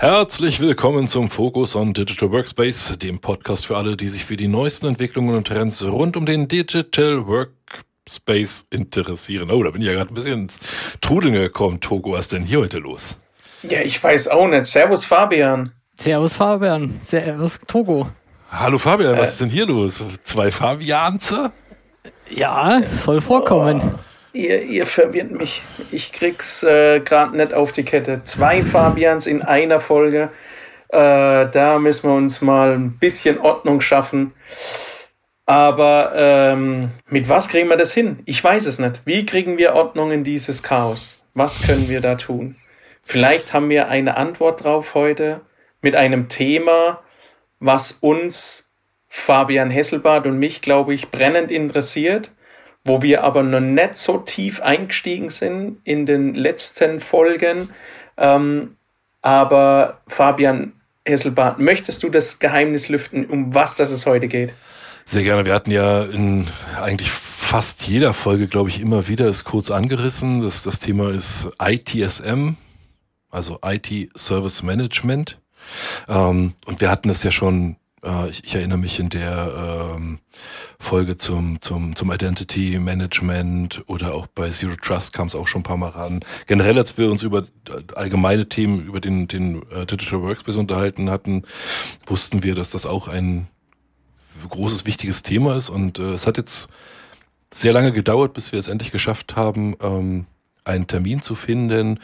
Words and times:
Herzlich 0.00 0.60
willkommen 0.60 1.08
zum 1.08 1.28
Focus 1.28 1.76
on 1.76 1.92
Digital 1.92 2.32
Workspace, 2.32 2.96
dem 2.96 3.18
Podcast 3.18 3.66
für 3.66 3.76
alle, 3.76 3.98
die 3.98 4.08
sich 4.08 4.24
für 4.24 4.38
die 4.38 4.48
neuesten 4.48 4.86
Entwicklungen 4.86 5.36
und 5.36 5.46
Trends 5.46 5.84
rund 5.84 6.16
um 6.16 6.24
den 6.24 6.48
Digital 6.48 7.26
Workspace 7.26 8.66
interessieren. 8.70 9.50
Oh, 9.50 9.62
da 9.62 9.68
bin 9.68 9.82
ich 9.82 9.88
ja 9.88 9.92
gerade 9.92 10.10
ein 10.10 10.14
bisschen 10.14 10.44
ins 10.44 10.58
Trudeln 11.02 11.34
gekommen. 11.34 11.80
Togo, 11.80 12.12
was 12.12 12.20
ist 12.20 12.32
denn 12.32 12.44
hier 12.44 12.60
heute 12.60 12.78
los? 12.78 13.18
Ja, 13.62 13.80
ich 13.80 14.02
weiß 14.02 14.28
auch 14.28 14.48
nicht. 14.48 14.64
Servus 14.64 15.04
Fabian. 15.04 15.72
Servus 15.98 16.32
Fabian. 16.32 16.98
Servus 17.04 17.60
Togo. 17.66 18.08
Hallo 18.50 18.78
Fabian, 18.78 19.18
was 19.18 19.28
äh, 19.28 19.32
ist 19.32 19.40
denn 19.42 19.50
hier 19.50 19.66
los? 19.66 20.02
Zwei 20.22 20.50
Fabianze? 20.50 21.52
Ja, 22.30 22.80
soll 22.84 23.20
vorkommen. 23.20 23.82
Oh. 23.84 24.09
Ihr, 24.32 24.62
ihr 24.62 24.86
verwirrt 24.86 25.32
mich. 25.32 25.60
Ich 25.90 26.12
krieg's 26.12 26.62
äh, 26.62 27.00
gerade 27.00 27.36
nicht 27.36 27.52
auf 27.52 27.72
die 27.72 27.82
Kette. 27.82 28.22
Zwei 28.24 28.62
Fabians 28.62 29.26
in 29.26 29.42
einer 29.42 29.80
Folge. 29.80 30.30
Äh, 30.88 31.48
da 31.48 31.78
müssen 31.80 32.08
wir 32.08 32.14
uns 32.14 32.40
mal 32.40 32.74
ein 32.74 32.98
bisschen 32.98 33.38
Ordnung 33.38 33.80
schaffen. 33.80 34.32
Aber 35.46 36.12
ähm, 36.14 36.92
mit 37.08 37.28
was 37.28 37.48
kriegen 37.48 37.68
wir 37.68 37.76
das 37.76 37.92
hin? 37.92 38.20
Ich 38.24 38.42
weiß 38.42 38.66
es 38.66 38.78
nicht. 38.78 39.02
Wie 39.04 39.26
kriegen 39.26 39.58
wir 39.58 39.74
Ordnung 39.74 40.12
in 40.12 40.22
dieses 40.22 40.62
Chaos? 40.62 41.24
Was 41.34 41.62
können 41.62 41.88
wir 41.88 42.00
da 42.00 42.14
tun? 42.14 42.54
Vielleicht 43.02 43.52
haben 43.52 43.68
wir 43.68 43.88
eine 43.88 44.16
Antwort 44.16 44.62
drauf 44.62 44.94
heute 44.94 45.40
mit 45.82 45.96
einem 45.96 46.28
Thema, 46.28 47.00
was 47.58 47.92
uns, 47.92 48.70
Fabian 49.08 49.70
Hesselbart 49.70 50.26
und 50.26 50.38
mich, 50.38 50.62
glaube 50.62 50.94
ich, 50.94 51.10
brennend 51.10 51.50
interessiert 51.50 52.30
wo 52.84 53.02
wir 53.02 53.24
aber 53.24 53.42
noch 53.42 53.60
nicht 53.60 53.96
so 53.96 54.18
tief 54.18 54.60
eingestiegen 54.60 55.30
sind 55.30 55.78
in 55.84 56.06
den 56.06 56.34
letzten 56.34 57.00
Folgen. 57.00 57.70
Ähm, 58.16 58.76
aber 59.22 60.00
Fabian 60.06 60.72
Hesselbart, 61.06 61.58
möchtest 61.58 62.02
du 62.02 62.08
das 62.08 62.38
Geheimnis 62.38 62.88
lüften, 62.88 63.26
um 63.26 63.54
was 63.54 63.76
das 63.76 63.90
es 63.90 64.06
heute 64.06 64.28
geht? 64.28 64.52
Sehr 65.04 65.22
gerne. 65.22 65.44
Wir 65.44 65.54
hatten 65.54 65.70
ja 65.70 66.04
in 66.04 66.46
eigentlich 66.80 67.10
fast 67.10 67.88
jeder 67.88 68.12
Folge, 68.12 68.46
glaube 68.46 68.68
ich, 68.68 68.80
immer 68.80 69.08
wieder 69.08 69.26
es 69.26 69.44
kurz 69.44 69.70
angerissen. 69.70 70.40
Das, 70.42 70.62
das 70.62 70.78
Thema 70.78 71.10
ist 71.10 71.48
ITSM, 71.60 72.50
also 73.28 73.58
IT 73.64 74.10
Service 74.16 74.62
Management. 74.62 75.40
Ähm, 76.08 76.54
und 76.64 76.80
wir 76.80 76.90
hatten 76.90 77.10
es 77.10 77.22
ja 77.22 77.30
schon 77.30 77.76
ich, 78.30 78.44
ich, 78.44 78.54
erinnere 78.54 78.78
mich 78.78 78.98
in 78.98 79.10
der 79.10 79.94
ähm, 79.96 80.20
Folge 80.78 81.18
zum, 81.18 81.60
zum, 81.60 81.94
zum 81.94 82.10
Identity 82.10 82.78
Management 82.78 83.82
oder 83.88 84.14
auch 84.14 84.26
bei 84.26 84.48
Zero 84.50 84.74
Trust 84.76 85.12
kam 85.12 85.28
es 85.28 85.34
auch 85.34 85.46
schon 85.46 85.60
ein 85.60 85.64
paar 85.64 85.76
Mal 85.76 85.90
ran. 85.90 86.20
Generell, 86.46 86.78
als 86.78 86.96
wir 86.96 87.10
uns 87.10 87.22
über 87.22 87.46
allgemeine 87.94 88.48
Themen, 88.48 88.86
über 88.86 89.00
den, 89.00 89.28
den 89.28 89.62
äh, 89.70 89.84
Digital 89.84 90.22
Workspace 90.22 90.56
unterhalten 90.56 91.10
hatten, 91.10 91.42
wussten 92.06 92.42
wir, 92.42 92.54
dass 92.54 92.70
das 92.70 92.86
auch 92.86 93.06
ein 93.06 93.48
großes, 94.48 94.86
wichtiges 94.86 95.22
Thema 95.22 95.56
ist. 95.56 95.68
Und 95.68 95.98
äh, 95.98 96.14
es 96.14 96.26
hat 96.26 96.38
jetzt 96.38 96.68
sehr 97.52 97.72
lange 97.72 97.92
gedauert, 97.92 98.32
bis 98.32 98.52
wir 98.52 98.58
es 98.58 98.68
endlich 98.68 98.92
geschafft 98.92 99.36
haben, 99.36 99.74
ähm, 99.82 100.26
einen 100.64 100.86
Termin 100.86 101.20
zu 101.20 101.34
finden 101.34 101.98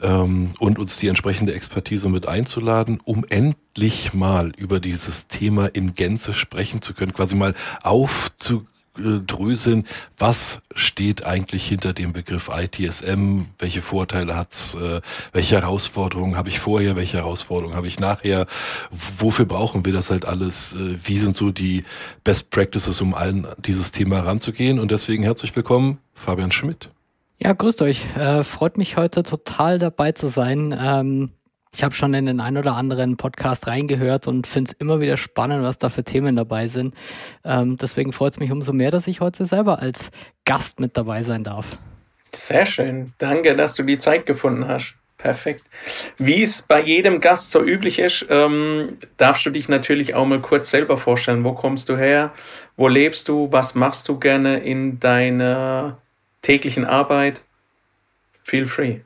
ähm, 0.00 0.52
und 0.58 0.78
uns 0.78 0.98
die 0.98 1.08
entsprechende 1.08 1.54
Expertise 1.54 2.08
mit 2.08 2.28
einzuladen, 2.28 3.00
um 3.04 3.24
endlich 3.28 4.14
mal 4.14 4.52
über 4.56 4.80
dieses 4.80 5.28
Thema 5.28 5.66
in 5.66 5.94
Gänze 5.94 6.34
sprechen 6.34 6.82
zu 6.82 6.94
können, 6.94 7.12
quasi 7.12 7.36
mal 7.36 7.54
aufzudröseln, 7.82 9.86
was 10.18 10.60
steht 10.74 11.24
eigentlich 11.24 11.66
hinter 11.66 11.92
dem 11.92 12.12
Begriff 12.12 12.50
ITSM, 12.52 13.42
welche 13.58 13.82
Vorteile 13.82 14.36
hat's, 14.36 14.74
äh, 14.74 15.00
welche 15.32 15.56
Herausforderungen 15.56 16.36
habe 16.36 16.48
ich 16.48 16.58
vorher, 16.58 16.96
welche 16.96 17.18
Herausforderungen 17.18 17.76
habe 17.76 17.86
ich 17.86 18.00
nachher, 18.00 18.46
wofür 18.90 19.44
brauchen 19.44 19.84
wir 19.84 19.92
das 19.92 20.10
halt 20.10 20.24
alles, 20.24 20.74
äh, 20.74 20.98
wie 21.04 21.18
sind 21.18 21.36
so 21.36 21.50
die 21.50 21.84
Best 22.24 22.50
Practices, 22.50 23.00
um 23.00 23.14
allen 23.14 23.46
dieses 23.58 23.92
Thema 23.92 24.20
ranzugehen 24.20 24.78
und 24.78 24.90
deswegen 24.90 25.22
herzlich 25.22 25.54
willkommen, 25.54 25.98
Fabian 26.14 26.52
Schmidt. 26.52 26.90
Ja, 27.38 27.52
grüßt 27.52 27.82
euch. 27.82 28.06
Äh, 28.16 28.44
freut 28.44 28.78
mich 28.78 28.96
heute 28.96 29.22
total 29.22 29.78
dabei 29.78 30.12
zu 30.12 30.26
sein. 30.26 30.76
Ähm, 30.78 31.30
ich 31.74 31.84
habe 31.84 31.94
schon 31.94 32.14
in 32.14 32.24
den 32.24 32.40
ein 32.40 32.56
oder 32.56 32.74
anderen 32.74 33.18
Podcast 33.18 33.66
reingehört 33.66 34.26
und 34.26 34.46
finde 34.46 34.70
es 34.70 34.76
immer 34.78 35.00
wieder 35.00 35.18
spannend, 35.18 35.62
was 35.62 35.76
da 35.76 35.90
für 35.90 36.04
Themen 36.04 36.34
dabei 36.34 36.68
sind. 36.68 36.94
Ähm, 37.44 37.76
deswegen 37.76 38.14
freut 38.14 38.32
es 38.32 38.38
mich 38.38 38.50
umso 38.50 38.72
mehr, 38.72 38.90
dass 38.90 39.06
ich 39.06 39.20
heute 39.20 39.44
selber 39.44 39.80
als 39.80 40.10
Gast 40.46 40.80
mit 40.80 40.96
dabei 40.96 41.20
sein 41.20 41.44
darf. 41.44 41.78
Sehr 42.34 42.64
schön. 42.64 43.12
Danke, 43.18 43.54
dass 43.54 43.74
du 43.74 43.82
die 43.82 43.98
Zeit 43.98 44.24
gefunden 44.24 44.66
hast. 44.66 44.94
Perfekt. 45.18 45.64
Wie 46.16 46.42
es 46.42 46.62
bei 46.62 46.82
jedem 46.82 47.20
Gast 47.20 47.50
so 47.50 47.62
üblich 47.62 47.98
ist, 47.98 48.26
ähm, 48.30 48.96
darfst 49.18 49.44
du 49.44 49.50
dich 49.50 49.68
natürlich 49.68 50.14
auch 50.14 50.26
mal 50.26 50.40
kurz 50.40 50.70
selber 50.70 50.96
vorstellen. 50.96 51.44
Wo 51.44 51.52
kommst 51.52 51.90
du 51.90 51.96
her? 51.98 52.32
Wo 52.76 52.88
lebst 52.88 53.28
du? 53.28 53.52
Was 53.52 53.74
machst 53.74 54.08
du 54.08 54.18
gerne 54.18 54.58
in 54.58 54.98
deiner 55.00 55.98
täglichen 56.46 56.84
Arbeit? 56.84 57.42
Feel 58.44 58.66
free. 58.66 59.00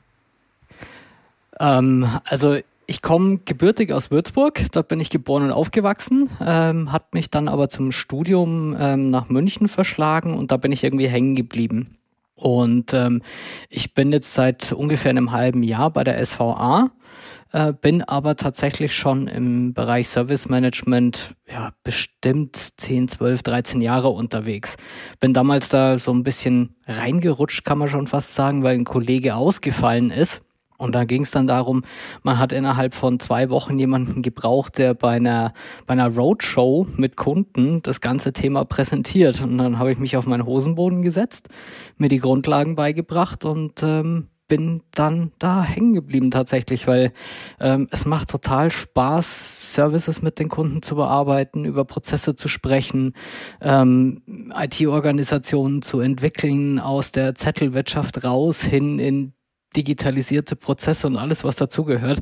Ähm, 1.58 2.06
also 2.24 2.58
ich 2.86 3.00
komme 3.00 3.38
gebürtig 3.44 3.92
aus 3.92 4.10
Würzburg, 4.10 4.60
dort 4.72 4.88
bin 4.88 5.00
ich 5.00 5.08
geboren 5.08 5.44
und 5.44 5.52
aufgewachsen, 5.52 6.28
ähm, 6.44 6.92
hat 6.92 7.14
mich 7.14 7.30
dann 7.30 7.48
aber 7.48 7.70
zum 7.70 7.92
Studium 7.92 8.76
ähm, 8.78 9.10
nach 9.10 9.30
München 9.30 9.68
verschlagen 9.68 10.36
und 10.36 10.52
da 10.52 10.58
bin 10.58 10.70
ich 10.70 10.84
irgendwie 10.84 11.08
hängen 11.08 11.34
geblieben. 11.34 11.96
Und 12.40 12.94
ähm, 12.94 13.22
ich 13.68 13.94
bin 13.94 14.12
jetzt 14.12 14.34
seit 14.34 14.72
ungefähr 14.72 15.10
einem 15.10 15.32
halben 15.32 15.62
Jahr 15.62 15.90
bei 15.90 16.04
der 16.04 16.24
SVA 16.24 16.90
äh, 17.52 17.72
bin 17.72 18.02
aber 18.02 18.36
tatsächlich 18.36 18.94
schon 18.94 19.26
im 19.26 19.74
Bereich 19.74 20.08
Service 20.08 20.48
Management 20.48 21.34
ja 21.48 21.72
bestimmt 21.82 22.56
10, 22.56 23.08
12, 23.08 23.42
13 23.42 23.80
Jahre 23.80 24.08
unterwegs. 24.08 24.76
Bin 25.18 25.34
damals 25.34 25.68
da 25.68 25.98
so 25.98 26.12
ein 26.12 26.22
bisschen 26.22 26.76
reingerutscht, 26.86 27.64
kann 27.64 27.78
man 27.78 27.88
schon 27.88 28.06
fast 28.06 28.34
sagen, 28.34 28.62
weil 28.62 28.76
ein 28.76 28.84
Kollege 28.84 29.34
ausgefallen 29.34 30.10
ist. 30.10 30.42
Und 30.80 30.94
da 30.94 31.04
ging 31.04 31.22
es 31.22 31.30
dann 31.30 31.46
darum, 31.46 31.84
man 32.22 32.38
hat 32.38 32.52
innerhalb 32.52 32.94
von 32.94 33.20
zwei 33.20 33.50
Wochen 33.50 33.78
jemanden 33.78 34.22
gebraucht, 34.22 34.78
der 34.78 34.94
bei 34.94 35.12
einer, 35.12 35.52
bei 35.86 35.92
einer 35.92 36.14
Roadshow 36.14 36.86
mit 36.96 37.16
Kunden 37.16 37.82
das 37.82 38.00
ganze 38.00 38.32
Thema 38.32 38.64
präsentiert. 38.64 39.42
Und 39.42 39.58
dann 39.58 39.78
habe 39.78 39.92
ich 39.92 39.98
mich 39.98 40.16
auf 40.16 40.26
meinen 40.26 40.46
Hosenboden 40.46 41.02
gesetzt, 41.02 41.48
mir 41.98 42.08
die 42.08 42.18
Grundlagen 42.18 42.76
beigebracht 42.76 43.44
und 43.44 43.82
ähm, 43.82 44.28
bin 44.50 44.82
dann 44.91 45.32
da 45.38 45.62
hängen 45.62 45.94
geblieben 45.94 46.30
tatsächlich, 46.30 46.86
weil 46.86 47.12
ähm, 47.60 47.88
es 47.91 48.04
macht 48.04 48.28
total 48.28 48.70
Spaß, 48.70 49.74
Services 49.74 50.20
mit 50.20 50.38
den 50.38 50.50
Kunden 50.50 50.82
zu 50.82 50.97
bearbeiten, 50.97 51.64
über 51.64 51.84
Prozesse 51.84 52.34
zu 52.34 52.48
sprechen, 52.48 53.14
ähm, 53.62 54.22
IT-Organisationen 54.54 55.82
zu 55.82 56.00
entwickeln, 56.00 56.80
aus 56.80 57.12
der 57.12 57.34
Zettelwirtschaft 57.34 58.24
raus 58.24 58.62
hin 58.62 58.98
in 58.98 59.32
digitalisierte 59.76 60.56
Prozesse 60.56 61.06
und 61.06 61.16
alles, 61.16 61.44
was 61.44 61.56
dazugehört. 61.56 62.20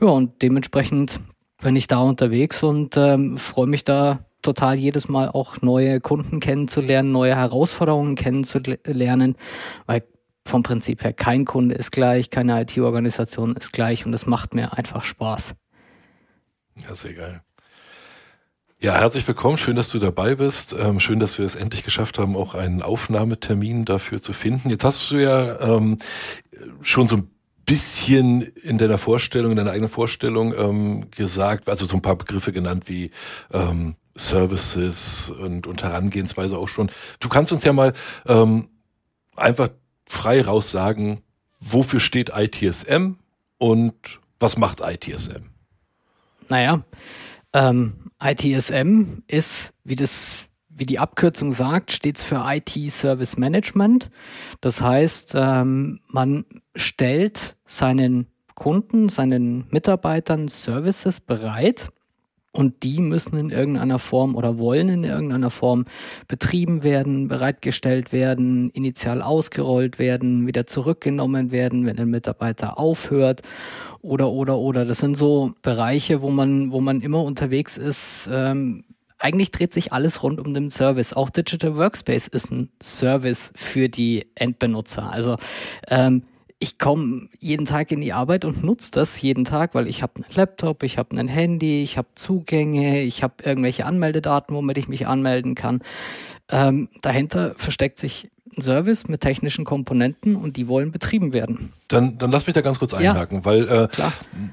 Ja, 0.00 0.08
und 0.08 0.42
dementsprechend 0.42 1.20
bin 1.62 1.76
ich 1.76 1.86
da 1.86 1.98
unterwegs 1.98 2.62
und 2.62 2.96
ähm, 2.96 3.36
freue 3.36 3.66
mich 3.66 3.84
da 3.84 4.20
total 4.42 4.76
jedes 4.76 5.08
Mal 5.08 5.28
auch 5.28 5.60
neue 5.62 6.00
Kunden 6.00 6.40
kennenzulernen, 6.40 7.12
neue 7.12 7.34
Herausforderungen 7.34 8.14
kennenzulernen, 8.14 9.36
weil 9.86 10.04
vom 10.46 10.62
Prinzip 10.62 11.04
her. 11.04 11.12
Kein 11.12 11.44
Kunde 11.44 11.74
ist 11.74 11.90
gleich, 11.90 12.30
keine 12.30 12.62
IT-Organisation 12.62 13.54
ist 13.56 13.72
gleich 13.72 14.06
und 14.06 14.14
es 14.14 14.26
macht 14.26 14.54
mir 14.54 14.76
einfach 14.76 15.02
Spaß. 15.02 15.54
Ja, 16.88 16.94
sehr 16.94 17.14
geil. 17.14 17.42
Ja, 18.80 18.94
herzlich 18.94 19.26
willkommen. 19.26 19.56
Schön, 19.56 19.74
dass 19.74 19.90
du 19.90 19.98
dabei 19.98 20.36
bist. 20.36 20.72
Ähm, 20.72 21.00
schön, 21.00 21.18
dass 21.18 21.36
wir 21.36 21.44
es 21.44 21.56
endlich 21.56 21.82
geschafft 21.82 22.16
haben, 22.20 22.36
auch 22.36 22.54
einen 22.54 22.80
Aufnahmetermin 22.80 23.84
dafür 23.84 24.22
zu 24.22 24.32
finden. 24.32 24.70
Jetzt 24.70 24.84
hast 24.84 25.10
du 25.10 25.16
ja 25.16 25.60
ähm, 25.60 25.98
schon 26.80 27.08
so 27.08 27.16
ein 27.16 27.30
bisschen 27.66 28.42
in 28.42 28.78
deiner 28.78 28.96
Vorstellung, 28.96 29.50
in 29.50 29.56
deiner 29.56 29.72
eigenen 29.72 29.88
Vorstellung 29.88 30.54
ähm, 30.56 31.10
gesagt, 31.10 31.68
also 31.68 31.86
so 31.86 31.96
ein 31.96 32.02
paar 32.02 32.14
Begriffe 32.14 32.52
genannt 32.52 32.84
wie 32.88 33.10
ähm, 33.52 33.96
Services 34.14 35.30
und, 35.30 35.66
und 35.66 35.82
Herangehensweise 35.82 36.56
auch 36.56 36.68
schon. 36.68 36.88
Du 37.18 37.28
kannst 37.28 37.50
uns 37.50 37.64
ja 37.64 37.72
mal 37.72 37.94
ähm, 38.28 38.68
einfach 39.34 39.70
frei 40.06 40.40
raus 40.40 40.70
sagen, 40.70 41.22
wofür 41.58 41.98
steht 41.98 42.30
ITSM 42.32 43.14
und 43.58 44.20
was 44.38 44.56
macht 44.56 44.78
ITSM? 44.78 45.50
Naja, 46.48 46.84
ähm, 47.52 48.07
ITSM 48.20 49.22
ist, 49.26 49.72
wie 49.84 49.94
das 49.94 50.48
wie 50.78 50.86
die 50.86 50.98
Abkürzung 50.98 51.50
sagt, 51.52 51.90
steht 51.92 52.18
für 52.20 52.44
IT 52.46 52.70
Service 52.90 53.36
Management. 53.36 54.10
Das 54.60 54.80
heißt, 54.80 55.32
ähm, 55.34 56.00
man 56.06 56.44
stellt 56.76 57.56
seinen 57.64 58.28
Kunden, 58.54 59.08
seinen 59.08 59.66
Mitarbeitern 59.70 60.48
Services 60.48 61.20
bereit, 61.20 61.90
Und 62.52 62.82
die 62.82 63.00
müssen 63.00 63.36
in 63.36 63.50
irgendeiner 63.50 63.98
Form 63.98 64.34
oder 64.34 64.58
wollen 64.58 64.88
in 64.88 65.04
irgendeiner 65.04 65.50
Form 65.50 65.84
betrieben 66.28 66.82
werden, 66.82 67.28
bereitgestellt 67.28 68.10
werden, 68.10 68.70
initial 68.70 69.22
ausgerollt 69.22 69.98
werden, 69.98 70.46
wieder 70.46 70.66
zurückgenommen 70.66 71.52
werden, 71.52 71.84
wenn 71.84 71.98
ein 71.98 72.08
Mitarbeiter 72.08 72.78
aufhört 72.78 73.42
oder 74.00 74.30
oder 74.30 74.58
oder. 74.58 74.86
Das 74.86 74.98
sind 74.98 75.14
so 75.14 75.52
Bereiche, 75.60 76.22
wo 76.22 76.30
man, 76.30 76.72
wo 76.72 76.80
man 76.80 77.02
immer 77.02 77.22
unterwegs 77.22 77.76
ist. 77.76 78.28
Ähm, 78.32 78.84
eigentlich 79.18 79.50
dreht 79.50 79.74
sich 79.74 79.92
alles 79.92 80.22
rund 80.22 80.40
um 80.40 80.54
den 80.54 80.70
Service. 80.70 81.12
Auch 81.12 81.28
Digital 81.28 81.76
Workspace 81.76 82.28
ist 82.28 82.50
ein 82.50 82.70
Service 82.80 83.52
für 83.54 83.88
die 83.88 84.26
Endbenutzer. 84.36 85.10
Also 85.10 85.36
ähm, 85.88 86.22
ich 86.60 86.78
komme 86.78 87.28
jeden 87.38 87.66
Tag 87.66 87.92
in 87.92 88.00
die 88.00 88.12
Arbeit 88.12 88.44
und 88.44 88.64
nutze 88.64 88.90
das 88.90 89.20
jeden 89.22 89.44
Tag, 89.44 89.74
weil 89.74 89.86
ich 89.86 90.02
habe 90.02 90.16
einen 90.16 90.34
Laptop, 90.34 90.82
ich 90.82 90.98
habe 90.98 91.16
ein 91.16 91.28
Handy, 91.28 91.82
ich 91.82 91.96
habe 91.96 92.08
Zugänge, 92.16 93.02
ich 93.02 93.22
habe 93.22 93.34
irgendwelche 93.44 93.86
Anmeldedaten, 93.86 94.56
womit 94.56 94.76
ich 94.76 94.88
mich 94.88 95.06
anmelden 95.06 95.54
kann. 95.54 95.82
Ähm, 96.48 96.88
dahinter 97.00 97.54
versteckt 97.56 97.98
sich 97.98 98.30
ein 98.56 98.62
Service 98.62 99.06
mit 99.06 99.20
technischen 99.20 99.64
Komponenten 99.64 100.34
und 100.34 100.56
die 100.56 100.66
wollen 100.66 100.90
betrieben 100.90 101.32
werden. 101.32 101.72
Dann, 101.86 102.18
dann 102.18 102.32
lass 102.32 102.46
mich 102.46 102.54
da 102.54 102.60
ganz 102.60 102.80
kurz 102.80 102.92
einhaken, 102.92 103.38
ja, 103.38 103.44
weil 103.44 103.68
äh, 103.68 103.88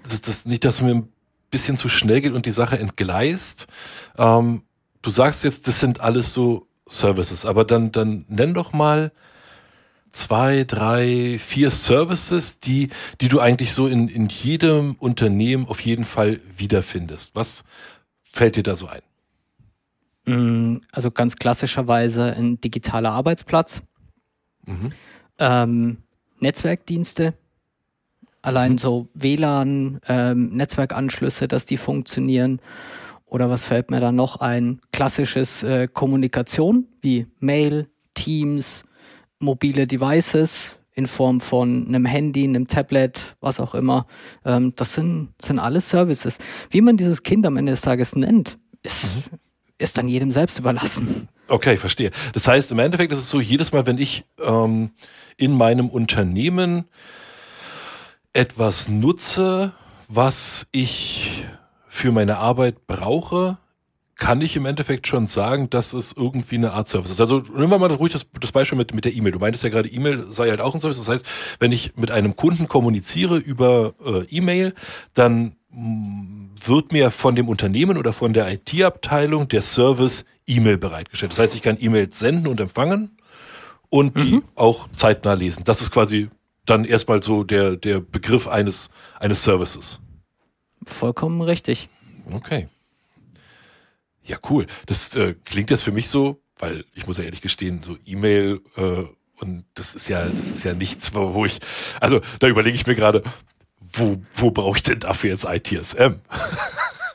das, 0.07 0.21
das 0.21 0.45
nicht, 0.45 0.63
dass 0.63 0.81
mir 0.81 0.93
ein 0.93 1.09
bisschen 1.49 1.75
zu 1.75 1.89
schnell 1.89 2.21
geht 2.21 2.33
und 2.33 2.45
die 2.45 2.51
Sache 2.51 2.77
entgleist. 2.77 3.65
Ähm, 4.17 4.61
du 5.01 5.09
sagst 5.09 5.43
jetzt, 5.43 5.67
das 5.67 5.79
sind 5.79 6.01
alles 6.01 6.33
so 6.33 6.67
Services, 6.87 7.47
aber 7.47 7.65
dann, 7.65 7.91
dann 7.91 8.25
nenn 8.27 8.53
doch 8.53 8.73
mal 8.73 9.11
zwei, 10.15 10.63
drei, 10.63 11.37
vier 11.39 11.69
Services, 11.69 12.59
die, 12.59 12.89
die 13.19 13.27
du 13.27 13.41
eigentlich 13.41 13.73
so 13.73 13.87
in, 13.87 14.07
in 14.07 14.27
jedem 14.27 14.95
Unternehmen 14.95 15.67
auf 15.67 15.81
jeden 15.81 16.05
Fall 16.05 16.39
wiederfindest. 16.55 17.35
Was 17.35 17.65
fällt 18.31 18.55
dir 18.55 18.63
da 18.63 18.75
so 18.75 18.87
ein? 18.87 19.01
Mm, 20.25 20.81
also 20.91 21.11
ganz 21.11 21.35
klassischerweise 21.35 22.33
ein 22.33 22.61
digitaler 22.61 23.11
Arbeitsplatz, 23.11 23.83
mhm. 24.65 24.93
ähm, 25.37 25.97
Netzwerkdienste, 26.39 27.33
allein 28.41 28.73
mhm. 28.73 28.77
so 28.77 29.07
WLAN, 29.15 29.99
ähm, 30.07 30.55
Netzwerkanschlüsse, 30.55 31.49
dass 31.49 31.65
die 31.65 31.77
funktionieren. 31.77 32.61
Oder 33.25 33.49
was 33.49 33.65
fällt 33.65 33.91
mir 33.91 33.99
da 33.99 34.13
noch 34.13 34.37
ein? 34.37 34.79
Klassisches 34.93 35.61
äh, 35.63 35.89
Kommunikation 35.91 36.87
wie 37.01 37.27
Mail, 37.39 37.89
Teams, 38.13 38.85
mobile 39.39 39.87
Devices 39.87 40.77
in 40.93 41.07
Form 41.07 41.41
von 41.41 41.87
einem 41.87 42.05
Handy, 42.05 42.43
einem 42.45 42.67
Tablet, 42.67 43.35
was 43.41 43.59
auch 43.59 43.75
immer. 43.75 44.07
Ähm, 44.45 44.73
das 44.75 44.93
sind, 44.93 45.33
sind 45.41 45.59
alles 45.59 45.89
Services. 45.89 46.39
Wie 46.69 46.81
man 46.81 46.97
dieses 46.97 47.23
Kind 47.23 47.45
am 47.45 47.57
Ende 47.57 47.73
des 47.73 47.81
Tages 47.81 48.15
nennt, 48.15 48.57
ist, 48.81 49.03
mhm. 49.03 49.23
ist 49.77 49.97
dann 49.97 50.07
jedem 50.07 50.31
selbst 50.31 50.57
überlassen. 50.57 51.27
Okay, 51.47 51.77
verstehe. 51.77 52.11
Das 52.33 52.47
heißt, 52.47 52.71
im 52.71 52.79
Endeffekt 52.79 53.11
ist 53.11 53.19
es 53.19 53.29
so, 53.29 53.39
jedes 53.39 53.71
Mal, 53.71 53.85
wenn 53.85 53.97
ich 53.97 54.25
ähm, 54.43 54.91
in 55.37 55.55
meinem 55.55 55.89
Unternehmen 55.89 56.85
etwas 58.33 58.87
nutze, 58.87 59.73
was 60.07 60.67
ich 60.71 61.45
für 61.87 62.11
meine 62.11 62.37
Arbeit 62.37 62.87
brauche, 62.87 63.57
kann 64.17 64.39
ich 64.39 64.55
im 64.55 64.65
Endeffekt 64.65 65.07
schon 65.07 65.27
sagen, 65.27 65.69
dass 65.69 65.93
es 65.93 66.13
irgendwie 66.13 66.55
eine 66.55 66.71
Art 66.71 66.87
Service 66.87 67.11
ist. 67.11 67.21
Also 67.21 67.39
nehmen 67.39 67.69
wir 67.69 67.79
mal 67.79 67.91
ruhig 67.91 68.13
das, 68.13 68.27
das 68.39 68.51
Beispiel 68.51 68.77
mit, 68.77 68.93
mit 68.93 69.03
der 69.03 69.13
E-Mail. 69.13 69.33
Du 69.33 69.39
meintest 69.39 69.63
ja 69.63 69.69
gerade, 69.69 69.89
E-Mail 69.89 70.31
sei 70.31 70.49
halt 70.49 70.61
auch 70.61 70.73
ein 70.73 70.79
Service. 70.79 70.97
Das 70.97 71.09
heißt, 71.09 71.25
wenn 71.59 71.73
ich 71.73 71.97
mit 71.97 72.11
einem 72.11 72.35
Kunden 72.35 72.69
kommuniziere 72.69 73.37
über 73.37 73.93
äh, 74.05 74.23
E-Mail, 74.29 74.73
dann 75.13 75.57
mm, 75.69 76.51
wird 76.65 76.93
mir 76.93 77.11
von 77.11 77.35
dem 77.35 77.49
Unternehmen 77.49 77.97
oder 77.97 78.13
von 78.13 78.33
der 78.33 78.51
IT-Abteilung 78.51 79.49
der 79.49 79.61
Service 79.61 80.23
E-Mail 80.47 80.77
bereitgestellt. 80.77 81.33
Das 81.33 81.39
heißt, 81.39 81.55
ich 81.55 81.61
kann 81.61 81.77
E-Mails 81.79 82.17
senden 82.17 82.47
und 82.47 82.61
empfangen 82.61 83.17
und 83.89 84.15
mhm. 84.15 84.19
die 84.21 84.41
auch 84.55 84.87
zeitnah 84.95 85.33
lesen. 85.33 85.63
Das 85.65 85.81
ist 85.81 85.91
quasi 85.91 86.29
dann 86.65 86.85
erstmal 86.85 87.21
so 87.21 87.43
der, 87.43 87.75
der 87.75 87.99
Begriff 87.99 88.47
eines, 88.47 88.91
eines 89.19 89.43
Services. 89.43 89.99
Vollkommen 90.85 91.41
richtig. 91.41 91.89
Okay. 92.31 92.67
Ja, 94.25 94.37
cool. 94.49 94.65
Das 94.87 95.15
äh, 95.15 95.35
klingt 95.45 95.69
jetzt 95.71 95.83
für 95.83 95.91
mich 95.91 96.09
so, 96.09 96.41
weil 96.57 96.83
ich 96.93 97.07
muss 97.07 97.17
ja 97.17 97.23
ehrlich 97.23 97.41
gestehen, 97.41 97.81
so 97.83 97.97
E-Mail 98.05 98.61
äh, 98.75 99.03
und 99.39 99.65
das 99.73 99.95
ist 99.95 100.07
ja, 100.07 100.25
das 100.25 100.51
ist 100.51 100.63
ja 100.63 100.73
nichts, 100.73 101.13
wo 101.13 101.45
ich, 101.45 101.59
also 101.99 102.21
da 102.39 102.47
überlege 102.47 102.75
ich 102.75 102.87
mir 102.87 102.95
gerade, 102.95 103.21
wo, 103.79 104.17
wo 104.33 104.51
brauche 104.51 104.77
ich 104.77 104.83
denn 104.83 104.99
dafür 104.99 105.29
jetzt 105.29 105.45
ITSM? 105.45 106.15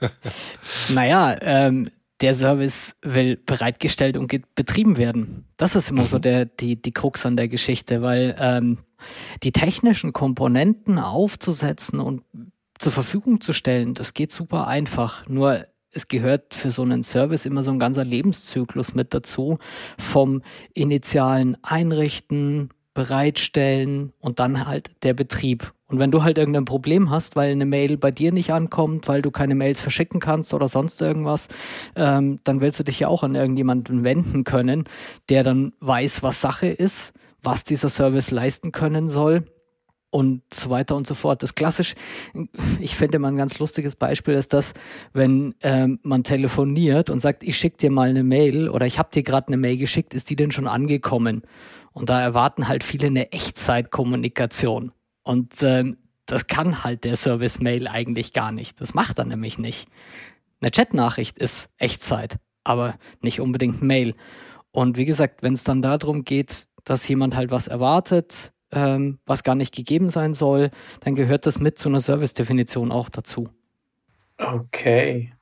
naja, 0.90 1.36
ähm, 1.40 1.90
der 2.20 2.34
Service 2.34 2.96
will 3.02 3.36
bereitgestellt 3.36 4.16
und 4.16 4.30
betrieben 4.54 4.98
werden. 4.98 5.46
Das 5.56 5.74
ist 5.74 5.90
immer 5.90 6.02
so 6.02 6.18
mhm. 6.18 6.22
der, 6.22 6.44
die, 6.44 6.80
die 6.80 6.92
Krux 6.92 7.24
an 7.24 7.36
der 7.36 7.48
Geschichte, 7.48 8.02
weil 8.02 8.36
ähm, 8.38 8.78
die 9.42 9.52
technischen 9.52 10.12
Komponenten 10.12 10.98
aufzusetzen 10.98 12.00
und 12.00 12.22
zur 12.78 12.92
Verfügung 12.92 13.40
zu 13.40 13.52
stellen, 13.52 13.94
das 13.94 14.14
geht 14.14 14.32
super 14.32 14.66
einfach. 14.66 15.26
Nur 15.28 15.66
es 15.92 16.08
gehört 16.08 16.54
für 16.54 16.70
so 16.70 16.82
einen 16.82 17.02
Service 17.02 17.46
immer 17.46 17.62
so 17.62 17.70
ein 17.70 17.78
ganzer 17.78 18.04
Lebenszyklus 18.04 18.94
mit 18.94 19.12
dazu, 19.14 19.58
vom 19.98 20.42
initialen 20.74 21.56
Einrichten, 21.62 22.70
bereitstellen 22.94 24.12
und 24.18 24.40
dann 24.40 24.66
halt 24.66 24.90
der 25.04 25.14
Betrieb. 25.14 25.72
Und 25.86 25.98
wenn 25.98 26.10
du 26.10 26.22
halt 26.22 26.38
irgendein 26.38 26.64
Problem 26.64 27.10
hast, 27.10 27.36
weil 27.36 27.52
eine 27.52 27.64
Mail 27.64 27.96
bei 27.96 28.10
dir 28.10 28.32
nicht 28.32 28.52
ankommt, 28.52 29.08
weil 29.08 29.22
du 29.22 29.30
keine 29.30 29.54
Mails 29.54 29.80
verschicken 29.80 30.20
kannst 30.20 30.54
oder 30.54 30.68
sonst 30.68 31.00
irgendwas, 31.00 31.48
ähm, 31.96 32.40
dann 32.44 32.60
willst 32.60 32.78
du 32.78 32.84
dich 32.84 33.00
ja 33.00 33.08
auch 33.08 33.22
an 33.22 33.34
irgendjemanden 33.34 34.04
wenden 34.04 34.44
können, 34.44 34.84
der 35.28 35.44
dann 35.44 35.72
weiß, 35.80 36.22
was 36.22 36.40
Sache 36.40 36.66
ist, 36.66 37.12
was 37.42 37.64
dieser 37.64 37.88
Service 37.88 38.30
leisten 38.30 38.72
können 38.72 39.08
soll 39.08 39.44
und 40.10 40.42
so 40.52 40.70
weiter 40.70 40.96
und 40.96 41.06
so 41.06 41.14
fort. 41.14 41.42
Das 41.42 41.54
klassisch, 41.54 41.94
ich 42.80 42.96
finde 42.96 43.18
mal 43.18 43.28
ein 43.28 43.36
ganz 43.36 43.58
lustiges 43.58 43.96
Beispiel 43.96 44.34
ist 44.34 44.52
das, 44.52 44.74
wenn 45.12 45.54
ähm, 45.62 46.00
man 46.02 46.24
telefoniert 46.24 47.10
und 47.10 47.20
sagt, 47.20 47.42
ich 47.42 47.56
schicke 47.56 47.78
dir 47.78 47.90
mal 47.90 48.10
eine 48.10 48.24
Mail 48.24 48.68
oder 48.68 48.86
ich 48.86 48.98
habe 48.98 49.10
dir 49.12 49.22
gerade 49.22 49.48
eine 49.48 49.56
Mail 49.56 49.76
geschickt, 49.76 50.14
ist 50.14 50.30
die 50.30 50.36
denn 50.36 50.50
schon 50.50 50.66
angekommen? 50.66 51.42
Und 51.92 52.10
da 52.10 52.20
erwarten 52.20 52.68
halt 52.68 52.84
viele 52.84 53.06
eine 53.06 53.32
Echtzeitkommunikation. 53.32 54.92
Und 55.22 55.62
ähm, 55.62 55.98
das 56.26 56.46
kann 56.46 56.84
halt 56.84 57.04
der 57.04 57.16
Service-Mail 57.16 57.88
eigentlich 57.88 58.32
gar 58.32 58.52
nicht. 58.52 58.80
Das 58.80 58.94
macht 58.94 59.18
er 59.18 59.24
nämlich 59.24 59.58
nicht. 59.58 59.88
Eine 60.60 60.70
Chatnachricht 60.70 61.38
ist 61.38 61.70
Echtzeit, 61.78 62.36
aber 62.64 62.98
nicht 63.20 63.40
unbedingt 63.40 63.82
Mail. 63.82 64.14
Und 64.72 64.96
wie 64.96 65.04
gesagt, 65.04 65.42
wenn 65.42 65.54
es 65.54 65.64
dann 65.64 65.82
darum 65.82 66.24
geht, 66.24 66.68
dass 66.84 67.06
jemand 67.08 67.34
halt 67.34 67.50
was 67.50 67.66
erwartet, 67.66 68.52
ähm, 68.72 69.18
was 69.26 69.42
gar 69.42 69.54
nicht 69.54 69.74
gegeben 69.74 70.10
sein 70.10 70.34
soll, 70.34 70.70
dann 71.00 71.14
gehört 71.14 71.46
das 71.46 71.58
mit 71.58 71.78
zu 71.78 71.88
einer 71.88 72.00
Service-Definition 72.00 72.92
auch 72.92 73.08
dazu. 73.08 73.48
Okay. 74.38 75.32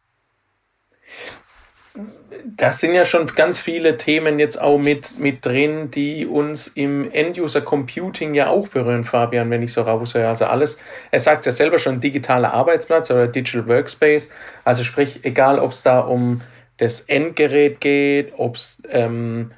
Das 2.44 2.78
sind 2.78 2.94
ja 2.94 3.04
schon 3.04 3.26
ganz 3.26 3.58
viele 3.58 3.96
Themen 3.96 4.38
jetzt 4.38 4.60
auch 4.60 4.78
mit, 4.78 5.18
mit 5.18 5.44
drin, 5.44 5.90
die 5.90 6.26
uns 6.26 6.68
im 6.68 7.10
End-User 7.10 7.60
Computing 7.60 8.34
ja 8.34 8.48
auch 8.48 8.68
berühren, 8.68 9.02
Fabian, 9.02 9.50
wenn 9.50 9.62
ich 9.62 9.72
so 9.72 9.82
raushöre. 9.82 10.28
Also 10.28 10.44
alles, 10.44 10.78
er 11.10 11.18
sagt 11.18 11.44
ja 11.46 11.52
selber 11.52 11.78
schon, 11.78 12.00
digitaler 12.00 12.54
Arbeitsplatz 12.54 13.10
oder 13.10 13.26
Digital 13.26 13.66
Workspace. 13.66 14.30
Also 14.64 14.84
sprich, 14.84 15.24
egal 15.24 15.58
ob 15.58 15.72
es 15.72 15.82
da 15.82 15.98
um 16.00 16.40
das 16.76 17.00
Endgerät 17.00 17.80
geht, 17.80 18.32
ob 18.36 18.54
es 18.54 18.80
ähm, 18.90 19.50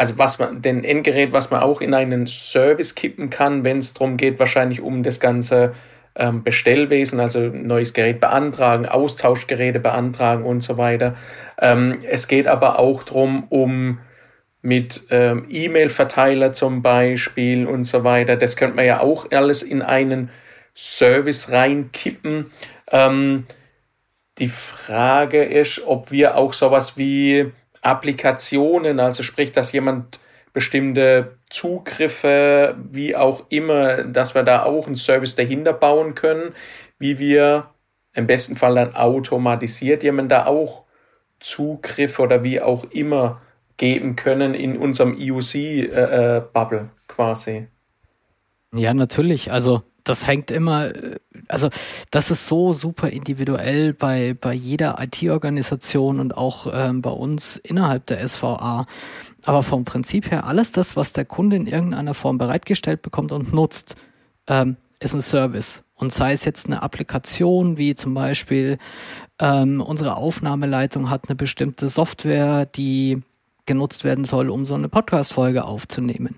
also 0.00 0.16
was 0.16 0.38
man, 0.38 0.62
den 0.62 0.82
Endgerät, 0.82 1.34
was 1.34 1.50
man 1.50 1.60
auch 1.60 1.82
in 1.82 1.92
einen 1.92 2.26
Service 2.26 2.94
kippen 2.94 3.28
kann, 3.28 3.64
wenn 3.64 3.76
es 3.76 3.92
darum 3.92 4.16
geht, 4.16 4.38
wahrscheinlich 4.38 4.80
um 4.80 5.02
das 5.02 5.20
ganze 5.20 5.74
ähm, 6.16 6.42
Bestellwesen, 6.42 7.20
also 7.20 7.40
neues 7.40 7.92
Gerät 7.92 8.18
beantragen, 8.18 8.86
Austauschgeräte 8.86 9.78
beantragen 9.78 10.44
und 10.44 10.62
so 10.62 10.78
weiter. 10.78 11.16
Ähm, 11.60 11.98
es 12.08 12.28
geht 12.28 12.46
aber 12.46 12.78
auch 12.78 13.02
darum, 13.02 13.44
um 13.50 13.98
mit 14.62 15.02
ähm, 15.10 15.44
E-Mail-Verteiler 15.50 16.54
zum 16.54 16.80
Beispiel 16.80 17.66
und 17.66 17.84
so 17.84 18.02
weiter. 18.02 18.36
Das 18.36 18.56
könnte 18.56 18.76
man 18.76 18.86
ja 18.86 19.00
auch 19.00 19.30
alles 19.30 19.62
in 19.62 19.82
einen 19.82 20.30
Service 20.74 21.52
reinkippen. 21.52 22.46
Ähm, 22.90 23.44
die 24.38 24.48
Frage 24.48 25.44
ist, 25.44 25.82
ob 25.86 26.10
wir 26.10 26.38
auch 26.38 26.54
sowas 26.54 26.96
wie 26.96 27.52
Applikationen, 27.82 29.00
also 29.00 29.22
sprich, 29.22 29.52
dass 29.52 29.72
jemand 29.72 30.20
bestimmte 30.52 31.38
Zugriffe, 31.48 32.76
wie 32.90 33.14
auch 33.16 33.44
immer, 33.48 34.04
dass 34.04 34.34
wir 34.34 34.42
da 34.42 34.64
auch 34.64 34.86
einen 34.86 34.96
Service 34.96 35.36
dahinter 35.36 35.72
bauen 35.72 36.14
können, 36.14 36.54
wie 36.98 37.18
wir 37.18 37.70
im 38.14 38.26
besten 38.26 38.56
Fall 38.56 38.74
dann 38.74 38.94
automatisiert 38.94 40.02
jemand 40.02 40.32
da 40.32 40.46
auch 40.46 40.84
Zugriff 41.38 42.18
oder 42.18 42.42
wie 42.42 42.60
auch 42.60 42.84
immer 42.90 43.40
geben 43.76 44.16
können 44.16 44.54
in 44.54 44.76
unserem 44.76 45.16
EUC-Bubble 45.18 46.78
äh, 46.78 46.82
äh 46.82 46.88
quasi. 47.08 47.68
Ja, 48.74 48.94
natürlich. 48.94 49.50
Also 49.50 49.82
das 50.04 50.26
hängt 50.26 50.50
immer, 50.50 50.90
also 51.48 51.68
das 52.10 52.30
ist 52.30 52.46
so 52.46 52.72
super 52.72 53.08
individuell 53.08 53.92
bei, 53.92 54.34
bei 54.40 54.52
jeder 54.52 54.98
IT-Organisation 55.00 56.20
und 56.20 56.36
auch 56.36 56.66
ähm, 56.72 57.02
bei 57.02 57.10
uns 57.10 57.56
innerhalb 57.56 58.06
der 58.06 58.26
SVA. 58.26 58.86
Aber 59.44 59.62
vom 59.62 59.84
Prinzip 59.84 60.30
her, 60.30 60.46
alles 60.46 60.72
das, 60.72 60.96
was 60.96 61.12
der 61.12 61.24
Kunde 61.24 61.56
in 61.56 61.66
irgendeiner 61.66 62.14
Form 62.14 62.38
bereitgestellt 62.38 63.02
bekommt 63.02 63.32
und 63.32 63.52
nutzt, 63.52 63.96
ähm, 64.46 64.76
ist 65.00 65.14
ein 65.14 65.20
Service. 65.20 65.82
Und 65.94 66.12
sei 66.12 66.32
es 66.32 66.44
jetzt 66.44 66.66
eine 66.66 66.82
Applikation, 66.82 67.76
wie 67.76 67.94
zum 67.94 68.14
Beispiel 68.14 68.78
ähm, 69.38 69.80
unsere 69.80 70.16
Aufnahmeleitung 70.16 71.10
hat 71.10 71.28
eine 71.28 71.36
bestimmte 71.36 71.88
Software, 71.88 72.66
die 72.66 73.20
genutzt 73.66 74.04
werden 74.04 74.24
soll, 74.24 74.48
um 74.48 74.64
so 74.64 74.74
eine 74.74 74.88
Podcast-Folge 74.88 75.64
aufzunehmen 75.64 76.36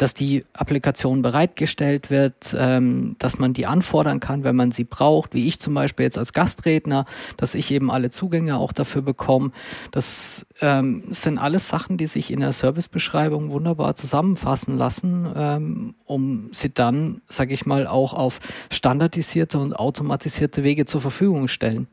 dass 0.00 0.14
die 0.14 0.46
Applikation 0.54 1.20
bereitgestellt 1.20 2.08
wird, 2.08 2.56
ähm, 2.58 3.16
dass 3.18 3.38
man 3.38 3.52
die 3.52 3.66
anfordern 3.66 4.18
kann, 4.18 4.44
wenn 4.44 4.56
man 4.56 4.70
sie 4.70 4.84
braucht, 4.84 5.34
wie 5.34 5.46
ich 5.46 5.60
zum 5.60 5.74
Beispiel 5.74 6.04
jetzt 6.04 6.16
als 6.16 6.32
Gastredner, 6.32 7.04
dass 7.36 7.54
ich 7.54 7.70
eben 7.70 7.90
alle 7.90 8.08
Zugänge 8.08 8.56
auch 8.56 8.72
dafür 8.72 9.02
bekomme. 9.02 9.52
Das 9.90 10.46
ähm, 10.62 11.04
sind 11.10 11.36
alles 11.36 11.68
Sachen, 11.68 11.98
die 11.98 12.06
sich 12.06 12.30
in 12.30 12.40
der 12.40 12.52
Servicebeschreibung 12.52 13.50
wunderbar 13.50 13.94
zusammenfassen 13.94 14.78
lassen, 14.78 15.30
ähm, 15.36 15.94
um 16.06 16.48
sie 16.52 16.70
dann, 16.70 17.20
sage 17.28 17.52
ich 17.52 17.66
mal, 17.66 17.86
auch 17.86 18.14
auf 18.14 18.40
standardisierte 18.72 19.58
und 19.58 19.74
automatisierte 19.74 20.64
Wege 20.64 20.86
zur 20.86 21.02
Verfügung 21.02 21.46
stellen. 21.46 21.88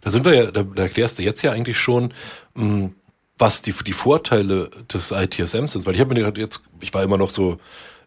Da 0.00 0.10
sind 0.10 0.24
wir 0.24 0.34
ja, 0.34 0.50
da, 0.50 0.64
da 0.64 0.82
erklärst 0.82 1.20
du 1.20 1.22
jetzt 1.22 1.42
ja 1.42 1.52
eigentlich 1.52 1.78
schon, 1.78 2.12
mh, 2.54 2.64
hm, 2.64 2.94
was 3.38 3.62
die, 3.62 3.72
die 3.72 3.92
Vorteile 3.92 4.70
des 4.92 5.10
ITSMs 5.10 5.72
sind. 5.72 5.86
Weil 5.86 5.94
ich 5.94 6.00
habe 6.00 6.14
mir 6.14 6.20
gerade 6.20 6.40
jetzt, 6.40 6.64
ich 6.80 6.92
war 6.94 7.02
immer 7.02 7.18
noch 7.18 7.30
so 7.30 7.58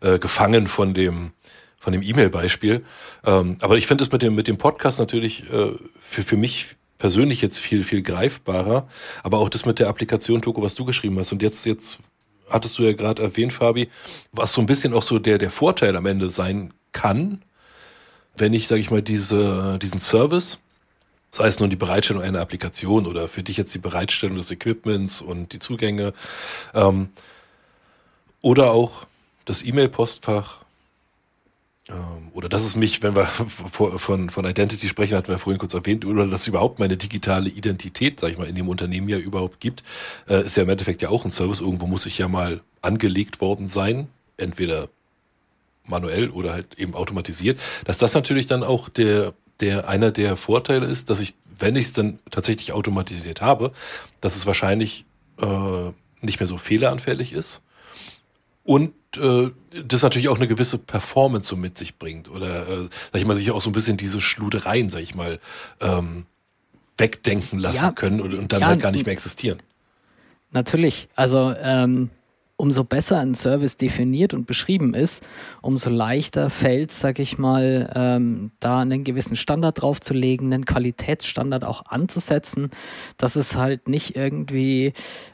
äh, 0.02 0.20
gefangen 0.20 0.68
von 0.68 0.94
dem 0.94 1.32
von 1.78 1.94
dem 1.94 2.02
E-Mail-Beispiel. 2.02 2.84
Ähm, 3.26 3.58
aber 3.62 3.78
ich 3.78 3.86
finde 3.86 4.04
es 4.04 4.12
mit 4.12 4.24
dem 4.24 4.34
mit 4.34 4.48
dem 4.48 4.58
Podcast 4.58 4.98
natürlich 4.98 5.52
äh, 5.52 5.72
für 6.00 6.24
für 6.24 6.38
mich 6.38 6.76
persönlich 6.98 7.42
jetzt 7.42 7.60
viel 7.60 7.84
viel 7.84 8.02
greifbarer. 8.02 8.88
Aber 9.24 9.38
auch 9.40 9.50
das 9.50 9.66
mit 9.66 9.80
der 9.80 9.88
Applikation 9.88 10.42
Toko, 10.42 10.62
was 10.62 10.76
du 10.76 10.86
geschrieben 10.86 11.20
hast. 11.20 11.32
Und 11.32 11.42
jetzt 11.42 11.66
jetzt 11.66 12.00
hattest 12.50 12.78
du 12.80 12.84
ja 12.84 12.94
gerade 12.94 13.22
erwähnt, 13.22 13.54
Fabi, 13.54 13.90
was 14.32 14.54
so 14.54 14.62
ein 14.62 14.68
bisschen 14.68 14.94
auch 14.94 15.04
so 15.04 15.20
der 15.20 15.38
der 15.38 15.52
Vorteil 15.52 15.96
am 15.96 16.06
Ende 16.06 16.30
sein 16.30 16.74
kann, 16.92 17.44
wenn 18.38 18.54
ich 18.54 18.68
sage 18.68 18.82
ich 18.82 18.90
mal 18.90 19.02
diese 19.02 19.78
diesen 19.80 20.00
Service 20.00 20.60
sei 21.36 21.48
es 21.48 21.60
nun 21.60 21.70
die 21.70 21.76
Bereitstellung 21.76 22.24
einer 22.24 22.40
Applikation 22.40 23.06
oder 23.06 23.28
für 23.28 23.44
dich 23.44 23.58
jetzt 23.58 23.74
die 23.74 23.80
Bereitstellung 23.80 24.38
des 24.38 24.52
Equipments 24.52 25.22
und 25.22 25.52
die 25.52 25.60
Zugänge 25.60 26.14
ähm, 26.74 27.10
oder 28.42 28.72
auch 28.72 29.06
das 29.44 29.64
E-Mail-Postfach 29.66 30.64
ähm, 31.90 32.30
oder 32.32 32.48
dass 32.48 32.64
es 32.64 32.78
mich, 32.78 33.04
wenn 33.04 33.16
wir 33.16 33.26
von, 33.72 34.30
von 34.30 34.46
Identity 34.46 34.88
sprechen, 34.88 35.18
hatten 35.18 35.28
wir 35.28 35.38
vorhin 35.38 35.60
kurz 35.60 35.74
erwähnt, 35.74 36.06
oder 36.06 36.26
dass 36.26 36.42
es 36.42 36.48
überhaupt 36.48 36.80
meine 36.80 36.96
digitale 36.96 37.50
Identität, 37.50 38.22
sag 38.22 38.32
ich 38.32 38.38
mal, 38.38 38.48
in 38.48 38.56
dem 38.56 38.70
Unternehmen 38.70 39.10
ja 39.10 39.18
überhaupt 39.18 39.60
gibt, 39.60 39.84
äh, 40.30 40.46
ist 40.46 40.56
ja 40.56 40.64
im 40.64 40.70
Endeffekt 40.70 41.02
ja 41.02 41.10
auch 41.10 41.26
ein 41.26 41.32
Service. 41.32 41.60
Irgendwo 41.60 41.86
muss 41.86 42.06
ich 42.06 42.18
ja 42.18 42.30
mal 42.30 42.62
angelegt 42.82 43.42
worden 43.42 43.68
sein, 43.68 44.08
entweder 44.38 44.88
manuell 45.84 46.30
oder 46.30 46.54
halt 46.54 46.80
eben 46.80 46.96
automatisiert, 46.96 47.60
dass 47.84 47.98
das 47.98 48.14
natürlich 48.14 48.48
dann 48.48 48.64
auch 48.64 48.90
der 48.90 49.34
der 49.60 49.88
einer 49.88 50.12
der 50.12 50.38
Vorteile 50.38 50.86
ist, 50.86 51.10
dass 51.10 51.20
ich, 51.20 51.36
wenn 51.58 51.76
ich 51.76 51.86
es 51.86 51.94
dann 51.94 52.20
tatsächlich 52.32 52.74
automatisiert 52.74 53.42
habe, 53.42 53.72
dass 54.22 54.36
es 54.36 54.46
wahrscheinlich 54.46 55.06
äh, 55.42 55.92
nicht 56.22 56.40
mehr 56.40 56.48
so 56.48 56.58
fehleranfällig 56.58 57.34
ist 57.34 57.62
und 58.64 58.94
äh, 59.18 59.52
das 59.86 60.02
natürlich 60.02 60.30
auch 60.30 60.38
eine 60.38 60.48
gewisse 60.48 60.78
Performance 60.78 61.48
so 61.48 61.56
mit 61.56 61.78
sich 61.78 61.98
bringt 61.98 62.30
oder 62.30 62.68
äh, 62.68 62.84
sag 62.84 63.22
ich 63.22 63.26
mal 63.26 63.38
sich 63.38 63.52
auch 63.52 63.62
so 63.62 63.70
ein 63.70 63.74
bisschen 63.74 63.98
diese 63.98 64.22
Schludereien, 64.22 64.90
sag 64.90 65.02
ich 65.02 65.16
mal, 65.16 65.40
ähm, 65.82 66.26
wegdenken 66.98 67.60
lassen 67.60 67.86
ja, 67.86 67.92
können 67.92 68.22
und, 68.22 68.34
und 68.34 68.54
dann 68.54 68.62
ja, 68.62 68.68
halt 68.68 68.82
gar 68.82 68.92
nicht 68.92 69.06
mehr 69.06 69.14
existieren. 69.14 69.60
Natürlich, 70.52 71.10
also 71.16 71.54
ähm, 71.60 72.10
umso 72.66 72.84
besser 72.84 73.20
ein 73.20 73.36
Service 73.36 73.78
definiert 73.78 74.34
und 74.34 74.48
beschrieben 74.48 74.96
ist, 74.96 75.24
umso 75.62 75.92
leichter 75.92 76.50
fällt, 76.50 76.92
sag 76.92 77.20
ich 77.20 77.38
mal, 77.38 77.92
ähm, 77.94 78.52
da 78.60 78.80
einen 78.80 79.04
gewissen 79.04 79.36
Standard 79.36 79.80
draufzulegen, 79.80 80.52
einen 80.52 80.66
Qualitätsstandard 80.66 81.64
auch 81.64 81.86
anzusetzen, 81.86 82.72
dass 83.18 83.36
es 83.36 83.56
halt 83.56 83.88
nicht 83.88 84.16
irgendwie, 84.16 84.94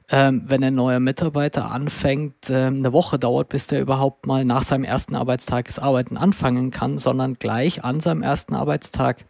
ähm, 0.09 0.43
wenn 0.47 0.61
ein 0.61 0.75
neuer 0.75 0.99
Mitarbeiter 0.99 1.71
anfängt, 1.71 2.49
ähm, 2.49 2.79
eine 2.79 2.91
Woche 2.91 3.17
dauert, 3.17 3.47
bis 3.47 3.65
der 3.67 3.79
überhaupt 3.79 4.27
mal 4.27 4.43
nach 4.43 4.63
seinem 4.63 4.83
ersten 4.83 5.15
Arbeitstag 5.15 5.67
das 5.67 5.79
Arbeiten 5.79 6.17
anfangen 6.17 6.69
kann, 6.69 6.97
sondern 6.97 7.35
gleich 7.35 7.81
an 7.85 8.01
seinem 8.01 8.23
ersten 8.23 8.55
Arbeitstag 8.55 9.23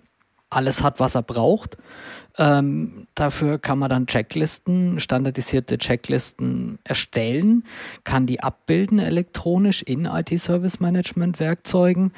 alles 0.51 0.83
hat, 0.83 0.99
was 0.99 1.15
er 1.15 1.23
braucht 1.23 1.77
ähm, 2.37 3.07
dafür 3.15 3.57
kann 3.59 3.79
man 3.79 3.89
dann 3.89 4.07
Checklisten, 4.07 4.99
standardisierte 4.99 5.77
Checklisten 5.77 6.79
erstellen, 6.83 7.63
kann 8.03 8.25
die 8.25 8.41
abbilden 8.41 8.99
elektronisch 8.99 9.81
in 9.81 10.05
IT-Service-Management-Werkzeugen 10.05 12.11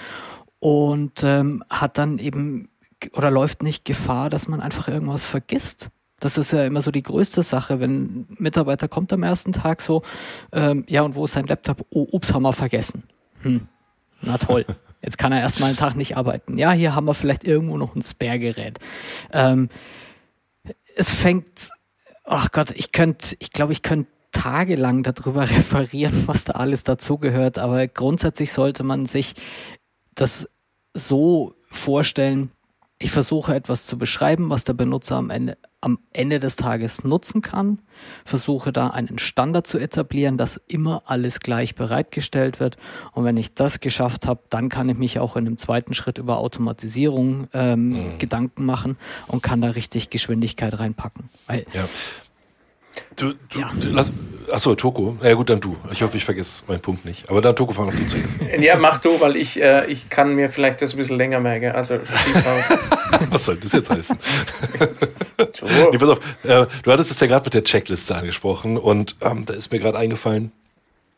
und 0.59 1.23
ähm, 1.23 1.63
hat 1.69 1.97
dann 1.97 2.19
eben 2.19 2.69
oder 3.11 3.31
läuft 3.31 3.63
nicht 3.63 3.83
Gefahr, 3.83 4.29
dass 4.29 4.47
man 4.47 4.61
einfach 4.61 4.87
irgendwas 4.87 5.25
vergisst. 5.25 5.89
Das 6.21 6.37
ist 6.37 6.53
ja 6.53 6.65
immer 6.65 6.81
so 6.81 6.89
die 6.89 7.03
größte 7.03 7.43
Sache, 7.43 7.81
wenn 7.81 7.91
ein 7.91 8.25
Mitarbeiter 8.37 8.87
kommt 8.87 9.11
am 9.11 9.23
ersten 9.23 9.51
Tag 9.51 9.81
so, 9.81 10.03
ähm, 10.53 10.85
ja, 10.87 11.01
und 11.01 11.15
wo 11.15 11.25
ist 11.25 11.33
sein 11.33 11.47
Laptop? 11.47 11.85
Oh, 11.89 12.07
ups, 12.11 12.33
haben 12.33 12.43
wir 12.43 12.53
vergessen. 12.53 13.03
Hm, 13.41 13.67
na 14.21 14.37
toll. 14.37 14.65
Jetzt 15.03 15.17
kann 15.17 15.33
er 15.33 15.41
erstmal 15.41 15.69
einen 15.69 15.77
Tag 15.77 15.95
nicht 15.95 16.15
arbeiten. 16.15 16.57
Ja, 16.57 16.71
hier 16.71 16.95
haben 16.95 17.05
wir 17.05 17.13
vielleicht 17.13 17.43
irgendwo 17.43 17.77
noch 17.77 17.95
ein 17.95 18.01
Spare-Gerät. 18.01 18.79
Ähm, 19.31 19.69
es 20.95 21.09
fängt, 21.09 21.69
ach 22.23 22.51
Gott, 22.51 22.71
ich 22.71 22.93
könnte, 22.93 23.35
ich 23.39 23.51
glaube, 23.51 23.73
ich 23.73 23.81
könnte 23.81 24.09
tagelang 24.31 25.03
darüber 25.03 25.41
referieren, 25.49 26.23
was 26.27 26.45
da 26.45 26.53
alles 26.53 26.83
dazugehört, 26.83 27.57
aber 27.57 27.87
grundsätzlich 27.87 28.53
sollte 28.53 28.83
man 28.83 29.05
sich 29.05 29.33
das 30.15 30.49
so 30.93 31.55
vorstellen, 31.69 32.51
ich 32.99 33.11
versuche 33.11 33.53
etwas 33.53 33.85
zu 33.85 33.97
beschreiben, 33.97 34.49
was 34.49 34.63
der 34.63 34.73
Benutzer 34.73 35.17
am 35.17 35.29
Ende, 35.29 35.57
am 35.81 35.99
Ende 36.13 36.39
des 36.39 36.55
Tages 36.55 37.03
nutzen 37.03 37.41
kann, 37.41 37.81
versuche 38.23 38.71
da 38.71 38.87
einen 38.87 39.17
Standard 39.17 39.67
zu 39.67 39.77
etablieren, 39.77 40.37
dass 40.37 40.61
immer 40.67 41.03
alles 41.05 41.41
gleich 41.41 41.75
bereitgestellt 41.75 42.61
wird. 42.61 42.77
Und 43.11 43.25
wenn 43.25 43.35
ich 43.35 43.53
das 43.55 43.81
geschafft 43.81 44.27
habe, 44.27 44.41
dann 44.49 44.69
kann 44.69 44.87
ich 44.87 44.97
mich 44.97 45.19
auch 45.19 45.35
in 45.35 45.45
einem 45.45 45.57
zweiten 45.57 45.93
Schritt 45.93 46.17
über 46.17 46.37
Automatisierung 46.37 47.47
ähm, 47.53 47.89
mhm. 47.89 48.17
Gedanken 48.19 48.65
machen 48.65 48.97
und 49.27 49.43
kann 49.43 49.59
da 49.59 49.69
richtig 49.69 50.09
Geschwindigkeit 50.09 50.79
reinpacken. 50.79 51.29
Weil 51.47 51.65
ja. 51.73 51.83
Du, 53.15 53.33
du, 53.49 53.59
ja. 53.59 53.71
du 53.79 53.89
lass, 53.89 54.11
achso, 54.51 54.75
Toko. 54.75 55.17
Ja 55.21 55.33
gut, 55.33 55.49
dann 55.49 55.59
du. 55.59 55.77
Ich 55.91 56.01
hoffe, 56.01 56.17
ich 56.17 56.25
vergesse 56.25 56.63
meinen 56.67 56.79
Punkt 56.79 57.05
nicht. 57.05 57.29
Aber 57.29 57.41
dann 57.41 57.55
Toko, 57.55 57.73
fang 57.73 57.87
noch 57.87 57.93
du 57.93 58.05
zuerst. 58.05 58.39
Ja, 58.59 58.75
mach 58.75 58.99
du, 58.99 59.19
weil 59.19 59.35
ich, 59.35 59.61
äh, 59.61 59.85
ich 59.87 60.09
kann 60.09 60.35
mir 60.35 60.49
vielleicht 60.49 60.81
das 60.81 60.93
ein 60.93 60.97
bisschen 60.97 61.17
länger 61.17 61.39
merken. 61.39 61.71
Also 61.71 61.99
schieß 61.99 62.45
raus. 62.45 62.79
Was 63.29 63.45
soll 63.45 63.57
das 63.57 63.71
jetzt 63.71 63.89
heißen? 63.89 64.17
nee, 65.37 65.97
pass 65.97 66.09
auf, 66.09 66.19
äh, 66.43 66.65
du 66.83 66.91
hattest 66.91 67.11
es 67.11 67.19
ja 67.19 67.27
gerade 67.27 67.45
mit 67.45 67.53
der 67.53 67.63
Checkliste 67.63 68.15
angesprochen 68.15 68.77
und 68.77 69.15
ähm, 69.21 69.45
da 69.45 69.53
ist 69.53 69.71
mir 69.71 69.79
gerade 69.79 69.97
eingefallen, 69.97 70.51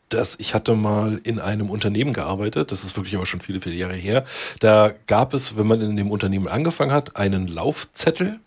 dass 0.08 0.36
ich 0.38 0.54
hatte 0.54 0.74
mal 0.74 1.20
in 1.24 1.40
einem 1.40 1.70
Unternehmen 1.70 2.12
gearbeitet, 2.12 2.70
das 2.70 2.84
ist 2.84 2.96
wirklich 2.96 3.16
aber 3.16 3.26
schon 3.26 3.40
viele, 3.40 3.60
viele 3.60 3.74
Jahre 3.74 3.94
her. 3.94 4.24
Da 4.60 4.92
gab 5.06 5.34
es, 5.34 5.56
wenn 5.56 5.66
man 5.66 5.80
in 5.80 5.96
dem 5.96 6.10
Unternehmen 6.10 6.48
angefangen 6.48 6.92
hat, 6.92 7.16
einen 7.16 7.48
Laufzettel, 7.48 8.38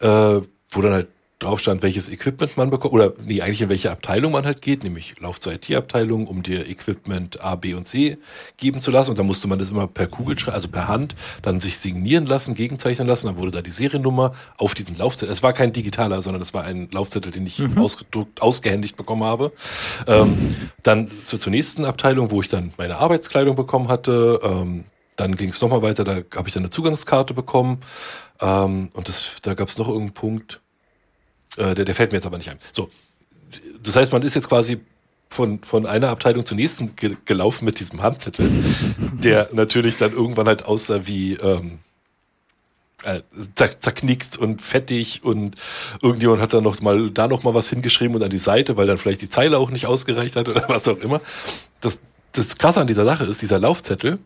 äh, 0.00 0.06
wo 0.06 0.82
dann 0.82 0.92
halt 0.92 1.08
drauf 1.38 1.60
stand, 1.60 1.82
welches 1.82 2.08
Equipment 2.08 2.56
man 2.56 2.70
bekommt, 2.70 2.94
oder 2.94 3.12
nee, 3.24 3.42
eigentlich 3.42 3.62
in 3.62 3.68
welche 3.68 3.90
Abteilung 3.92 4.32
man 4.32 4.44
halt 4.44 4.60
geht, 4.60 4.82
nämlich 4.82 5.20
Lauf 5.20 5.38
zur 5.38 5.52
IT-Abteilung, 5.52 6.26
um 6.26 6.42
dir 6.42 6.68
Equipment 6.68 7.40
A, 7.40 7.54
B 7.54 7.74
und 7.74 7.86
C 7.86 8.18
geben 8.56 8.80
zu 8.80 8.90
lassen. 8.90 9.10
Und 9.10 9.18
dann 9.18 9.26
musste 9.26 9.46
man 9.46 9.58
das 9.58 9.70
immer 9.70 9.86
per 9.86 10.08
Kugelschreiber, 10.08 10.54
also 10.54 10.68
per 10.68 10.88
Hand, 10.88 11.14
dann 11.42 11.60
sich 11.60 11.78
signieren 11.78 12.26
lassen, 12.26 12.54
gegenzeichnen 12.54 13.06
lassen. 13.06 13.28
Dann 13.28 13.36
wurde 13.36 13.52
da 13.52 13.62
die 13.62 13.70
Seriennummer 13.70 14.34
auf 14.56 14.74
diesen 14.74 14.96
Laufzettel. 14.96 15.32
Es 15.32 15.42
war 15.42 15.52
kein 15.52 15.72
digitaler, 15.72 16.22
sondern 16.22 16.42
es 16.42 16.54
war 16.54 16.64
ein 16.64 16.88
Laufzettel, 16.92 17.30
den 17.30 17.46
ich 17.46 17.60
mhm. 17.60 17.78
ausgedruckt, 17.78 18.42
ausgehändigt 18.42 18.96
bekommen 18.96 19.22
habe. 19.22 19.52
Ähm, 20.08 20.56
dann 20.82 21.08
zur, 21.24 21.38
zur 21.38 21.52
nächsten 21.52 21.84
Abteilung, 21.84 22.32
wo 22.32 22.40
ich 22.40 22.48
dann 22.48 22.72
meine 22.78 22.96
Arbeitskleidung 22.96 23.54
bekommen 23.54 23.88
hatte. 23.88 24.40
Ähm, 24.42 24.84
dann 25.14 25.36
ging 25.36 25.50
es 25.50 25.60
nochmal 25.60 25.82
weiter, 25.82 26.04
da 26.04 26.22
habe 26.36 26.48
ich 26.48 26.54
dann 26.54 26.62
eine 26.62 26.70
Zugangskarte 26.70 27.34
bekommen. 27.34 27.78
Ähm, 28.40 28.90
und 28.92 29.08
das, 29.08 29.36
da 29.42 29.54
gab 29.54 29.68
es 29.68 29.78
noch 29.78 29.88
irgendeinen 29.88 30.14
Punkt 30.14 30.60
äh, 31.56 31.74
der, 31.74 31.84
der 31.84 31.94
fällt 31.94 32.12
mir 32.12 32.18
jetzt 32.18 32.26
aber 32.26 32.38
nicht 32.38 32.50
ein. 32.50 32.58
So, 32.72 32.90
das 33.82 33.96
heißt, 33.96 34.12
man 34.12 34.22
ist 34.22 34.34
jetzt 34.34 34.48
quasi 34.48 34.80
von, 35.30 35.60
von 35.62 35.86
einer 35.86 36.08
Abteilung 36.08 36.44
zur 36.46 36.56
nächsten 36.56 36.96
ge 36.96 37.16
gelaufen 37.24 37.64
mit 37.64 37.80
diesem 37.80 38.02
Handzettel, 38.02 38.50
der 39.12 39.48
natürlich 39.52 39.96
dann 39.96 40.12
irgendwann 40.12 40.46
halt 40.46 40.64
aussah 40.64 41.06
wie 41.06 41.34
ähm, 41.34 41.80
äh, 43.04 43.20
zerknickt 43.54 44.36
und 44.36 44.62
fettig 44.62 45.22
und 45.22 45.56
irgendjemand 46.02 46.40
hat 46.40 46.54
dann 46.54 46.64
noch 46.64 46.80
mal 46.80 47.10
da 47.10 47.28
noch 47.28 47.44
mal 47.44 47.54
was 47.54 47.68
hingeschrieben 47.68 48.16
und 48.16 48.22
an 48.22 48.30
die 48.30 48.38
Seite, 48.38 48.76
weil 48.76 48.86
dann 48.86 48.98
vielleicht 48.98 49.20
die 49.20 49.28
Zeile 49.28 49.58
auch 49.58 49.70
nicht 49.70 49.86
ausgereicht 49.86 50.36
hat 50.36 50.48
oder 50.48 50.64
was 50.68 50.88
auch 50.88 50.98
immer. 50.98 51.20
Das 51.80 52.00
das 52.32 52.56
Krasse 52.56 52.80
an 52.80 52.86
dieser 52.86 53.04
Sache 53.04 53.24
ist, 53.24 53.42
dieser 53.42 53.58
Laufzettel, 53.58 54.18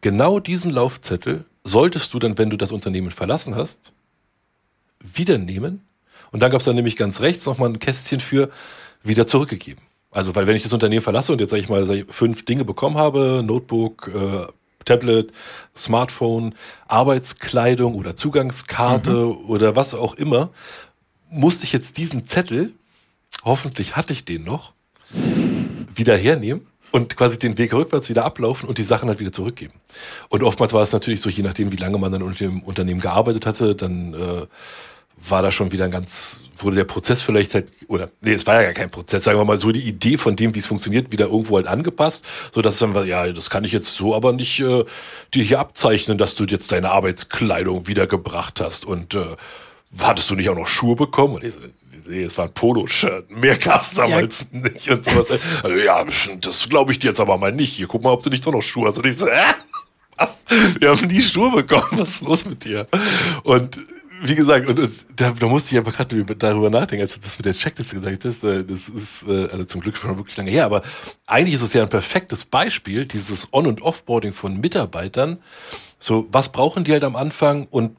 genau 0.00 0.40
diesen 0.40 0.70
Laufzettel 0.70 1.44
solltest 1.64 2.14
du 2.14 2.18
dann, 2.18 2.38
wenn 2.38 2.50
du 2.50 2.56
das 2.56 2.72
Unternehmen 2.72 3.10
verlassen 3.10 3.56
hast, 3.56 3.92
wieder 5.00 5.38
nehmen. 5.38 5.86
Und 6.30 6.40
dann 6.40 6.50
gab 6.50 6.60
es 6.60 6.66
dann 6.66 6.76
nämlich 6.76 6.96
ganz 6.96 7.20
rechts 7.20 7.46
nochmal 7.46 7.70
ein 7.70 7.78
Kästchen 7.78 8.20
für 8.20 8.50
wieder 9.02 9.26
zurückgegeben. 9.26 9.82
Also, 10.10 10.34
weil 10.34 10.46
wenn 10.46 10.56
ich 10.56 10.62
das 10.62 10.72
Unternehmen 10.72 11.02
verlasse 11.02 11.32
und 11.32 11.40
jetzt 11.40 11.50
sage 11.50 11.62
ich 11.62 11.68
mal 11.68 11.86
sag 11.86 11.96
ich, 11.96 12.06
fünf 12.08 12.44
Dinge 12.44 12.64
bekommen 12.64 12.96
habe, 12.96 13.42
Notebook, 13.44 14.10
äh, 14.14 14.52
Tablet, 14.84 15.32
Smartphone, 15.76 16.54
Arbeitskleidung 16.88 17.94
oder 17.94 18.16
Zugangskarte 18.16 19.12
mhm. 19.12 19.48
oder 19.48 19.76
was 19.76 19.94
auch 19.94 20.14
immer, 20.14 20.50
musste 21.30 21.64
ich 21.64 21.72
jetzt 21.72 21.98
diesen 21.98 22.26
Zettel, 22.26 22.72
hoffentlich 23.44 23.96
hatte 23.96 24.12
ich 24.12 24.24
den 24.24 24.44
noch, 24.44 24.72
wieder 25.94 26.16
hernehmen 26.16 26.66
und 26.92 27.16
quasi 27.16 27.38
den 27.38 27.58
Weg 27.58 27.72
rückwärts 27.72 28.08
wieder 28.08 28.24
ablaufen 28.24 28.68
und 28.68 28.78
die 28.78 28.82
Sachen 28.82 29.08
halt 29.08 29.20
wieder 29.20 29.32
zurückgeben. 29.32 29.74
Und 30.28 30.42
oftmals 30.42 30.72
war 30.72 30.82
es 30.82 30.92
natürlich 30.92 31.20
so, 31.20 31.30
je 31.30 31.42
nachdem, 31.42 31.72
wie 31.72 31.76
lange 31.76 31.98
man 31.98 32.12
dann 32.12 32.22
unter 32.22 32.38
dem 32.38 32.62
Unternehmen 32.62 33.00
gearbeitet 33.00 33.46
hatte, 33.46 33.74
dann 33.74 34.14
äh, 34.14 34.46
war 35.28 35.42
da 35.42 35.52
schon 35.52 35.70
wieder 35.70 35.84
ein 35.84 35.90
ganz, 35.90 36.48
wurde 36.56 36.76
der 36.76 36.84
Prozess 36.84 37.22
vielleicht 37.22 37.54
halt, 37.54 37.68
oder 37.88 38.10
nee, 38.22 38.32
es 38.32 38.46
war 38.46 38.56
ja 38.56 38.62
gar 38.62 38.72
kein 38.72 38.90
Prozess, 38.90 39.24
sagen 39.24 39.38
wir 39.38 39.44
mal 39.44 39.58
so, 39.58 39.70
die 39.70 39.86
Idee 39.86 40.16
von 40.16 40.34
dem, 40.34 40.54
wie 40.54 40.60
es 40.60 40.66
funktioniert, 40.66 41.12
wieder 41.12 41.26
irgendwo 41.26 41.56
halt 41.56 41.66
angepasst, 41.66 42.24
so 42.52 42.62
dass 42.62 42.78
dann, 42.78 43.06
ja, 43.06 43.30
das 43.30 43.50
kann 43.50 43.64
ich 43.64 43.72
jetzt 43.72 43.94
so 43.94 44.14
aber 44.14 44.32
nicht 44.32 44.60
äh, 44.60 44.84
dir 45.34 45.44
hier 45.44 45.60
abzeichnen, 45.60 46.16
dass 46.16 46.34
du 46.36 46.44
jetzt 46.44 46.72
deine 46.72 46.90
Arbeitskleidung 46.90 47.86
wiedergebracht 47.86 48.60
hast 48.60 48.86
und 48.86 49.14
äh, 49.14 49.36
hattest 49.98 50.30
du 50.30 50.36
nicht 50.36 50.48
auch 50.48 50.56
noch 50.56 50.68
Schuhe 50.68 50.96
bekommen? 50.96 51.34
Und 51.34 51.44
ich, 51.44 51.54
nee, 52.08 52.22
es 52.22 52.38
war 52.38 52.46
ein 52.46 52.54
Poloshirt. 52.54 53.30
Mehr 53.30 53.56
gab's 53.56 53.94
damals 53.94 54.46
ja. 54.52 54.60
nicht 54.60 54.90
und 54.90 55.04
sowas. 55.04 55.26
Also, 55.62 55.76
ja, 55.76 56.04
das 56.40 56.68
glaube 56.68 56.92
ich 56.92 56.98
dir 56.98 57.08
jetzt 57.08 57.20
aber 57.20 57.38
mal 57.38 57.52
nicht. 57.52 57.74
Hier, 57.74 57.86
guck 57.86 58.02
mal, 58.02 58.10
ob 58.10 58.22
du 58.22 58.30
nicht 58.30 58.46
doch 58.46 58.52
noch 58.52 58.62
Schuhe 58.62 58.86
hast. 58.86 58.98
Und 58.98 59.06
ich 59.06 59.16
so, 59.16 59.26
äh, 59.26 59.54
was? 60.16 60.44
Wir 60.78 60.90
haben 60.90 61.06
nie 61.06 61.20
Schuhe 61.20 61.50
bekommen. 61.50 61.98
Was 61.98 62.10
ist 62.16 62.22
los 62.22 62.44
mit 62.44 62.64
dir? 62.64 62.86
Und 63.42 63.80
wie 64.22 64.34
gesagt, 64.34 64.66
und, 64.68 64.78
und 64.78 64.92
da, 65.16 65.30
da 65.30 65.46
musste 65.46 65.74
ich 65.74 65.78
einfach 65.78 65.96
gerade 65.96 66.24
darüber 66.36 66.68
nachdenken, 66.68 67.02
als 67.02 67.14
du 67.14 67.20
das 67.20 67.38
mit 67.38 67.46
der 67.46 67.54
Checkliste 67.54 67.96
gesagt 67.96 68.24
hast. 68.24 68.44
Äh, 68.44 68.64
das 68.64 68.88
ist 68.88 69.26
äh, 69.26 69.48
also 69.50 69.64
zum 69.64 69.80
Glück 69.80 69.96
schon 69.96 70.16
wirklich 70.16 70.36
lange 70.36 70.50
her, 70.50 70.66
aber 70.66 70.82
eigentlich 71.26 71.54
ist 71.54 71.62
es 71.62 71.72
ja 71.72 71.82
ein 71.82 71.88
perfektes 71.88 72.44
Beispiel, 72.44 73.06
dieses 73.06 73.48
On- 73.52 73.66
und 73.66 73.82
Offboarding 73.82 74.32
von 74.32 74.60
Mitarbeitern. 74.60 75.38
So, 75.98 76.28
was 76.30 76.50
brauchen 76.50 76.84
die 76.84 76.92
halt 76.92 77.04
am 77.04 77.16
Anfang 77.16 77.66
und 77.70 77.96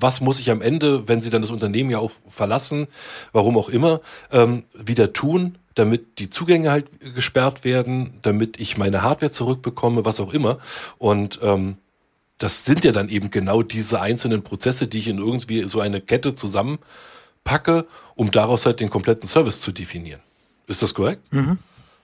was 0.00 0.20
muss 0.20 0.40
ich 0.40 0.50
am 0.50 0.62
Ende, 0.62 1.08
wenn 1.08 1.20
sie 1.20 1.30
dann 1.30 1.42
das 1.42 1.50
Unternehmen 1.50 1.90
ja 1.90 1.98
auch 1.98 2.12
verlassen, 2.28 2.86
warum 3.32 3.56
auch 3.58 3.68
immer, 3.68 4.00
ähm, 4.30 4.64
wieder 4.74 5.12
tun, 5.12 5.58
damit 5.74 6.18
die 6.18 6.28
Zugänge 6.28 6.70
halt 6.70 6.86
gesperrt 7.14 7.64
werden, 7.64 8.14
damit 8.22 8.58
ich 8.60 8.76
meine 8.76 9.02
Hardware 9.02 9.30
zurückbekomme, 9.30 10.04
was 10.04 10.20
auch 10.20 10.32
immer. 10.34 10.58
Und 10.98 11.40
ähm, 11.42 11.76
das 12.38 12.64
sind 12.64 12.84
ja 12.84 12.92
dann 12.92 13.08
eben 13.08 13.30
genau 13.30 13.62
diese 13.62 14.00
einzelnen 14.00 14.42
Prozesse, 14.42 14.86
die 14.86 14.98
ich 14.98 15.08
in 15.08 15.18
irgendwie 15.18 15.68
so 15.68 15.80
eine 15.80 16.00
Kette 16.00 16.34
zusammenpacke, 16.34 17.86
um 18.14 18.30
daraus 18.30 18.66
halt 18.66 18.80
den 18.80 18.90
kompletten 18.90 19.28
Service 19.28 19.60
zu 19.60 19.72
definieren. 19.72 20.20
Ist 20.66 20.82
das 20.82 20.94
korrekt? 20.94 21.22
Mhm. 21.32 21.58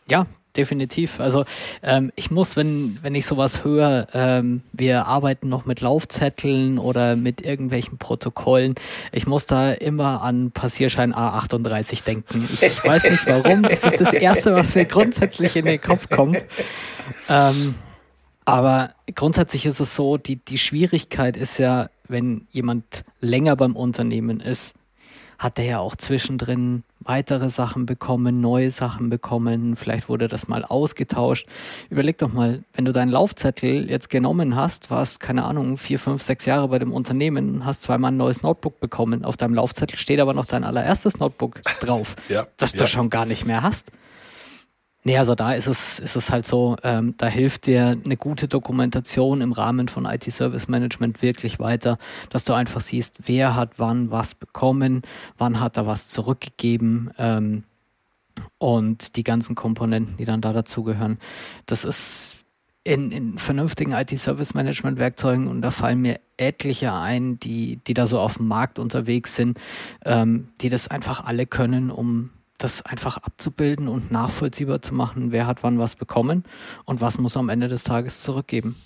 Ja, 0.09 0.27
definitiv. 0.57 1.21
Also 1.21 1.45
ähm, 1.83 2.13
ich 2.17 2.31
muss, 2.31 2.57
wenn, 2.57 2.99
wenn 3.03 3.15
ich 3.15 3.27
sowas 3.27 3.65
höre, 3.65 4.07
ähm, 4.15 4.63
wir 4.73 5.07
arbeiten 5.07 5.49
noch 5.49 5.67
mit 5.67 5.81
Laufzetteln 5.81 6.79
oder 6.79 7.17
mit 7.17 7.43
irgendwelchen 7.43 7.99
Protokollen, 7.99 8.75
ich 9.13 9.27
muss 9.27 9.47
da 9.47 9.73
immer 9.73 10.23
an 10.23 10.51
Passierschein 10.51 11.15
A38 11.15 12.05
denken. 12.05 12.49
Ich 12.53 12.61
weiß 12.85 13.11
nicht 13.11 13.27
warum, 13.27 13.63
das 13.63 13.85
ist 13.85 14.01
das 14.01 14.13
Erste, 14.13 14.55
was 14.55 14.75
mir 14.75 14.85
grundsätzlich 14.85 15.57
in 15.57 15.67
den 15.67 15.81
Kopf 15.81 16.09
kommt. 16.09 16.45
Ähm, 17.29 17.75
aber 18.45 18.91
grundsätzlich 19.15 19.67
ist 19.67 19.81
es 19.81 19.95
so, 19.95 20.17
die, 20.17 20.37
die 20.37 20.59
Schwierigkeit 20.59 21.37
ist 21.37 21.59
ja, 21.59 21.89
wenn 22.09 22.47
jemand 22.51 23.05
länger 23.21 23.57
beim 23.57 23.77
Unternehmen 23.77 24.41
ist, 24.41 24.77
hat 25.39 25.59
er 25.59 25.65
ja 25.65 25.79
auch 25.79 25.97
zwischendrin 25.97 26.85
weitere 27.05 27.51
Sachen 27.51 27.87
bekommen, 27.87 28.41
neue 28.41 28.71
Sachen 28.71 29.11
bekommen, 29.11 29.77
vielleicht 29.77 30.09
wurde 30.09 30.29
das 30.29 30.49
mal 30.49 30.65
ausgetauscht. 30.65 31.47
Überleg 31.91 32.19
doch 32.19 32.33
mal, 32.33 32.63
wenn 32.75 32.85
du 32.85 32.93
deinen 32.93 33.11
Laufzettel 33.11 33.91
jetzt 33.91 34.11
genommen 34.11 34.57
hast, 34.57 34.91
warst, 34.91 35.21
keine 35.21 35.45
Ahnung, 35.45 35.77
vier, 35.77 35.99
fünf, 35.99 36.23
sechs 36.23 36.47
Jahre 36.47 36.69
bei 36.69 36.79
dem 36.79 36.93
Unternehmen, 36.93 37.65
hast 37.65 37.83
zweimal 37.83 38.13
ein 38.13 38.17
neues 38.17 38.43
Notebook 38.43 38.81
bekommen. 38.81 39.25
Auf 39.25 39.37
deinem 39.37 39.55
Laufzettel 39.55 39.99
steht 39.99 40.21
aber 40.21 40.35
noch 40.35 40.47
dein 40.47 40.65
allererstes 40.65 41.19
Notebook 41.19 41.63
drauf, 41.81 42.17
ja, 42.29 42.47
das 42.57 42.73
du 42.73 42.81
ja. 42.81 42.87
schon 42.87 43.11
gar 43.11 43.27
nicht 43.27 43.45
mehr 43.45 43.63
hast. 43.63 43.91
Nee, 45.07 45.19
also 45.19 45.35
da 45.35 45.53
ist 45.53 45.67
es, 45.67 45.99
ist 45.99 46.17
es 46.17 46.31
halt 46.31 46.47
so, 46.47 46.77
ähm, 46.83 47.15
da 47.19 47.27
hilft 47.27 47.67
dir 47.67 47.99
eine 48.03 48.17
gute 48.17 48.49
Dokumentation 48.49 49.43
im 49.43 49.53
Rahmen 49.53 49.89
von 49.89 50.07
IT-Service 50.07 50.67
Management 50.67 51.21
wirklich 51.21 51.59
weiter, 51.59 51.99
dass 52.31 52.45
du 52.45 52.55
einfach 52.55 52.81
siehst, 52.81 53.29
wer 53.29 53.55
hat 53.55 53.73
wann 53.77 54.11
was 54.11 54.35
bekommen, 54.35 55.03
wann 55.37 55.61
hat 55.61 55.77
er 55.77 55.87
was 55.87 56.09
zurückgegeben 56.09 57.11
ähm, 57.19 57.65
und 58.57 59.17
die 59.17 59.25
ganzen 59.25 59.55
Komponenten, 59.55 60.17
die 60.17 60.25
dann 60.25 60.41
da 60.41 60.55
dazugehören. 60.55 61.19
Das 61.67 61.85
ist 61.85 62.39
in, 62.83 63.11
in 63.13 63.37
vernünftigen 63.37 63.93
IT-Service-Management-Werkzeugen 63.93 65.49
und 65.49 65.61
da 65.61 65.71
fallen 65.71 66.01
mir 66.01 66.19
etliche 66.39 66.95
ein, 66.95 67.39
die, 67.41 67.77
die 67.87 67.93
da 67.93 68.07
so 68.07 68.21
auf 68.21 68.39
dem 68.39 68.49
Markt 68.49 68.79
unterwegs 68.79 69.37
sind, 69.37 69.61
ähm, 70.07 70.49
die 70.63 70.71
das 70.71 70.89
einfach 70.89 71.27
alle 71.27 71.45
können, 71.45 71.91
um 71.91 72.31
das 72.59 72.83
einfach 72.83 73.19
abzubilden 73.19 73.89
und 73.89 74.11
nachvollziehbar 74.11 74.81
zu 74.81 74.95
machen, 74.95 75.33
wer 75.33 75.47
hat 75.47 75.63
wann 75.63 75.79
was 75.79 75.95
bekommen 75.95 76.45
und 76.85 77.01
was 77.01 77.19
muss 77.19 77.37
am 77.37 77.49
Ende 77.49 77.69
des 77.69 77.83
Tages 77.83 78.23
zurückgeben. 78.23 78.77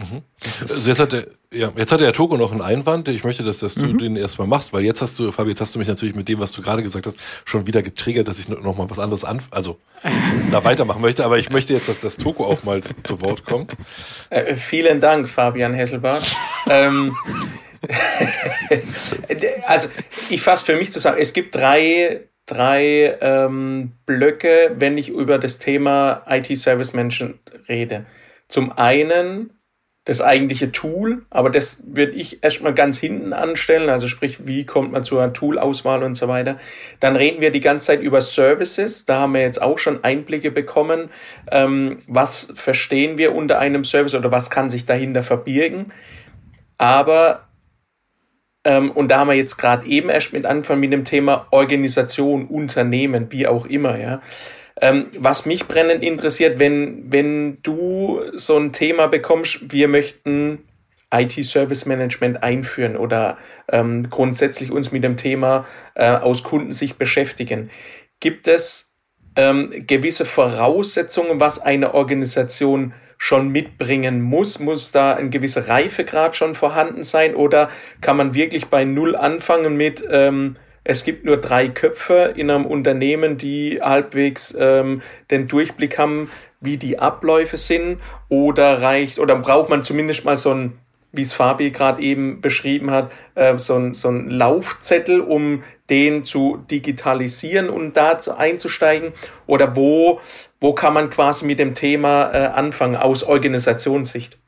Mhm. 0.00 0.22
Also 0.62 0.88
jetzt 0.88 1.00
hat 1.00 1.12
der, 1.12 1.26
ja, 1.52 1.72
jetzt 1.76 1.92
hat 1.92 2.00
der 2.00 2.12
Togo 2.12 2.36
noch 2.36 2.52
einen 2.52 2.62
Einwand. 2.62 3.08
Ich 3.08 3.24
möchte, 3.24 3.42
dass, 3.42 3.58
dass 3.58 3.74
du 3.74 3.86
mhm. 3.86 3.98
den 3.98 4.16
erstmal 4.16 4.46
machst, 4.46 4.72
weil 4.72 4.84
jetzt 4.84 5.02
hast 5.02 5.18
du, 5.18 5.32
Fabi, 5.32 5.50
jetzt 5.50 5.60
hast 5.60 5.74
du 5.74 5.78
mich 5.78 5.88
natürlich 5.88 6.14
mit 6.14 6.28
dem, 6.28 6.40
was 6.40 6.52
du 6.52 6.62
gerade 6.62 6.82
gesagt 6.82 7.06
hast, 7.06 7.18
schon 7.44 7.66
wieder 7.66 7.82
getriggert, 7.82 8.28
dass 8.28 8.38
ich 8.38 8.48
noch 8.48 8.78
mal 8.78 8.88
was 8.88 8.98
anderes 8.98 9.24
an, 9.24 9.42
also 9.50 9.78
da 10.50 10.64
weitermachen 10.64 11.02
möchte. 11.02 11.24
Aber 11.24 11.38
ich 11.38 11.50
möchte 11.50 11.74
jetzt, 11.74 11.88
dass 11.88 12.00
das 12.00 12.16
Togo 12.16 12.46
auch 12.46 12.62
mal 12.62 12.82
zu, 12.82 12.94
zu 13.02 13.20
Wort 13.20 13.44
kommt. 13.44 13.76
Äh, 14.30 14.56
vielen 14.56 15.00
Dank, 15.00 15.28
Fabian 15.28 15.74
Hesselbart. 15.74 16.24
ähm, 16.68 17.14
also 19.66 19.88
ich 20.28 20.40
fasse 20.40 20.64
für 20.64 20.76
mich 20.76 20.92
zusammen. 20.92 21.18
Es 21.18 21.32
gibt 21.32 21.54
drei 21.54 22.29
drei 22.50 23.16
ähm, 23.20 23.92
Blöcke, 24.06 24.72
wenn 24.76 24.98
ich 24.98 25.08
über 25.08 25.38
das 25.38 25.58
Thema 25.58 26.22
IT-Service 26.26 26.92
Management 26.92 27.38
rede. 27.68 28.06
Zum 28.48 28.72
einen 28.72 29.50
das 30.04 30.22
eigentliche 30.22 30.72
Tool, 30.72 31.22
aber 31.30 31.50
das 31.50 31.82
würde 31.86 32.12
ich 32.12 32.42
erstmal 32.42 32.74
ganz 32.74 32.98
hinten 32.98 33.32
anstellen, 33.32 33.88
also 33.90 34.08
sprich, 34.08 34.46
wie 34.46 34.64
kommt 34.64 34.92
man 34.92 35.04
zur 35.04 35.32
Tool-Auswahl 35.32 36.02
und 36.02 36.14
so 36.14 36.26
weiter. 36.26 36.58
Dann 36.98 37.16
reden 37.16 37.40
wir 37.40 37.52
die 37.52 37.60
ganze 37.60 37.86
Zeit 37.86 38.00
über 38.00 38.20
Services, 38.20 39.04
da 39.04 39.20
haben 39.20 39.34
wir 39.34 39.42
jetzt 39.42 39.60
auch 39.60 39.78
schon 39.78 40.02
Einblicke 40.02 40.50
bekommen, 40.50 41.10
ähm, 41.52 41.98
was 42.08 42.50
verstehen 42.54 43.18
wir 43.18 43.34
unter 43.34 43.58
einem 43.58 43.84
Service 43.84 44.14
oder 44.14 44.32
was 44.32 44.50
kann 44.50 44.70
sich 44.70 44.86
dahinter 44.86 45.22
verbirgen. 45.22 45.92
Aber 46.78 47.49
ähm, 48.64 48.90
und 48.90 49.08
da 49.08 49.20
haben 49.20 49.28
wir 49.28 49.34
jetzt 49.34 49.56
gerade 49.56 49.86
eben 49.86 50.10
erst 50.10 50.32
mit 50.32 50.46
angefangen 50.46 50.80
mit 50.80 50.92
dem 50.92 51.04
Thema 51.04 51.46
Organisation, 51.50 52.46
Unternehmen, 52.46 53.26
wie 53.30 53.46
auch 53.46 53.66
immer, 53.66 53.98
ja. 53.98 54.20
Ähm, 54.82 55.06
was 55.18 55.44
mich 55.44 55.66
brennend 55.66 56.02
interessiert, 56.02 56.58
wenn, 56.58 57.12
wenn 57.12 57.58
du 57.62 58.22
so 58.32 58.56
ein 58.56 58.72
Thema 58.72 59.08
bekommst, 59.08 59.60
wir 59.72 59.88
möchten 59.88 60.64
IT-Service 61.12 61.86
Management 61.86 62.42
einführen 62.42 62.96
oder 62.96 63.36
ähm, 63.70 64.08
grundsätzlich 64.08 64.70
uns 64.70 64.92
mit 64.92 65.04
dem 65.04 65.16
Thema 65.16 65.66
äh, 65.94 66.10
aus 66.12 66.44
Kundensicht 66.44 66.98
beschäftigen. 66.98 67.70
Gibt 68.20 68.48
es 68.48 68.94
ähm, 69.36 69.70
gewisse 69.86 70.24
Voraussetzungen, 70.24 71.40
was 71.40 71.60
eine 71.60 71.94
Organisation 71.94 72.94
schon 73.22 73.50
mitbringen 73.50 74.22
muss? 74.22 74.60
Muss 74.60 74.92
da 74.92 75.12
ein 75.12 75.30
gewisser 75.30 75.68
Reifegrad 75.68 76.34
schon 76.34 76.54
vorhanden 76.54 77.04
sein 77.04 77.34
oder 77.34 77.68
kann 78.00 78.16
man 78.16 78.34
wirklich 78.34 78.68
bei 78.68 78.84
Null 78.84 79.14
anfangen 79.14 79.76
mit, 79.76 80.02
ähm, 80.10 80.56
es 80.84 81.04
gibt 81.04 81.26
nur 81.26 81.36
drei 81.36 81.68
Köpfe 81.68 82.32
in 82.34 82.50
einem 82.50 82.64
Unternehmen, 82.64 83.36
die 83.36 83.78
halbwegs 83.82 84.56
ähm, 84.58 85.02
den 85.30 85.48
Durchblick 85.48 85.98
haben, 85.98 86.30
wie 86.62 86.78
die 86.78 86.98
Abläufe 86.98 87.58
sind 87.58 88.00
oder 88.30 88.80
reicht 88.80 89.18
oder 89.18 89.36
braucht 89.36 89.68
man 89.68 89.84
zumindest 89.84 90.24
mal 90.24 90.38
so 90.38 90.52
ein 90.52 90.78
wie 91.12 91.22
es 91.22 91.32
Fabi 91.32 91.72
gerade 91.72 92.00
eben 92.00 92.40
beschrieben 92.40 92.92
hat, 92.92 93.10
äh, 93.34 93.58
so, 93.58 93.74
ein, 93.74 93.94
so 93.94 94.08
ein 94.08 94.30
Laufzettel, 94.30 95.20
um 95.20 95.64
den 95.90 96.24
zu 96.24 96.64
digitalisieren 96.70 97.68
und 97.68 97.96
da 97.96 98.18
einzusteigen? 98.36 99.12
Oder 99.46 99.76
wo, 99.76 100.20
wo 100.60 100.72
kann 100.72 100.94
man 100.94 101.10
quasi 101.10 101.44
mit 101.44 101.58
dem 101.58 101.74
Thema 101.74 102.30
äh, 102.32 102.46
anfangen 102.46 102.96
aus 102.96 103.24
Organisationssicht? 103.24 104.38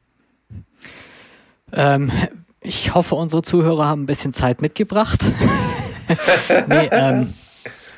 Ähm, 1.73 2.13
ich 2.61 2.95
hoffe, 2.95 3.17
unsere 3.17 3.43
Zuhörer 3.43 3.87
haben 3.87 4.05
ein 4.05 4.07
bisschen 4.07 4.33
Zeit 4.33 4.63
mitgebracht. 4.63 5.21
nee, 6.69 6.89
ähm, 6.93 7.35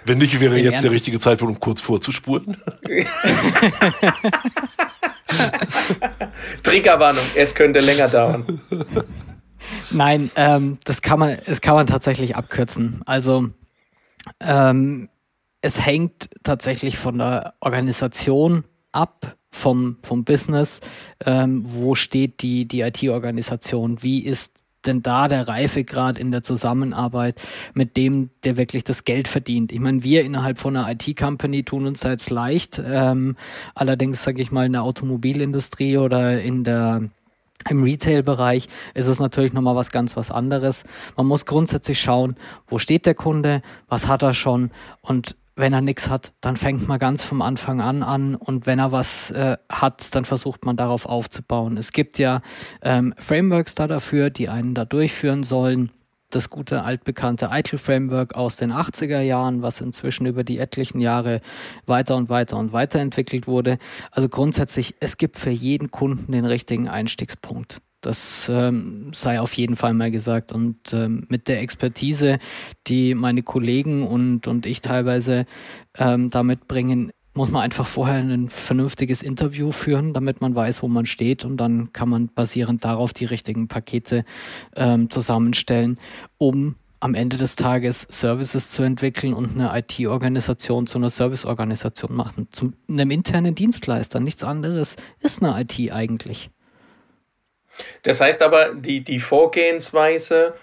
Wenn 0.05 0.19
nicht, 0.19 0.41
wäre 0.41 0.57
jetzt 0.57 0.67
Ernst 0.67 0.85
der 0.85 0.93
richtige 0.93 1.21
Zeitpunkt, 1.21 1.55
um 1.55 1.61
kurz 1.61 1.81
vorzuspulen. 1.81 2.57
Triggerwarnung, 6.63 7.25
es 7.35 7.55
könnte 7.55 7.81
länger 7.81 8.09
dauern. 8.09 8.61
Nein, 9.91 10.31
ähm, 10.37 10.79
das 10.85 11.03
kann 11.03 11.19
man, 11.19 11.39
das 11.47 11.61
kann 11.61 11.75
man 11.75 11.87
tatsächlich 11.87 12.37
abkürzen. 12.37 13.03
Also 13.07 13.51
ähm, 14.41 15.09
es 15.61 15.85
hängt 15.85 16.29
tatsächlich 16.43 16.99
von 16.99 17.19
der 17.19 17.55
Organisation 17.61 18.65
ab, 18.93 19.37
vom, 19.51 19.97
vom 20.03 20.25
Business. 20.25 20.81
Ähm, 21.25 21.63
wo 21.65 21.95
steht 21.95 22.43
die, 22.43 22.67
die 22.67 22.81
IT-Organisation? 22.81 24.03
Wie 24.03 24.21
ist 24.21 24.59
denn 24.85 25.03
da 25.03 25.29
der 25.29 25.49
Reifegrad 25.49 26.19
in 26.19 26.31
der 26.31 26.43
Zusammenarbeit 26.43 27.41
mit 27.73 27.97
dem, 27.97 28.31
der 28.43 28.57
wirklich 28.57 28.85
das 28.85 29.05
Geld 29.05 29.29
verdient? 29.29 29.73
Ich 29.73 29.81
meine, 29.81 30.03
wir 30.03 30.23
innerhalb 30.25 30.59
von 30.59 30.77
einer 30.77 30.91
IT-Company 30.91 31.63
tun 31.63 31.87
uns 31.87 32.03
jetzt 32.03 32.31
leicht. 32.31 32.83
Ähm, 32.85 33.37
allerdings, 33.75 34.23
sage 34.23 34.43
ich 34.43 34.51
mal, 34.51 34.67
in 34.67 34.73
der 34.73 34.83
Automobilindustrie 34.83 35.97
oder 35.99 36.43
in 36.43 36.65
der 36.65 37.09
im 37.69 37.83
Retail-Bereich 37.83 38.69
ist 38.95 39.07
es 39.07 39.21
natürlich 39.21 39.53
nochmal 39.53 39.77
was 39.77 39.91
ganz 39.91 40.17
was 40.17 40.31
anderes. 40.31 40.85
Man 41.17 41.27
muss 41.27 41.47
grundsätzlich 41.47 42.01
schauen, 42.01 42.37
wo 42.67 42.79
steht 42.79 43.07
der 43.07 43.15
Kunde, 43.15 43.63
was 43.89 44.09
hat 44.09 44.23
er 44.23 44.35
schon 44.35 44.71
und 45.01 45.37
wenn 45.57 45.73
er 45.73 45.81
nichts 45.81 46.09
hat, 46.11 46.33
dann 46.41 46.57
fängt 46.57 46.89
man 46.89 46.99
ganz 46.99 47.23
vom 47.23 47.41
Anfang 47.41 47.81
an 47.81 48.03
an 48.03 48.35
und 48.35 48.67
wenn 48.67 48.79
er 48.79 48.91
was 48.91 49.31
äh, 49.31 49.57
hat, 49.71 50.15
dann 50.15 50.25
versucht 50.25 50.65
man 50.65 50.77
darauf 50.77 51.07
aufzubauen. 51.07 51.77
Es 51.77 51.93
gibt 51.93 52.19
ja 52.19 52.41
ähm, 52.83 53.15
Frameworks 53.19 53.75
da 53.75 53.87
dafür, 53.87 54.31
die 54.31 54.49
einen 54.49 54.75
da 54.75 54.85
durchführen 54.85 55.45
sollen. 55.45 55.93
Das 56.35 56.51
gute 56.51 56.83
altbekannte 56.83 57.51
ITIL 57.53 57.79
Framework 57.79 58.35
aus 58.35 58.57
den 58.57 58.73
80er 58.73 59.21
Jahren, 59.21 59.63
was 59.63 59.81
inzwischen 59.81 60.27
über 60.27 60.43
die 60.43 60.59
etlichen 60.59 60.99
Jahre 60.99 61.41
weiter 61.87 62.17
und 62.17 62.29
weiter 62.29 62.57
und 62.57 62.73
weiter 62.73 62.99
entwickelt 62.99 63.47
wurde. 63.47 63.79
Also 64.11 64.29
grundsätzlich, 64.29 64.97
es 64.99 65.17
gibt 65.17 65.37
für 65.37 65.51
jeden 65.51 65.93
Kunden 65.93 66.33
den 66.33 66.45
richtigen 66.45 66.89
Einstiegspunkt. 66.89 67.79
Das 68.01 68.49
ähm, 68.53 69.13
sei 69.15 69.41
auf 69.41 69.53
jeden 69.53 69.77
Fall 69.77 69.95
mal 69.95 70.11
gesagt. 70.11 70.51
Und 70.51 70.93
ähm, 70.93 71.25
mit 71.29 71.47
der 71.47 71.61
Expertise, 71.61 72.41
die 72.89 73.15
meine 73.15 73.45
Kollegen 73.45 74.05
und, 74.05 74.49
und 74.49 74.67
ich 74.67 74.81
teilweise 74.81 75.47
ähm, 75.97 76.31
damit 76.31 76.67
bringen, 76.67 77.13
muss 77.35 77.51
man 77.51 77.63
einfach 77.63 77.87
vorher 77.87 78.17
ein 78.17 78.49
vernünftiges 78.49 79.23
Interview 79.23 79.73
führen, 79.73 80.15
damit 80.15 80.41
man 80.41 80.55
weiß, 80.55 80.83
wo 80.83 80.89
man 80.89 81.05
steht 81.05 81.45
und 81.45 81.57
dann 81.57 81.93
kann 81.93 82.09
man 82.09 82.29
basierend 82.29 82.85
darauf 82.85 83.13
die 83.13 83.25
richtigen 83.25 83.69
Pakete 83.69 84.25
ähm, 84.77 85.11
zusammenstellen, 85.11 85.99
um 86.39 86.77
am 87.01 87.15
Ende 87.15 87.37
des 87.37 87.57
Tages 87.57 88.07
Services 88.09 88.71
zu 88.71 88.83
entwickeln 88.83 89.35
und 89.35 89.61
eine 89.61 89.79
IT-Organisation 89.79 90.87
zu 90.87 90.97
einer 90.97 91.11
Serviceorganisation 91.11 92.15
machen, 92.15 92.49
zu 92.51 92.73
einem 92.89 93.11
internen 93.11 93.55
Dienstleister. 93.55 94.21
Nichts 94.21 94.43
anderes 94.43 94.97
ist 95.21 95.43
eine 95.43 95.61
IT 95.61 95.93
eigentlich. 95.93 96.51
Das 98.03 98.21
heißt 98.21 98.41
aber, 98.41 98.75
die, 98.75 99.05
die 99.05 99.21
Vorgehensweise 99.21 100.55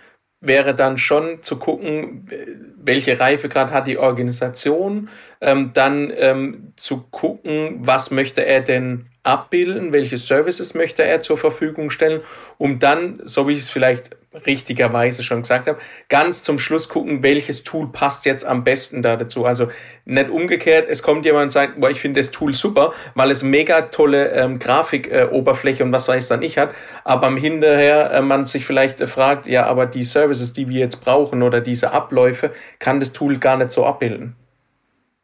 wäre 0.41 0.73
dann 0.75 0.97
schon 0.97 1.41
zu 1.43 1.57
gucken, 1.57 2.27
welche 2.75 3.19
Reifegrad 3.19 3.71
hat 3.71 3.87
die 3.87 3.99
Organisation, 3.99 5.09
ähm, 5.39 5.71
dann 5.73 6.11
ähm, 6.15 6.73
zu 6.75 7.05
gucken, 7.11 7.77
was 7.79 8.11
möchte 8.11 8.43
er 8.45 8.61
denn 8.61 9.10
abbilden, 9.23 9.93
welche 9.93 10.17
Services 10.17 10.73
möchte 10.73 11.03
er 11.03 11.21
zur 11.21 11.37
Verfügung 11.37 11.91
stellen, 11.91 12.21
um 12.57 12.79
dann, 12.79 13.21
so 13.25 13.47
wie 13.47 13.53
ich 13.53 13.59
es 13.59 13.69
vielleicht 13.69 14.11
richtigerweise 14.45 15.23
schon 15.23 15.41
gesagt 15.41 15.67
habe, 15.67 15.77
ganz 16.07 16.43
zum 16.43 16.57
Schluss 16.57 16.87
gucken, 16.87 17.21
welches 17.21 17.63
Tool 17.63 17.91
passt 17.91 18.25
jetzt 18.25 18.45
am 18.45 18.63
besten 18.63 19.01
da 19.01 19.17
dazu. 19.17 19.45
Also 19.45 19.69
nicht 20.05 20.29
umgekehrt, 20.29 20.87
es 20.89 21.03
kommt 21.03 21.25
jemand 21.25 21.43
und 21.43 21.49
sagt, 21.51 21.81
boah, 21.81 21.89
ich 21.89 21.99
finde 21.99 22.21
das 22.21 22.31
Tool 22.31 22.53
super, 22.53 22.93
weil 23.13 23.29
es 23.29 23.43
mega 23.43 23.81
tolle 23.83 24.31
ähm, 24.31 24.57
Grafikoberfläche 24.57 25.83
äh, 25.83 25.85
und 25.85 25.91
was 25.91 26.07
weiß 26.07 26.29
dann 26.29 26.43
ich 26.43 26.57
hat, 26.57 26.73
aber 27.03 27.27
am 27.27 27.35
hinterher 27.35 28.11
äh, 28.11 28.21
man 28.21 28.45
sich 28.45 28.65
vielleicht 28.65 29.01
äh, 29.01 29.07
fragt, 29.07 29.47
ja, 29.47 29.65
aber 29.65 29.85
die 29.85 30.03
Services, 30.03 30.53
die 30.53 30.69
wir 30.69 30.79
jetzt 30.79 31.03
brauchen 31.03 31.43
oder 31.43 31.59
diese 31.59 31.91
Abläufe, 31.91 32.51
kann 32.79 33.01
das 33.01 33.11
Tool 33.11 33.37
gar 33.37 33.57
nicht 33.57 33.71
so 33.71 33.85
abbilden. 33.85 34.37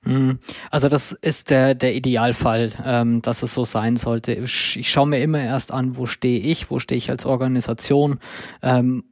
Mhm. 0.07 0.39
Also 0.71 0.87
das 0.87 1.11
ist 1.11 1.49
der, 1.49 1.75
der 1.75 1.93
Idealfall, 1.93 2.71
ähm, 2.85 3.21
dass 3.21 3.43
es 3.43 3.53
so 3.53 3.65
sein 3.65 3.97
sollte. 3.97 4.33
Ich, 4.33 4.77
ich 4.77 4.89
schaue 4.89 5.07
mir 5.07 5.19
immer 5.19 5.41
erst 5.41 5.71
an, 5.71 5.97
wo 5.97 6.05
stehe 6.05 6.39
ich, 6.39 6.71
wo 6.71 6.79
stehe 6.79 6.97
ich 6.97 7.09
als 7.09 7.25
Organisation, 7.25 8.19
ähm, 8.61 9.03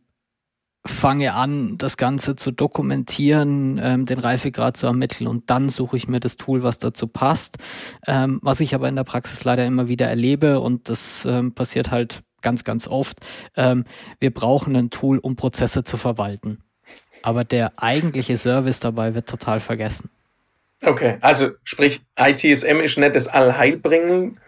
fange 0.86 1.34
an, 1.34 1.78
das 1.78 1.98
Ganze 1.98 2.36
zu 2.36 2.52
dokumentieren, 2.52 3.80
ähm, 3.84 4.06
den 4.06 4.20
Reifegrad 4.20 4.78
zu 4.78 4.86
ermitteln 4.86 5.28
und 5.28 5.50
dann 5.50 5.68
suche 5.68 5.98
ich 5.98 6.08
mir 6.08 6.20
das 6.20 6.38
Tool, 6.38 6.62
was 6.64 6.78
dazu 6.78 7.08
passt. 7.08 7.58
Ähm, 8.06 8.40
was 8.44 8.60
ich 8.60 8.76
aber 8.76 8.88
in 8.88 8.96
der 8.96 9.04
Praxis 9.04 9.44
leider 9.44 9.66
immer 9.66 9.88
wieder 9.88 10.08
erlebe 10.08 10.60
und 10.60 10.88
das 10.90 11.26
ähm, 11.26 11.54
passiert 11.54 11.92
halt 11.92 12.24
ganz, 12.42 12.64
ganz 12.64 12.88
oft. 12.88 13.20
Ähm, 13.56 13.86
wir 14.20 14.32
brauchen 14.32 14.76
ein 14.76 14.92
Tool, 14.92 15.18
um 15.18 15.36
Prozesse 15.36 15.84
zu 15.84 15.98
verwalten. 15.98 16.60
Aber 17.24 17.44
der 17.44 17.74
eigentliche 17.78 18.38
Service 18.38 18.80
dabei 18.80 19.16
wird 19.16 19.28
total 19.28 19.60
vergessen. 19.60 20.12
Okay, 20.86 21.18
also 21.22 21.50
sprich, 21.64 22.02
ITSM 22.18 22.80
ist 22.80 22.98
nicht 22.98 23.16
das 23.16 23.28
Allheilbringen, 23.28 24.40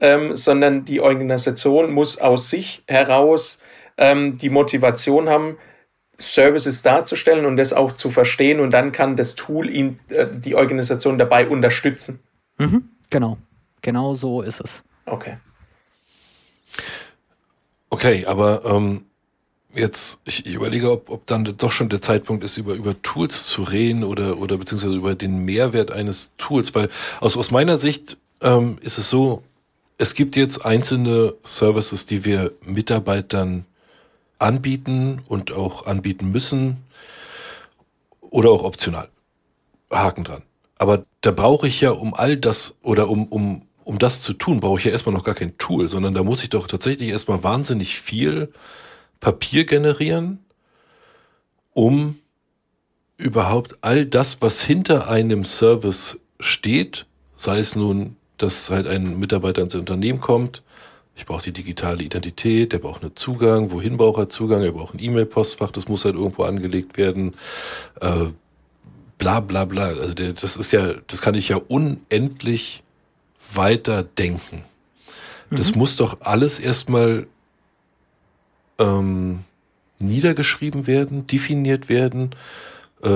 ähm, 0.00 0.36
sondern 0.36 0.84
die 0.84 1.00
Organisation 1.00 1.92
muss 1.92 2.18
aus 2.18 2.50
sich 2.50 2.82
heraus 2.86 3.60
ähm, 3.96 4.36
die 4.38 4.50
Motivation 4.50 5.28
haben, 5.28 5.56
Services 6.18 6.82
darzustellen 6.82 7.46
und 7.46 7.56
das 7.56 7.72
auch 7.72 7.92
zu 7.92 8.10
verstehen 8.10 8.60
und 8.60 8.72
dann 8.72 8.92
kann 8.92 9.16
das 9.16 9.34
Tool 9.34 9.68
ihn, 9.70 10.00
äh, 10.08 10.26
die 10.32 10.54
Organisation 10.54 11.18
dabei 11.18 11.46
unterstützen. 11.46 12.20
Mhm, 12.58 12.90
genau, 13.10 13.38
genau 13.82 14.14
so 14.14 14.42
ist 14.42 14.60
es. 14.60 14.82
Okay. 15.04 15.36
Okay, 17.90 18.26
aber 18.26 18.64
ähm, 18.64 19.05
jetzt, 19.76 20.20
ich, 20.24 20.46
ich 20.46 20.54
überlege, 20.54 20.90
ob, 20.90 21.10
ob 21.10 21.26
dann 21.26 21.44
doch 21.56 21.72
schon 21.72 21.88
der 21.88 22.00
Zeitpunkt 22.00 22.44
ist, 22.44 22.56
über, 22.56 22.74
über 22.74 23.00
Tools 23.02 23.46
zu 23.46 23.62
reden 23.62 24.04
oder, 24.04 24.38
oder 24.38 24.56
beziehungsweise 24.58 24.94
über 24.94 25.14
den 25.14 25.44
Mehrwert 25.44 25.90
eines 25.90 26.30
Tools, 26.38 26.74
weil 26.74 26.88
aus, 27.20 27.36
aus 27.36 27.50
meiner 27.50 27.76
Sicht 27.76 28.16
ähm, 28.40 28.78
ist 28.80 28.98
es 28.98 29.10
so, 29.10 29.42
es 29.98 30.14
gibt 30.14 30.36
jetzt 30.36 30.64
einzelne 30.64 31.34
Services, 31.44 32.06
die 32.06 32.24
wir 32.24 32.52
Mitarbeitern 32.64 33.64
anbieten 34.38 35.22
und 35.28 35.52
auch 35.52 35.86
anbieten 35.86 36.30
müssen 36.30 36.78
oder 38.20 38.50
auch 38.50 38.64
optional. 38.64 39.08
Haken 39.90 40.24
dran. 40.24 40.42
Aber 40.78 41.04
da 41.22 41.30
brauche 41.30 41.66
ich 41.66 41.80
ja 41.80 41.90
um 41.90 42.12
all 42.12 42.36
das 42.36 42.76
oder 42.82 43.08
um, 43.08 43.26
um, 43.28 43.62
um 43.84 43.98
das 43.98 44.20
zu 44.20 44.34
tun, 44.34 44.60
brauche 44.60 44.78
ich 44.78 44.84
ja 44.84 44.90
erstmal 44.90 45.14
noch 45.14 45.24
gar 45.24 45.34
kein 45.34 45.56
Tool, 45.56 45.88
sondern 45.88 46.12
da 46.12 46.22
muss 46.22 46.42
ich 46.42 46.50
doch 46.50 46.66
tatsächlich 46.66 47.08
erstmal 47.08 47.42
wahnsinnig 47.42 47.98
viel 47.98 48.52
Papier 49.20 49.64
generieren, 49.64 50.44
um 51.72 52.18
überhaupt 53.16 53.78
all 53.80 54.06
das, 54.06 54.42
was 54.42 54.62
hinter 54.62 55.08
einem 55.08 55.44
Service 55.44 56.18
steht, 56.38 57.06
sei 57.36 57.58
es 57.58 57.76
nun, 57.76 58.16
dass 58.38 58.70
halt 58.70 58.86
ein 58.86 59.18
Mitarbeiter 59.18 59.62
ins 59.62 59.74
Unternehmen 59.74 60.20
kommt, 60.20 60.62
ich 61.16 61.24
brauche 61.24 61.44
die 61.44 61.52
digitale 61.52 62.04
Identität, 62.04 62.74
der 62.74 62.78
braucht 62.78 63.02
einen 63.02 63.16
Zugang, 63.16 63.70
wohin 63.70 63.96
braucht 63.96 64.18
er 64.18 64.28
Zugang, 64.28 64.62
er 64.62 64.72
braucht 64.72 64.94
ein 64.94 65.02
E-Mail-Postfach, 65.02 65.70
das 65.70 65.88
muss 65.88 66.04
halt 66.04 66.14
irgendwo 66.14 66.42
angelegt 66.42 66.98
werden, 66.98 67.34
äh, 68.02 68.26
bla 69.16 69.40
bla 69.40 69.64
bla. 69.64 69.86
Also 69.86 70.12
der, 70.12 70.34
das 70.34 70.58
ist 70.58 70.72
ja, 70.72 70.94
das 71.06 71.22
kann 71.22 71.34
ich 71.34 71.48
ja 71.48 71.56
unendlich 71.56 72.82
weiter 73.54 74.02
denken. 74.02 74.62
Das 75.50 75.72
mhm. 75.72 75.78
muss 75.78 75.96
doch 75.96 76.20
alles 76.20 76.58
erstmal 76.58 77.26
ähm, 78.78 79.40
niedergeschrieben 79.98 80.86
werden, 80.86 81.26
definiert 81.26 81.88
werden, 81.88 82.34
äh, 83.02 83.08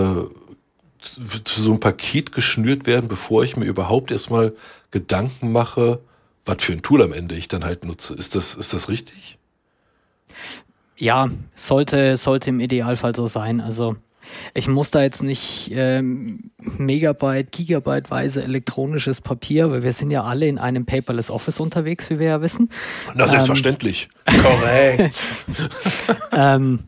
zu 1.44 1.62
so 1.62 1.70
einem 1.70 1.80
Paket 1.80 2.32
geschnürt 2.32 2.86
werden, 2.86 3.08
bevor 3.08 3.42
ich 3.44 3.56
mir 3.56 3.64
überhaupt 3.64 4.10
erstmal 4.10 4.52
Gedanken 4.90 5.52
mache, 5.52 6.00
was 6.44 6.62
für 6.62 6.72
ein 6.72 6.82
Tool 6.82 7.02
am 7.02 7.12
Ende 7.12 7.34
ich 7.34 7.48
dann 7.48 7.64
halt 7.64 7.84
nutze. 7.84 8.14
Ist 8.14 8.34
das, 8.34 8.54
ist 8.54 8.72
das 8.72 8.88
richtig? 8.88 9.38
Ja, 10.96 11.30
sollte, 11.54 12.16
sollte 12.16 12.50
im 12.50 12.60
Idealfall 12.60 13.14
so 13.16 13.26
sein. 13.26 13.60
Also 13.60 13.96
ich 14.54 14.68
muss 14.68 14.90
da 14.90 15.02
jetzt 15.02 15.22
nicht 15.22 15.70
ähm, 15.72 16.50
Megabyte, 16.58 17.50
Gigabyteweise 17.52 18.42
elektronisches 18.42 19.20
Papier, 19.20 19.70
weil 19.70 19.82
wir 19.82 19.92
sind 19.92 20.10
ja 20.10 20.24
alle 20.24 20.46
in 20.46 20.58
einem 20.58 20.86
Paperless 20.86 21.30
Office 21.30 21.60
unterwegs, 21.60 22.10
wie 22.10 22.18
wir 22.18 22.26
ja 22.26 22.42
wissen. 22.42 22.70
Na, 23.14 23.26
selbstverständlich. 23.26 24.08
Ähm, 24.30 24.42
Korrekt. 24.42 25.16
ähm, 26.32 26.78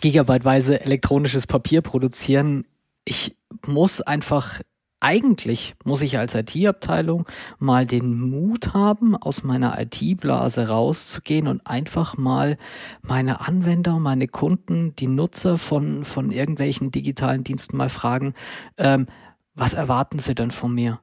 Gigabyteweise 0.00 0.80
elektronisches 0.80 1.46
Papier 1.46 1.80
produzieren. 1.80 2.66
Ich 3.04 3.36
muss 3.66 4.00
einfach 4.00 4.60
eigentlich 5.02 5.74
muss 5.84 6.00
ich 6.00 6.16
als 6.16 6.34
IT-Abteilung 6.34 7.26
mal 7.58 7.86
den 7.86 8.20
Mut 8.20 8.72
haben, 8.72 9.16
aus 9.16 9.42
meiner 9.42 9.78
IT-Blase 9.80 10.68
rauszugehen 10.68 11.48
und 11.48 11.66
einfach 11.66 12.16
mal 12.16 12.56
meine 13.02 13.40
Anwender, 13.40 13.98
meine 13.98 14.28
Kunden, 14.28 14.94
die 14.94 15.08
Nutzer 15.08 15.58
von, 15.58 16.04
von 16.04 16.30
irgendwelchen 16.30 16.92
digitalen 16.92 17.42
Diensten 17.42 17.76
mal 17.76 17.88
fragen, 17.88 18.34
ähm, 18.78 19.08
was 19.54 19.74
erwarten 19.74 20.20
sie 20.20 20.36
denn 20.36 20.52
von 20.52 20.72
mir? 20.72 21.00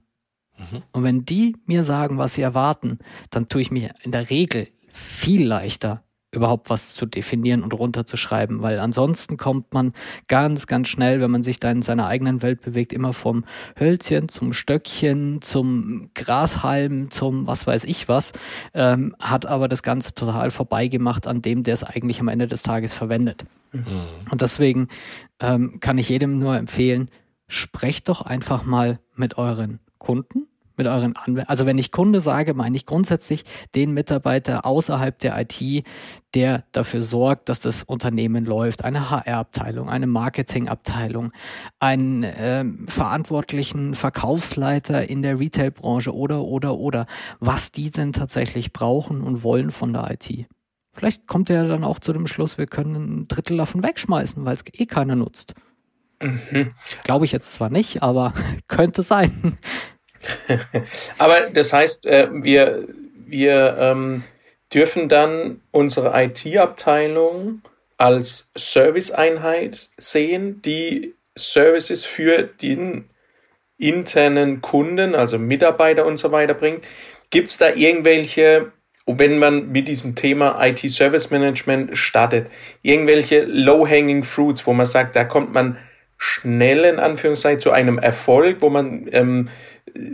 Mhm. 0.57 0.81
Und 0.93 1.03
wenn 1.03 1.25
die 1.25 1.57
mir 1.65 1.83
sagen, 1.83 2.17
was 2.17 2.35
sie 2.35 2.41
erwarten, 2.41 2.99
dann 3.29 3.49
tue 3.49 3.61
ich 3.61 3.69
mir 3.69 3.93
in 4.01 4.11
der 4.11 4.29
Regel 4.29 4.69
viel 4.93 5.45
leichter, 5.45 6.03
überhaupt 6.31 6.69
was 6.69 6.93
zu 6.93 7.05
definieren 7.05 7.63
und 7.63 7.73
runterzuschreiben, 7.73 8.61
weil 8.61 8.79
ansonsten 8.79 9.37
kommt 9.37 9.73
man 9.73 9.93
ganz, 10.27 10.67
ganz 10.67 10.87
schnell, 10.87 11.21
wenn 11.21 11.31
man 11.31 11.41
sich 11.41 11.59
da 11.59 11.71
in 11.71 11.81
seiner 11.81 12.07
eigenen 12.07 12.41
Welt 12.41 12.61
bewegt, 12.61 12.93
immer 12.93 13.13
vom 13.13 13.45
Hölzchen 13.79 14.29
zum 14.29 14.53
Stöckchen, 14.53 15.41
zum 15.41 16.11
Grashalm, 16.13 17.09
zum 17.09 17.47
was 17.47 17.65
weiß 17.65 17.83
ich 17.85 18.07
was, 18.07 18.33
ähm, 18.73 19.15
hat 19.19 19.45
aber 19.47 19.67
das 19.67 19.81
Ganze 19.81 20.13
total 20.13 20.51
vorbeigemacht 20.51 21.25
an 21.25 21.41
dem, 21.41 21.63
der 21.63 21.73
es 21.73 21.83
eigentlich 21.83 22.19
am 22.19 22.27
Ende 22.27 22.47
des 22.47 22.61
Tages 22.61 22.93
verwendet. 22.93 23.45
Mhm. 23.71 23.85
Und 24.29 24.41
deswegen 24.41 24.87
ähm, 25.39 25.79
kann 25.79 25.97
ich 25.97 26.09
jedem 26.09 26.37
nur 26.37 26.57
empfehlen, 26.57 27.09
sprecht 27.47 28.07
doch 28.07 28.21
einfach 28.21 28.65
mal 28.65 28.99
mit 29.15 29.37
euren 29.37 29.79
Kunden, 29.97 30.47
mit 30.79 30.87
euren 30.87 31.15
Anwendern. 31.15 31.45
Also 31.47 31.65
wenn 31.65 31.77
ich 31.77 31.91
Kunde 31.91 32.21
sage, 32.21 32.53
meine 32.53 32.75
ich 32.75 32.85
grundsätzlich 32.85 33.43
den 33.75 33.93
Mitarbeiter 33.93 34.65
außerhalb 34.65 35.19
der 35.19 35.39
IT, 35.39 35.85
der 36.33 36.63
dafür 36.71 37.01
sorgt, 37.01 37.49
dass 37.49 37.59
das 37.59 37.83
Unternehmen 37.83 38.45
läuft. 38.45 38.85
Eine 38.85 39.09
HR-Abteilung, 39.09 39.89
eine 39.89 40.07
Marketing-Abteilung, 40.07 41.33
einen 41.79 42.23
äh, 42.23 42.63
verantwortlichen 42.87 43.93
Verkaufsleiter 43.93 45.09
in 45.09 45.21
der 45.21 45.37
Retail-Branche 45.39 46.15
oder, 46.15 46.43
oder, 46.43 46.77
oder. 46.77 47.05
Was 47.39 47.73
die 47.73 47.91
denn 47.91 48.13
tatsächlich 48.13 48.71
brauchen 48.71 49.21
und 49.21 49.43
wollen 49.43 49.71
von 49.71 49.91
der 49.91 50.09
IT. 50.11 50.47
Vielleicht 50.93 51.27
kommt 51.27 51.49
er 51.49 51.67
dann 51.67 51.83
auch 51.83 51.99
zu 51.99 52.13
dem 52.13 52.25
Schluss, 52.25 52.57
wir 52.57 52.67
können 52.67 52.95
ein 52.95 53.27
Drittel 53.27 53.57
davon 53.57 53.83
wegschmeißen, 53.83 54.45
weil 54.45 54.55
es 54.55 54.63
eh 54.73 54.85
keiner 54.85 55.15
nutzt. 55.15 55.55
Mhm. 56.21 56.71
Glaube 57.03 57.25
ich 57.25 57.31
jetzt 57.33 57.53
zwar 57.53 57.69
nicht, 57.69 58.01
aber 58.01 58.33
könnte 58.67 59.03
sein. 59.03 59.57
Aber 61.17 61.41
das 61.53 61.73
heißt, 61.73 62.05
äh, 62.05 62.27
wir, 62.31 62.87
wir 63.25 63.77
ähm, 63.79 64.23
dürfen 64.73 65.09
dann 65.09 65.61
unsere 65.71 66.11
IT-Abteilung 66.21 67.61
als 67.97 68.49
Serviceeinheit 68.55 69.89
sehen, 69.97 70.61
die 70.61 71.15
Services 71.35 72.05
für 72.05 72.43
den 72.43 73.09
internen 73.77 74.61
Kunden, 74.61 75.15
also 75.15 75.39
Mitarbeiter 75.39 76.05
und 76.05 76.17
so 76.17 76.31
weiter 76.31 76.53
bringt. 76.53 76.83
Gibt 77.29 77.47
es 77.47 77.57
da 77.57 77.69
irgendwelche, 77.73 78.71
wenn 79.05 79.39
man 79.39 79.71
mit 79.71 79.87
diesem 79.87 80.15
Thema 80.15 80.63
IT-Service 80.65 81.31
Management 81.31 81.97
startet, 81.97 82.47
irgendwelche 82.81 83.43
Low-Hanging 83.43 84.23
Fruits, 84.23 84.65
wo 84.67 84.73
man 84.73 84.85
sagt, 84.85 85.15
da 85.15 85.23
kommt 85.23 85.53
man 85.53 85.77
schnell 86.17 86.83
in 86.83 86.99
Anführungszeichen 86.99 87.61
zu 87.61 87.71
einem 87.71 87.97
Erfolg, 87.97 88.57
wo 88.59 88.69
man 88.69 89.07
ähm, 89.11 89.49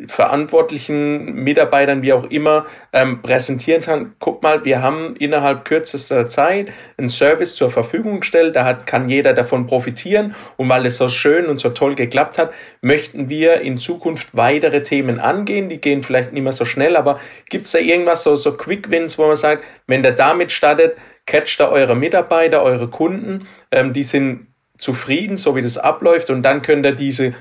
verantwortlichen 0.07 1.33
Mitarbeitern, 1.35 2.01
wie 2.01 2.13
auch 2.13 2.25
immer, 2.29 2.65
ähm, 2.93 3.21
präsentieren 3.21 3.81
kann. 3.81 4.15
Guck 4.19 4.43
mal, 4.43 4.65
wir 4.65 4.81
haben 4.81 5.15
innerhalb 5.17 5.65
kürzester 5.65 6.27
Zeit 6.27 6.69
einen 6.97 7.09
Service 7.09 7.55
zur 7.55 7.71
Verfügung 7.71 8.19
gestellt, 8.21 8.55
da 8.55 8.65
hat, 8.65 8.85
kann 8.85 9.09
jeder 9.09 9.33
davon 9.33 9.67
profitieren 9.67 10.35
und 10.57 10.69
weil 10.69 10.85
es 10.85 10.97
so 10.97 11.09
schön 11.09 11.47
und 11.47 11.59
so 11.59 11.69
toll 11.69 11.95
geklappt 11.95 12.38
hat, 12.38 12.53
möchten 12.81 13.29
wir 13.29 13.61
in 13.61 13.77
Zukunft 13.77 14.29
weitere 14.33 14.83
Themen 14.83 15.19
angehen. 15.19 15.69
Die 15.69 15.81
gehen 15.81 16.03
vielleicht 16.03 16.33
nicht 16.33 16.43
mehr 16.43 16.53
so 16.53 16.65
schnell, 16.65 16.95
aber 16.95 17.19
gibt 17.49 17.65
es 17.65 17.71
da 17.71 17.79
irgendwas, 17.79 18.23
so, 18.23 18.35
so 18.35 18.55
Quick 18.57 18.91
Wins, 18.91 19.17
wo 19.17 19.27
man 19.27 19.35
sagt, 19.35 19.63
wenn 19.88 20.03
der 20.03 20.13
damit 20.13 20.51
startet, 20.51 20.95
catcht 21.25 21.59
da 21.59 21.69
eure 21.69 21.95
Mitarbeiter, 21.95 22.61
eure 22.61 22.88
Kunden, 22.89 23.47
ähm, 23.71 23.93
die 23.93 24.03
sind 24.03 24.47
zufrieden, 24.77 25.38
so 25.38 25.55
wie 25.55 25.61
das 25.61 25.77
abläuft 25.77 26.29
und 26.29 26.43
dann 26.43 26.61
könnt 26.61 26.85
ihr 26.85 26.91
diese 26.93 27.33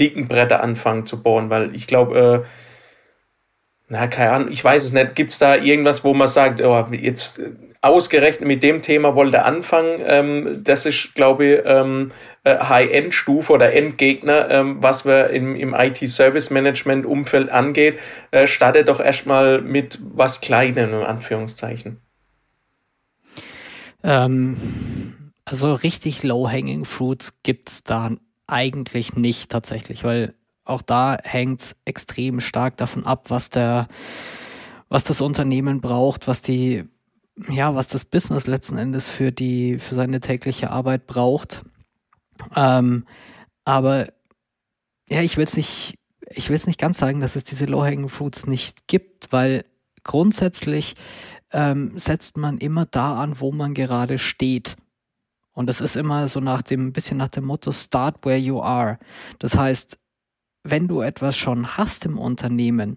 dicken 0.00 0.26
Bretter 0.26 0.62
anfangen 0.62 1.06
zu 1.06 1.22
bohren, 1.22 1.50
weil 1.50 1.74
ich 1.74 1.86
glaube, 1.86 2.44
äh, 2.44 2.48
na, 3.88 4.06
keine 4.06 4.30
Ahnung, 4.30 4.52
ich 4.52 4.64
weiß 4.64 4.84
es 4.84 4.92
nicht, 4.92 5.16
gibt 5.16 5.30
es 5.30 5.38
da 5.38 5.56
irgendwas, 5.56 6.04
wo 6.04 6.14
man 6.14 6.28
sagt, 6.28 6.62
oh, 6.62 6.86
jetzt 6.92 7.40
äh, 7.40 7.50
ausgerechnet 7.82 8.46
mit 8.46 8.62
dem 8.62 8.82
Thema 8.82 9.14
wollte 9.14 9.44
anfangen, 9.44 10.00
ähm, 10.04 10.60
das 10.62 10.86
ist, 10.86 11.14
glaube 11.14 11.44
ich, 11.46 11.60
ähm, 11.64 12.12
äh, 12.44 12.58
High-End-Stufe 12.58 13.52
oder 13.52 13.72
Endgegner, 13.72 14.50
ähm, 14.50 14.76
was 14.80 15.06
wir 15.06 15.30
im, 15.30 15.56
im 15.56 15.74
IT-Service-Management-Umfeld 15.74 17.50
angeht, 17.50 17.98
äh, 18.30 18.46
startet 18.46 18.88
doch 18.88 19.00
erstmal 19.00 19.60
mit 19.60 19.98
was 20.00 20.40
Kleinem, 20.40 20.90
in 20.94 21.02
Anführungszeichen. 21.02 22.00
Ähm, 24.04 24.56
also 25.44 25.72
richtig 25.72 26.22
low-hanging 26.22 26.84
fruits 26.84 27.34
gibt's 27.42 27.82
da 27.82 28.12
eigentlich 28.50 29.16
nicht 29.16 29.50
tatsächlich, 29.50 30.04
weil 30.04 30.34
auch 30.64 30.82
da 30.82 31.18
hängt's 31.22 31.76
extrem 31.84 32.40
stark 32.40 32.76
davon 32.76 33.04
ab, 33.04 33.30
was 33.30 33.50
der, 33.50 33.88
was 34.88 35.04
das 35.04 35.20
Unternehmen 35.20 35.80
braucht, 35.80 36.28
was 36.28 36.42
die, 36.42 36.84
ja, 37.48 37.74
was 37.74 37.88
das 37.88 38.04
Business 38.04 38.46
letzten 38.46 38.78
Endes 38.78 39.08
für 39.08 39.32
die, 39.32 39.78
für 39.78 39.94
seine 39.94 40.20
tägliche 40.20 40.70
Arbeit 40.70 41.06
braucht. 41.06 41.64
Ähm, 42.54 43.06
aber 43.64 44.08
ja, 45.08 45.22
ich 45.22 45.36
will 45.36 45.44
es 45.44 45.56
nicht, 45.56 45.94
ich 46.28 46.48
will 46.48 46.56
es 46.56 46.66
nicht 46.66 46.78
ganz 46.78 46.98
sagen, 46.98 47.20
dass 47.20 47.36
es 47.36 47.44
diese 47.44 47.66
Low-Hanging 47.66 48.08
Fruits 48.08 48.46
nicht 48.46 48.86
gibt, 48.86 49.32
weil 49.32 49.64
grundsätzlich 50.04 50.94
ähm, 51.52 51.98
setzt 51.98 52.36
man 52.36 52.58
immer 52.58 52.86
da 52.86 53.20
an, 53.20 53.40
wo 53.40 53.52
man 53.52 53.74
gerade 53.74 54.18
steht. 54.18 54.76
Und 55.60 55.66
das 55.66 55.82
ist 55.82 55.94
immer 55.94 56.26
so 56.26 56.40
nach 56.40 56.62
dem, 56.62 56.94
bisschen 56.94 57.18
nach 57.18 57.28
dem 57.28 57.44
Motto, 57.44 57.70
start 57.70 58.24
where 58.24 58.38
you 58.38 58.62
are. 58.62 58.98
Das 59.40 59.58
heißt, 59.58 59.98
wenn 60.64 60.88
du 60.88 61.02
etwas 61.02 61.36
schon 61.36 61.76
hast 61.76 62.06
im 62.06 62.16
Unternehmen, 62.16 62.96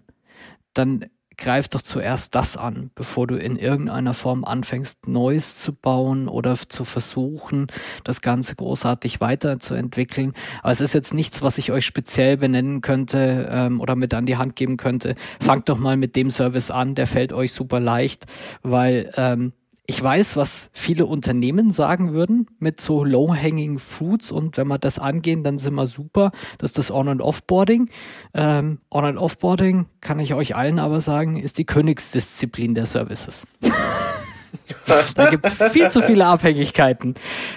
dann 0.72 1.04
greif 1.36 1.68
doch 1.68 1.82
zuerst 1.82 2.34
das 2.34 2.56
an, 2.56 2.90
bevor 2.94 3.26
du 3.26 3.36
in 3.36 3.56
irgendeiner 3.56 4.14
Form 4.14 4.46
anfängst, 4.46 5.08
Neues 5.08 5.56
zu 5.56 5.74
bauen 5.74 6.26
oder 6.26 6.56
zu 6.56 6.86
versuchen, 6.86 7.66
das 8.02 8.22
Ganze 8.22 8.54
großartig 8.54 9.20
weiterzuentwickeln. 9.20 10.32
Aber 10.62 10.72
es 10.72 10.80
ist 10.80 10.94
jetzt 10.94 11.12
nichts, 11.12 11.42
was 11.42 11.58
ich 11.58 11.70
euch 11.70 11.84
speziell 11.84 12.38
benennen 12.38 12.80
könnte 12.80 13.46
ähm, 13.50 13.78
oder 13.78 13.94
mit 13.94 14.14
an 14.14 14.24
die 14.24 14.38
Hand 14.38 14.56
geben 14.56 14.78
könnte. 14.78 15.16
Fangt 15.38 15.68
doch 15.68 15.78
mal 15.78 15.98
mit 15.98 16.16
dem 16.16 16.30
Service 16.30 16.70
an, 16.70 16.94
der 16.94 17.06
fällt 17.06 17.34
euch 17.34 17.52
super 17.52 17.78
leicht, 17.78 18.24
weil 18.62 19.12
ähm, 19.18 19.52
ich 19.86 20.02
weiß, 20.02 20.36
was 20.36 20.70
viele 20.72 21.04
Unternehmen 21.04 21.70
sagen 21.70 22.12
würden 22.14 22.46
mit 22.58 22.80
so 22.80 23.04
low-hanging 23.04 23.78
fruits 23.78 24.30
und 24.30 24.56
wenn 24.56 24.66
wir 24.68 24.78
das 24.78 24.98
angehen, 24.98 25.44
dann 25.44 25.58
sind 25.58 25.74
wir 25.74 25.86
super. 25.86 26.32
Das 26.56 26.70
ist 26.70 26.78
das 26.78 26.90
On- 26.90 27.08
und 27.08 27.20
Offboarding. 27.20 27.90
Ähm, 28.32 28.78
On- 28.90 29.04
und 29.04 29.18
Offboarding 29.18 29.86
kann 30.00 30.20
ich 30.20 30.32
euch 30.32 30.56
allen 30.56 30.78
aber 30.78 31.02
sagen, 31.02 31.36
ist 31.36 31.58
die 31.58 31.66
Königsdisziplin 31.66 32.74
der 32.74 32.86
Services. 32.86 33.46
da 35.14 35.28
gibt 35.28 35.44
es 35.44 35.52
viel 35.70 35.90
zu 35.90 36.00
viele 36.00 36.26
Abhängigkeiten. 36.26 37.14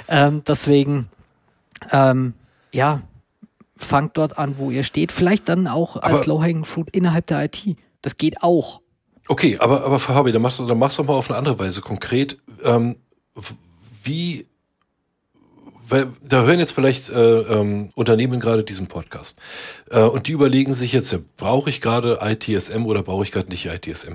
Ähm, 0.10 0.42
deswegen, 0.46 1.08
ähm, 1.92 2.34
ja, 2.74 3.04
fangt 3.78 4.18
dort 4.18 4.38
an, 4.38 4.58
wo 4.58 4.70
ihr 4.70 4.84
steht. 4.84 5.14
Vielleicht 5.14 5.48
dann 5.48 5.68
auch 5.68 5.96
als 5.96 6.26
low-hanging 6.26 6.66
fruit 6.66 6.90
innerhalb 6.92 7.28
der 7.28 7.46
IT. 7.46 7.78
Das 8.02 8.18
geht 8.18 8.44
auch. 8.44 8.82
Okay, 9.28 9.58
aber, 9.60 9.84
aber 9.84 10.00
Fabi, 10.00 10.32
dann 10.32 10.42
machst 10.42 10.60
du, 10.60 10.66
dann 10.66 10.80
machst 10.80 10.98
du 10.98 11.04
mal 11.04 11.14
auf 11.14 11.30
eine 11.30 11.38
andere 11.38 11.60
Weise 11.60 11.82
konkret. 11.82 12.38
Ähm, 12.64 12.96
wie, 14.04 14.48
weil, 15.90 16.08
da 16.22 16.44
hören 16.44 16.60
jetzt 16.60 16.74
vielleicht 16.74 17.10
äh, 17.10 17.40
ähm, 17.42 17.92
Unternehmen 17.96 18.40
gerade 18.40 18.64
diesen 18.64 18.88
Podcast 18.88 19.40
äh, 19.92 20.02
und 20.02 20.28
die 20.28 20.32
überlegen 20.32 20.74
sich 20.74 20.94
jetzt, 20.94 21.12
ja, 21.12 21.20
brauche 21.36 21.70
ich 21.70 21.82
gerade 21.82 22.20
ITSM 22.22 22.86
oder 22.86 23.04
brauche 23.04 23.24
ich 23.24 23.32
gerade 23.32 23.50
nicht 23.50 23.66
ITSM? 23.66 24.14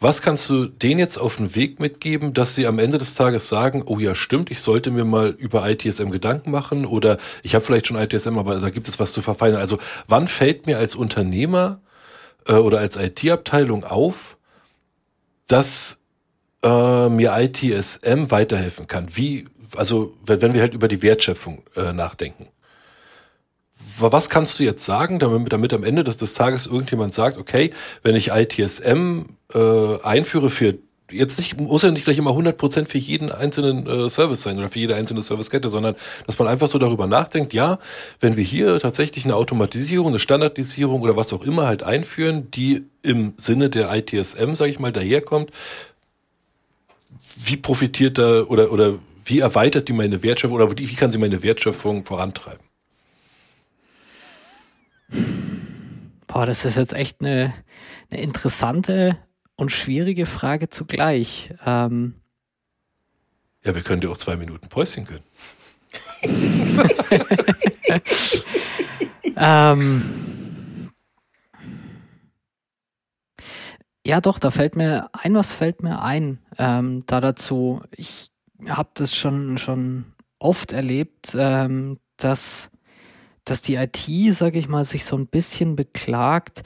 Was 0.00 0.22
kannst 0.22 0.48
du 0.48 0.64
denen 0.66 0.98
jetzt 0.98 1.18
auf 1.18 1.36
den 1.36 1.54
Weg 1.54 1.78
mitgeben, 1.78 2.32
dass 2.32 2.54
sie 2.54 2.66
am 2.66 2.78
Ende 2.78 2.96
des 2.96 3.14
Tages 3.14 3.48
sagen, 3.48 3.82
oh 3.86 3.98
ja, 3.98 4.14
stimmt, 4.14 4.50
ich 4.50 4.60
sollte 4.60 4.90
mir 4.90 5.04
mal 5.04 5.28
über 5.30 5.68
ITSM 5.68 6.10
Gedanken 6.10 6.50
machen 6.50 6.86
oder 6.86 7.18
ich 7.42 7.54
habe 7.54 7.64
vielleicht 7.64 7.86
schon 7.86 7.98
ITSM, 7.98 8.38
aber 8.38 8.56
da 8.56 8.70
gibt 8.70 8.88
es 8.88 8.98
was 8.98 9.12
zu 9.12 9.20
verfeinern. 9.20 9.60
Also 9.60 9.78
wann 10.08 10.26
fällt 10.26 10.66
mir 10.66 10.78
als 10.78 10.94
Unternehmer 10.94 11.80
äh, 12.48 12.54
oder 12.54 12.78
als 12.78 12.96
IT-Abteilung 12.96 13.84
auf, 13.84 14.36
dass 15.46 16.00
äh, 16.62 17.08
mir 17.08 17.36
ITSM 17.36 18.30
weiterhelfen 18.30 18.86
kann. 18.86 19.08
Wie, 19.14 19.46
also 19.76 20.16
wenn, 20.24 20.42
wenn 20.42 20.54
wir 20.54 20.60
halt 20.60 20.74
über 20.74 20.88
die 20.88 21.02
Wertschöpfung 21.02 21.62
äh, 21.76 21.92
nachdenken. 21.92 22.48
Was 23.98 24.28
kannst 24.28 24.58
du 24.58 24.64
jetzt 24.64 24.84
sagen, 24.84 25.20
damit, 25.20 25.52
damit 25.52 25.72
am 25.72 25.84
Ende 25.84 26.02
des, 26.02 26.16
des 26.16 26.34
Tages 26.34 26.66
irgendjemand 26.66 27.14
sagt, 27.14 27.38
okay, 27.38 27.70
wenn 28.02 28.16
ich 28.16 28.30
ITSM 28.30 29.26
äh, 29.54 30.00
einführe 30.02 30.50
für 30.50 30.74
jetzt 31.14 31.38
nicht, 31.38 31.60
muss 31.60 31.82
ja 31.82 31.90
nicht 31.90 32.04
gleich 32.04 32.18
immer 32.18 32.32
100% 32.32 32.86
für 32.86 32.98
jeden 32.98 33.32
einzelnen 33.32 33.86
äh, 33.86 34.10
Service 34.10 34.42
sein 34.42 34.58
oder 34.58 34.68
für 34.68 34.78
jede 34.78 34.94
einzelne 34.94 35.22
Servicekette, 35.22 35.70
sondern 35.70 35.94
dass 36.26 36.38
man 36.38 36.48
einfach 36.48 36.68
so 36.68 36.78
darüber 36.78 37.06
nachdenkt, 37.06 37.52
ja, 37.52 37.78
wenn 38.20 38.36
wir 38.36 38.44
hier 38.44 38.78
tatsächlich 38.78 39.24
eine 39.24 39.36
Automatisierung, 39.36 40.08
eine 40.08 40.18
Standardisierung 40.18 41.02
oder 41.02 41.16
was 41.16 41.32
auch 41.32 41.44
immer 41.44 41.66
halt 41.66 41.82
einführen, 41.82 42.50
die 42.50 42.84
im 43.02 43.34
Sinne 43.36 43.70
der 43.70 43.92
ITSM, 43.94 44.54
sage 44.54 44.70
ich 44.70 44.78
mal, 44.78 44.92
daherkommt, 44.92 45.50
wie 47.36 47.56
profitiert 47.56 48.18
da 48.18 48.42
oder, 48.42 48.72
oder 48.72 48.94
wie 49.24 49.40
erweitert 49.40 49.88
die 49.88 49.92
meine 49.92 50.22
Wertschöpfung 50.22 50.60
oder 50.60 50.76
wie, 50.76 50.94
kann 50.94 51.10
sie 51.10 51.18
meine 51.18 51.42
Wertschöpfung 51.42 52.04
vorantreiben? 52.04 52.64
Boah, 56.26 56.46
das 56.46 56.64
ist 56.64 56.76
jetzt 56.76 56.92
echt 56.92 57.20
eine, 57.20 57.54
eine 58.10 58.20
interessante 58.20 59.18
und 59.56 59.70
schwierige 59.70 60.26
Frage 60.26 60.68
zugleich. 60.68 61.54
Ähm, 61.64 62.14
ja, 63.64 63.74
wir 63.74 63.82
können 63.82 64.00
dir 64.00 64.10
auch 64.10 64.18
zwei 64.18 64.36
Minuten 64.36 64.68
Päuschen 64.68 65.06
gönnen. 65.06 65.22
ähm, 69.36 70.90
ja, 74.06 74.20
doch, 74.20 74.38
da 74.38 74.50
fällt 74.50 74.76
mir 74.76 75.08
ein, 75.12 75.34
was 75.34 75.52
fällt 75.52 75.82
mir 75.82 76.02
ein. 76.02 76.38
Ähm, 76.58 77.04
da 77.06 77.20
dazu, 77.20 77.82
ich 77.96 78.28
habe 78.68 78.90
das 78.94 79.14
schon, 79.14 79.56
schon 79.58 80.12
oft 80.38 80.72
erlebt, 80.72 81.34
ähm, 81.34 81.98
dass, 82.18 82.70
dass 83.44 83.62
die 83.62 83.76
IT, 83.76 84.08
sage 84.34 84.58
ich 84.58 84.68
mal, 84.68 84.84
sich 84.84 85.04
so 85.04 85.16
ein 85.16 85.26
bisschen 85.26 85.74
beklagt, 85.74 86.62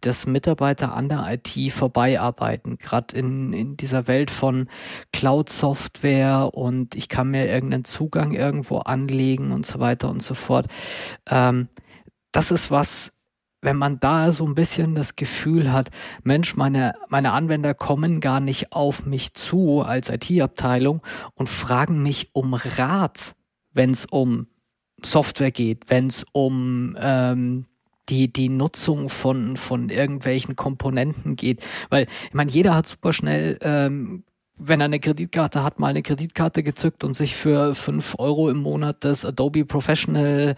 dass 0.00 0.26
Mitarbeiter 0.26 0.94
an 0.94 1.08
der 1.08 1.26
IT 1.30 1.72
vorbeiarbeiten, 1.72 2.78
gerade 2.78 3.16
in, 3.16 3.52
in 3.52 3.76
dieser 3.76 4.06
Welt 4.06 4.30
von 4.30 4.68
Cloud-Software 5.12 6.50
und 6.54 6.94
ich 6.94 7.08
kann 7.08 7.30
mir 7.30 7.46
irgendeinen 7.46 7.84
Zugang 7.84 8.32
irgendwo 8.32 8.78
anlegen 8.78 9.52
und 9.52 9.66
so 9.66 9.80
weiter 9.80 10.10
und 10.10 10.22
so 10.22 10.34
fort. 10.34 10.66
Ähm, 11.28 11.68
das 12.32 12.50
ist 12.50 12.70
was, 12.70 13.12
wenn 13.62 13.76
man 13.76 14.00
da 14.00 14.32
so 14.32 14.46
ein 14.46 14.54
bisschen 14.54 14.94
das 14.94 15.16
Gefühl 15.16 15.72
hat, 15.72 15.90
Mensch, 16.22 16.56
meine, 16.56 16.94
meine 17.08 17.32
Anwender 17.32 17.74
kommen 17.74 18.20
gar 18.20 18.40
nicht 18.40 18.72
auf 18.72 19.04
mich 19.04 19.34
zu 19.34 19.82
als 19.82 20.08
IT-Abteilung 20.08 21.02
und 21.34 21.48
fragen 21.48 22.02
mich 22.02 22.30
um 22.32 22.54
Rat, 22.54 23.34
wenn 23.72 23.90
es 23.90 24.06
um 24.06 24.46
Software 25.02 25.50
geht, 25.50 25.84
wenn 25.88 26.06
es 26.08 26.24
um 26.32 26.96
ähm, 27.00 27.66
die, 28.08 28.32
die 28.32 28.48
Nutzung 28.48 29.08
von, 29.08 29.56
von 29.56 29.88
irgendwelchen 29.88 30.56
Komponenten 30.56 31.36
geht. 31.36 31.66
Weil, 31.90 32.06
ich 32.28 32.34
meine, 32.34 32.50
jeder 32.50 32.74
hat 32.74 32.86
super 32.86 33.12
schnell, 33.12 33.58
ähm, 33.62 34.24
wenn 34.62 34.80
er 34.80 34.86
eine 34.86 35.00
Kreditkarte 35.00 35.62
hat, 35.64 35.78
mal 35.78 35.88
eine 35.88 36.02
Kreditkarte 36.02 36.62
gezückt 36.62 37.02
und 37.02 37.14
sich 37.14 37.34
für 37.34 37.74
fünf 37.74 38.16
Euro 38.18 38.50
im 38.50 38.58
Monat 38.58 39.04
das 39.04 39.24
Adobe 39.24 39.64
Professional 39.64 40.54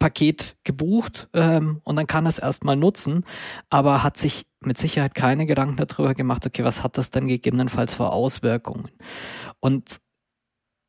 Paket 0.00 0.56
gebucht 0.64 1.28
ähm, 1.32 1.80
und 1.84 1.96
dann 1.96 2.06
kann 2.06 2.26
er 2.26 2.30
es 2.30 2.38
erstmal 2.38 2.76
nutzen, 2.76 3.24
aber 3.70 4.02
hat 4.02 4.16
sich 4.16 4.46
mit 4.60 4.76
Sicherheit 4.76 5.14
keine 5.14 5.46
Gedanken 5.46 5.76
darüber 5.76 6.14
gemacht, 6.14 6.44
okay, 6.46 6.64
was 6.64 6.82
hat 6.82 6.98
das 6.98 7.10
denn 7.10 7.28
gegebenenfalls 7.28 7.94
für 7.94 8.10
Auswirkungen? 8.10 8.90
Und 9.60 10.00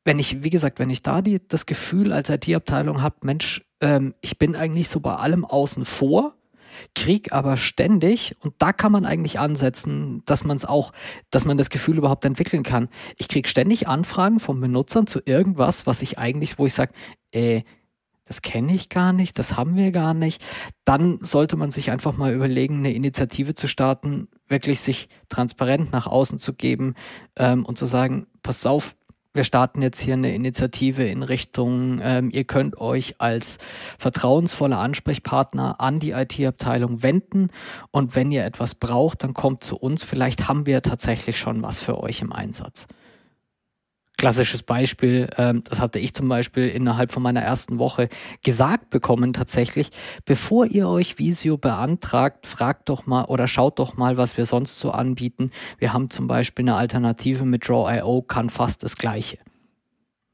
wenn 0.05 0.19
ich, 0.19 0.43
wie 0.43 0.51
gesagt, 0.51 0.79
wenn 0.79 0.91
ich 0.91 1.01
da 1.01 1.21
die, 1.21 1.41
das 1.45 1.65
Gefühl 1.65 2.13
als 2.13 2.29
IT-Abteilung 2.29 3.01
habe, 3.01 3.15
Mensch, 3.23 3.65
ähm, 3.81 4.13
ich 4.21 4.37
bin 4.37 4.55
eigentlich 4.55 4.87
so 4.87 4.99
bei 4.99 5.15
allem 5.15 5.43
außen 5.43 5.83
vor, 5.83 6.35
krieg 6.93 7.33
aber 7.33 7.57
ständig, 7.57 8.35
und 8.41 8.53
da 8.59 8.71
kann 8.71 8.91
man 8.91 9.05
eigentlich 9.05 9.39
ansetzen, 9.39 10.21
dass 10.25 10.43
man 10.43 10.57
es 10.57 10.65
auch, 10.65 10.93
dass 11.31 11.45
man 11.45 11.57
das 11.57 11.69
Gefühl 11.69 11.97
überhaupt 11.97 12.23
entwickeln 12.23 12.63
kann. 12.63 12.89
Ich 13.17 13.27
krieg 13.27 13.47
ständig 13.47 13.87
Anfragen 13.87 14.39
von 14.39 14.59
Benutzern 14.61 15.07
zu 15.07 15.21
irgendwas, 15.25 15.87
was 15.87 16.01
ich 16.01 16.19
eigentlich, 16.19 16.59
wo 16.59 16.65
ich 16.67 16.73
sage, 16.73 16.93
äh, 17.31 17.63
das 18.25 18.41
kenne 18.41 18.73
ich 18.73 18.89
gar 18.89 19.13
nicht, 19.13 19.37
das 19.37 19.55
haben 19.55 19.75
wir 19.75 19.91
gar 19.91 20.13
nicht. 20.13 20.43
Dann 20.83 21.19
sollte 21.21 21.57
man 21.57 21.71
sich 21.71 21.91
einfach 21.91 22.17
mal 22.17 22.33
überlegen, 22.33 22.77
eine 22.77 22.93
Initiative 22.93 23.53
zu 23.53 23.67
starten, 23.67 24.27
wirklich 24.47 24.79
sich 24.79 25.09
transparent 25.29 25.91
nach 25.91 26.07
außen 26.07 26.39
zu 26.39 26.53
geben 26.53 26.95
ähm, 27.35 27.65
und 27.65 27.77
zu 27.77 27.85
sagen, 27.85 28.25
pass 28.41 28.65
auf, 28.65 28.95
wir 29.35 29.43
starten 29.43 29.81
jetzt 29.81 29.99
hier 29.99 30.13
eine 30.13 30.33
Initiative 30.33 31.03
in 31.03 31.23
Richtung, 31.23 31.99
ähm, 32.01 32.29
ihr 32.31 32.45
könnt 32.45 32.77
euch 32.77 33.15
als 33.19 33.57
vertrauensvoller 33.97 34.79
Ansprechpartner 34.79 35.79
an 35.79 35.99
die 35.99 36.11
IT-Abteilung 36.11 37.03
wenden 37.03 37.49
und 37.91 38.15
wenn 38.15 38.31
ihr 38.31 38.45
etwas 38.45 38.75
braucht, 38.75 39.23
dann 39.23 39.33
kommt 39.33 39.63
zu 39.63 39.77
uns. 39.77 40.03
Vielleicht 40.03 40.47
haben 40.47 40.65
wir 40.65 40.81
tatsächlich 40.81 41.37
schon 41.37 41.61
was 41.61 41.79
für 41.79 42.01
euch 42.01 42.21
im 42.21 42.31
Einsatz 42.31 42.87
klassisches 44.17 44.63
Beispiel, 44.63 45.29
ähm, 45.37 45.63
das 45.63 45.79
hatte 45.79 45.99
ich 45.99 46.13
zum 46.13 46.27
Beispiel 46.27 46.67
innerhalb 46.67 47.11
von 47.11 47.23
meiner 47.23 47.41
ersten 47.41 47.79
Woche 47.79 48.09
gesagt 48.43 48.89
bekommen 48.89 49.33
tatsächlich, 49.33 49.89
bevor 50.25 50.65
ihr 50.65 50.87
euch 50.87 51.19
Visio 51.19 51.57
beantragt, 51.57 52.47
fragt 52.47 52.89
doch 52.89 53.05
mal 53.05 53.25
oder 53.25 53.47
schaut 53.47 53.79
doch 53.79 53.97
mal, 53.97 54.17
was 54.17 54.37
wir 54.37 54.45
sonst 54.45 54.79
so 54.79 54.91
anbieten. 54.91 55.51
Wir 55.77 55.93
haben 55.93 56.09
zum 56.09 56.27
Beispiel 56.27 56.63
eine 56.63 56.75
Alternative 56.75 57.45
mit 57.45 57.67
Draw.io, 57.67 58.21
kann 58.21 58.49
fast 58.49 58.83
das 58.83 58.95
gleiche. 58.95 59.37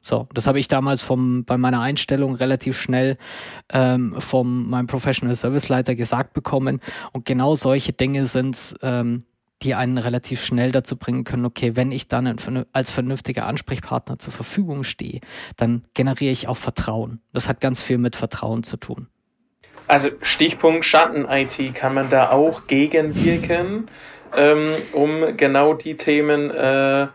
So, 0.03 0.27
das 0.33 0.47
habe 0.47 0.59
ich 0.59 0.67
damals 0.67 1.01
vom, 1.03 1.45
bei 1.45 1.57
meiner 1.57 1.81
Einstellung 1.81 2.33
relativ 2.33 2.79
schnell 2.79 3.17
ähm, 3.71 4.15
vom 4.17 4.67
meinem 4.69 4.87
Professional 4.87 5.35
Service 5.35 5.69
Leiter 5.69 5.93
gesagt 5.93 6.33
bekommen. 6.33 6.79
Und 7.11 7.25
genau 7.25 7.53
solche 7.53 7.93
Dinge 7.93 8.25
sind 8.25 8.75
ähm, 8.81 9.25
die 9.63 9.76
einen 9.76 9.97
relativ 9.97 10.43
schnell 10.43 10.71
dazu 10.71 10.95
bringen 10.95 11.24
können, 11.24 11.45
okay, 11.45 11.76
wenn 11.76 11.91
ich 11.91 12.08
dann 12.08 12.36
als 12.74 12.91
vernünftiger 12.91 13.45
Ansprechpartner 13.45 14.19
zur 14.19 14.34
Verfügung 14.34 14.84
stehe, 14.84 15.21
dann 15.58 15.86
generiere 15.93 16.32
ich 16.32 16.47
auch 16.47 16.58
Vertrauen. 16.58 17.21
Das 17.34 17.47
hat 17.47 17.62
ganz 17.62 17.82
viel 17.82 17.97
mit 17.97 18.15
Vertrauen 18.15 18.63
zu 18.63 18.78
tun. 18.78 19.08
Also 19.88 20.10
Stichpunkt 20.21 20.86
Schatten-IT 20.86 21.76
kann 21.76 21.93
man 21.93 22.10
da 22.10 22.32
auch 22.32 22.67
gegenwirken, 22.67 23.89
ähm, 24.36 24.71
um 24.93 25.36
genau 25.38 25.74
die 25.74 25.97
Themen 25.97 26.50
äh, 26.50 27.08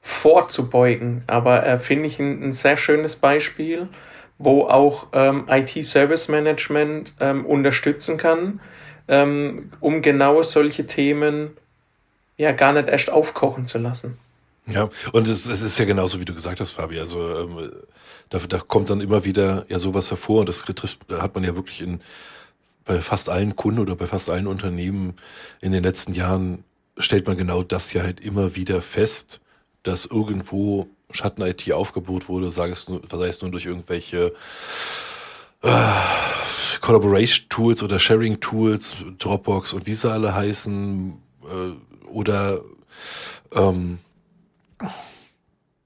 vorzubeugen. 0.00 1.22
Aber 1.26 1.64
äh, 1.64 1.78
finde 1.78 2.06
ich 2.06 2.18
ein, 2.18 2.42
ein, 2.42 2.52
sehr 2.52 2.76
schönes 2.76 3.16
Beispiel, 3.16 3.88
wo 4.38 4.64
auch 4.64 5.06
ähm, 5.12 5.46
IT-Service 5.48 6.28
Management 6.28 7.14
ähm, 7.20 7.46
unterstützen 7.46 8.16
kann, 8.16 8.60
ähm, 9.06 9.70
um 9.80 10.02
genau 10.02 10.42
solche 10.42 10.86
Themen 10.86 11.56
ja 12.36 12.52
gar 12.52 12.72
nicht 12.72 12.88
erst 12.88 13.10
aufkochen 13.10 13.66
zu 13.66 13.78
lassen. 13.78 14.18
Ja, 14.66 14.88
und 15.12 15.28
es, 15.28 15.46
es 15.46 15.60
ist 15.60 15.78
ja 15.78 15.84
genauso, 15.84 16.20
wie 16.20 16.24
du 16.24 16.34
gesagt 16.34 16.60
hast, 16.60 16.72
Fabi. 16.72 16.98
Also 16.98 17.38
ähm, 17.38 17.72
da, 18.30 18.38
da 18.38 18.58
kommt 18.58 18.88
dann 18.90 19.00
immer 19.00 19.24
wieder 19.24 19.66
ja 19.68 19.78
sowas 19.78 20.10
hervor 20.10 20.40
und 20.40 20.48
das 20.48 20.60
trifft, 20.62 21.00
hat 21.10 21.34
man 21.34 21.44
ja 21.44 21.54
wirklich 21.54 21.82
in 21.82 22.00
bei 22.86 23.00
fast 23.00 23.30
allen 23.30 23.56
Kunden 23.56 23.80
oder 23.80 23.96
bei 23.96 24.06
fast 24.06 24.30
allen 24.30 24.46
Unternehmen 24.46 25.14
in 25.60 25.72
den 25.72 25.82
letzten 25.82 26.12
Jahren 26.14 26.64
stellt 26.98 27.26
man 27.26 27.36
genau 27.36 27.62
das 27.62 27.92
ja 27.92 28.02
halt 28.02 28.20
immer 28.20 28.56
wieder 28.56 28.82
fest, 28.82 29.40
dass 29.82 30.06
irgendwo 30.06 30.88
Schatten-IT 31.10 31.72
aufgebaut 31.72 32.28
wurde, 32.28 32.50
sei 32.50 32.68
es 32.68 32.88
nur, 32.88 33.00
sei 33.10 33.28
es 33.28 33.40
nur 33.40 33.50
durch 33.50 33.66
irgendwelche 33.66 34.32
äh, 35.62 35.70
Collaboration-Tools 36.80 37.82
oder 37.82 37.98
Sharing-Tools, 37.98 38.96
Dropbox 39.18 39.72
und 39.72 39.86
wie 39.86 39.94
sie 39.94 40.10
alle 40.10 40.34
heißen, 40.34 41.18
äh, 41.44 41.93
oder 42.14 42.60
ähm, 43.52 43.98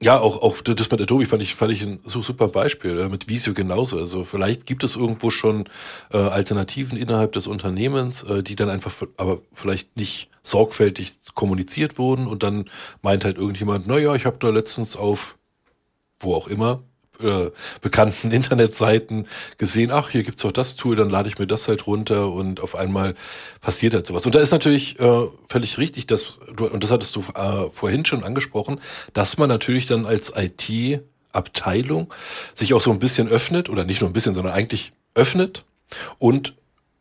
ja, 0.00 0.20
auch, 0.20 0.42
auch 0.42 0.60
das 0.60 0.90
mit 0.92 1.00
Adobe 1.00 1.26
fand 1.26 1.42
ich, 1.42 1.56
fand 1.56 1.72
ich 1.72 1.82
ein 1.82 1.98
super 2.04 2.46
Beispiel. 2.46 3.08
Mit 3.08 3.28
Visio 3.28 3.52
genauso. 3.52 3.98
Also 3.98 4.24
vielleicht 4.24 4.64
gibt 4.64 4.84
es 4.84 4.94
irgendwo 4.94 5.30
schon 5.30 5.68
äh, 6.12 6.18
Alternativen 6.18 6.96
innerhalb 6.96 7.32
des 7.32 7.48
Unternehmens, 7.48 8.22
äh, 8.22 8.44
die 8.44 8.54
dann 8.54 8.70
einfach 8.70 8.94
aber 9.16 9.42
vielleicht 9.52 9.96
nicht 9.96 10.30
sorgfältig 10.44 11.14
kommuniziert 11.34 11.98
wurden 11.98 12.28
und 12.28 12.44
dann 12.44 12.70
meint 13.02 13.24
halt 13.24 13.38
irgendjemand, 13.38 13.86
na 13.88 13.98
ja, 13.98 14.14
ich 14.14 14.24
habe 14.24 14.38
da 14.38 14.50
letztens 14.50 14.96
auf 14.96 15.36
wo 16.20 16.34
auch 16.34 16.48
immer 16.48 16.82
äh, 17.22 17.50
bekannten 17.80 18.30
Internetseiten 18.32 19.26
gesehen, 19.58 19.90
ach, 19.90 20.10
hier 20.10 20.22
gibt's 20.22 20.44
auch 20.44 20.52
das 20.52 20.76
Tool, 20.76 20.96
dann 20.96 21.10
lade 21.10 21.28
ich 21.28 21.38
mir 21.38 21.46
das 21.46 21.68
halt 21.68 21.86
runter 21.86 22.30
und 22.32 22.60
auf 22.60 22.74
einmal 22.74 23.14
passiert 23.60 23.94
halt 23.94 24.06
sowas. 24.06 24.26
Und 24.26 24.34
da 24.34 24.40
ist 24.40 24.50
natürlich 24.50 24.98
äh, 25.00 25.26
völlig 25.48 25.78
richtig, 25.78 26.06
dass 26.06 26.40
du, 26.56 26.66
und 26.66 26.82
das 26.84 26.90
hattest 26.90 27.16
du 27.16 27.20
äh, 27.34 27.70
vorhin 27.70 28.04
schon 28.04 28.24
angesprochen, 28.24 28.80
dass 29.12 29.38
man 29.38 29.48
natürlich 29.48 29.86
dann 29.86 30.06
als 30.06 30.32
IT 30.36 31.02
Abteilung 31.32 32.12
sich 32.54 32.74
auch 32.74 32.80
so 32.80 32.90
ein 32.90 32.98
bisschen 32.98 33.28
öffnet 33.28 33.68
oder 33.68 33.84
nicht 33.84 34.00
nur 34.00 34.10
ein 34.10 34.14
bisschen, 34.14 34.34
sondern 34.34 34.54
eigentlich 34.54 34.92
öffnet 35.14 35.64
und 36.18 36.54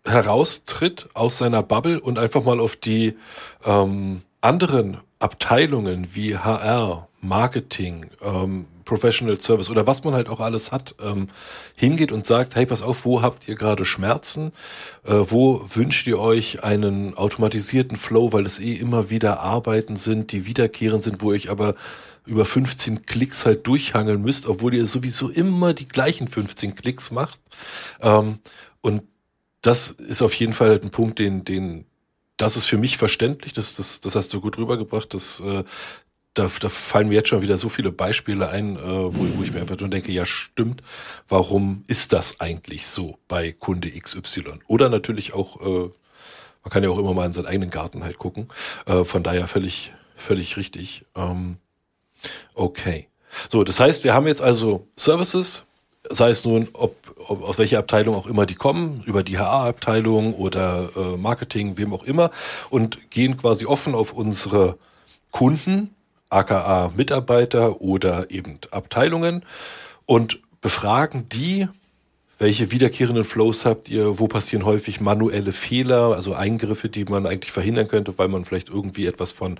heraustritt 0.06 1.10
aus 1.14 1.38
seiner 1.38 1.64
Bubble 1.64 2.00
und 2.00 2.20
einfach 2.20 2.44
mal 2.44 2.60
auf 2.60 2.76
die 2.76 3.16
ähm, 3.65 4.22
anderen 4.42 4.98
Abteilungen 5.20 6.10
wie 6.13 6.38
HR, 6.38 7.08
Marketing, 7.22 8.06
ähm, 8.22 8.65
Professional 8.88 9.40
Service 9.40 9.69
oder 9.69 9.85
was 9.85 10.04
man 10.04 10.13
halt 10.13 10.29
auch 10.29 10.40
alles 10.40 10.71
hat, 10.71 10.96
ähm, 11.04 11.27
hingeht 11.75 12.12
und 12.12 12.25
sagt, 12.25 12.56
hey, 12.56 12.65
pass 12.65 12.81
auf, 12.81 13.06
wo 13.06 13.21
habt 13.21 13.48
ihr 13.48 13.56
gerade 13.56 13.85
Schmerzen? 13.85 14.54
Äh, 15.06 15.13
wo 15.27 15.62
wünscht 15.73 16.08
ihr 16.08 16.19
euch 16.19 16.63
einen 16.63 17.15
automatisierten 17.15 17.98
Flow, 17.98 18.31
weil 18.33 18.46
es 18.46 18.60
eh 18.60 18.73
immer 18.73 19.10
wieder 19.10 19.42
Arbeiten 19.42 19.98
sind, 19.98 20.31
die 20.31 20.46
wiederkehrend 20.46 21.04
sind, 21.04 21.21
wo 21.21 21.33
ich 21.33 21.52
aber 21.52 21.75
über 22.25 22.46
15 22.46 23.06
Klicks 23.06 23.46
halt 23.46 23.67
durchhangeln 23.67 24.21
müsst, 24.21 24.48
obwohl 24.48 24.73
ihr 24.73 24.88
sowieso 24.88 25.29
immer 25.29 25.73
die 25.73 25.88
gleichen 25.88 26.27
15 26.27 26.75
Klicks 26.75 27.12
macht. 27.12 27.40
Ähm, 28.02 28.40
und 28.81 29.04
das 29.62 29.92
ist 29.92 30.21
auf 30.21 30.33
jeden 30.33 30.54
Fall 30.54 30.69
halt 30.69 30.83
ein 30.83 30.92
Punkt, 30.92 31.19
den, 31.19 31.44
den, 31.44 31.85
das 32.38 32.56
ist 32.56 32.67
für 32.67 32.77
mich 32.77 32.98
verständlich, 32.98 33.52
das, 33.52 33.75
das, 33.75 34.00
das 34.00 34.15
hast 34.15 34.33
du 34.33 34.40
gut 34.40 34.58
rübergebracht, 34.58 35.13
dass 35.13 35.42
äh, 35.42 35.63
da, 36.38 36.50
da 36.60 36.69
fallen 36.69 37.10
mir 37.10 37.15
jetzt 37.15 37.29
schon 37.29 37.42
wieder 37.42 37.58
so 37.58 37.69
viele 37.69 37.92
Beispiele 37.92 38.50
ein, 38.50 38.75
äh, 38.75 38.79
wo, 38.81 39.38
wo 39.38 39.44
ich 39.44 39.54
mir 39.54 39.62
einfach 39.62 39.79
nur 39.79 39.90
denke, 39.90 40.12
ja 40.12 40.25
stimmt, 40.25 40.81
warum 41.27 41.83
ist 41.88 42.13
das 42.13 42.40
eigentlich 42.40 42.88
so 42.88 43.17
bei 43.27 43.52
Kunde 43.52 43.90
XY? 43.90 44.60
Oder 44.67 44.90
natürlich 44.90 45.33
auch 45.33 45.62
äh, 45.62 45.90
Man 46.63 46.71
kann 46.71 46.83
ja 46.83 46.90
auch 46.90 47.00
immer 47.00 47.13
mal 47.13 47.25
in 47.25 47.33
seinen 47.33 47.48
eigenen 47.48 47.69
Garten 47.69 48.04
halt 48.04 48.17
gucken. 48.17 48.50
Äh, 48.85 49.04
von 49.04 49.23
daher 49.23 49.48
völlig, 49.48 49.94
völlig 50.15 50.58
richtig. 50.58 51.06
Ähm, 51.15 51.58
okay. 52.54 53.08
So, 53.50 53.63
das 53.63 53.79
heißt, 53.79 54.04
wir 54.04 54.13
haben 54.13 54.27
jetzt 54.27 54.42
also 54.42 54.88
Services, 54.96 55.65
sei 56.10 56.29
es 56.29 56.46
nun, 56.46 56.67
ob, 56.73 56.96
ob 57.27 57.44
aus 57.44 57.58
welcher 57.58 57.79
Abteilung 57.79 58.15
auch 58.15 58.27
immer 58.27 58.46
die 58.46 58.56
kommen, 58.56 59.04
über 59.06 59.23
die 59.23 59.38
HR-Abteilung 59.38 60.33
oder 60.33 60.90
äh, 60.96 61.17
Marketing, 61.17 61.77
wem 61.77 61.94
auch 61.94 62.04
immer, 62.04 62.31
und 62.69 63.12
gehen 63.12 63.38
quasi 63.38 63.65
offen 63.65 63.96
auf 63.96 64.13
unsere 64.13 64.77
Kunden, 65.31 65.96
aka 66.30 66.92
Mitarbeiter 66.96 67.82
oder 67.82 68.30
eben 68.32 68.60
Abteilungen 68.71 69.44
und 70.06 70.40
befragen 70.62 71.30
die, 71.30 71.67
welche 72.40 72.71
wiederkehrenden 72.71 73.23
Flows 73.23 73.65
habt 73.65 73.90
ihr, 73.90 74.19
wo 74.19 74.28
passieren 74.28 74.65
häufig 74.65 75.02
manuelle 75.02 75.54
Fehler, 75.54 76.13
also 76.13 76.34
Eingriffe, 76.34 76.90
die 76.90 77.06
man 77.06 77.25
eigentlich 77.25 77.52
verhindern 77.52 77.88
könnte, 77.88 78.17
weil 78.17 78.28
man 78.28 78.46
vielleicht 78.46 78.69
irgendwie 78.69 79.08
etwas 79.08 79.32
von 79.32 79.60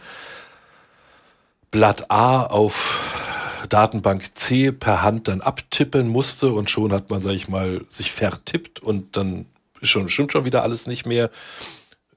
Blatt 1.72 2.11
A 2.11 2.43
auf 2.43 3.65
Datenbank 3.70 4.36
C 4.36 4.72
per 4.72 5.01
Hand 5.01 5.28
dann 5.28 5.41
abtippen 5.41 6.07
musste 6.07 6.51
und 6.51 6.70
schon 6.70 6.93
hat 6.93 7.09
man, 7.09 7.22
sag 7.22 7.34
ich 7.34 7.47
mal, 7.47 7.84
sich 7.89 8.11
vertippt 8.11 8.82
und 8.82 9.18
dann 9.18 9.45
schon, 9.82 10.09
stimmt 10.09 10.32
schon 10.32 10.45
wieder 10.45 10.63
alles 10.63 10.88
nicht 10.88 11.05
mehr, 11.05 11.30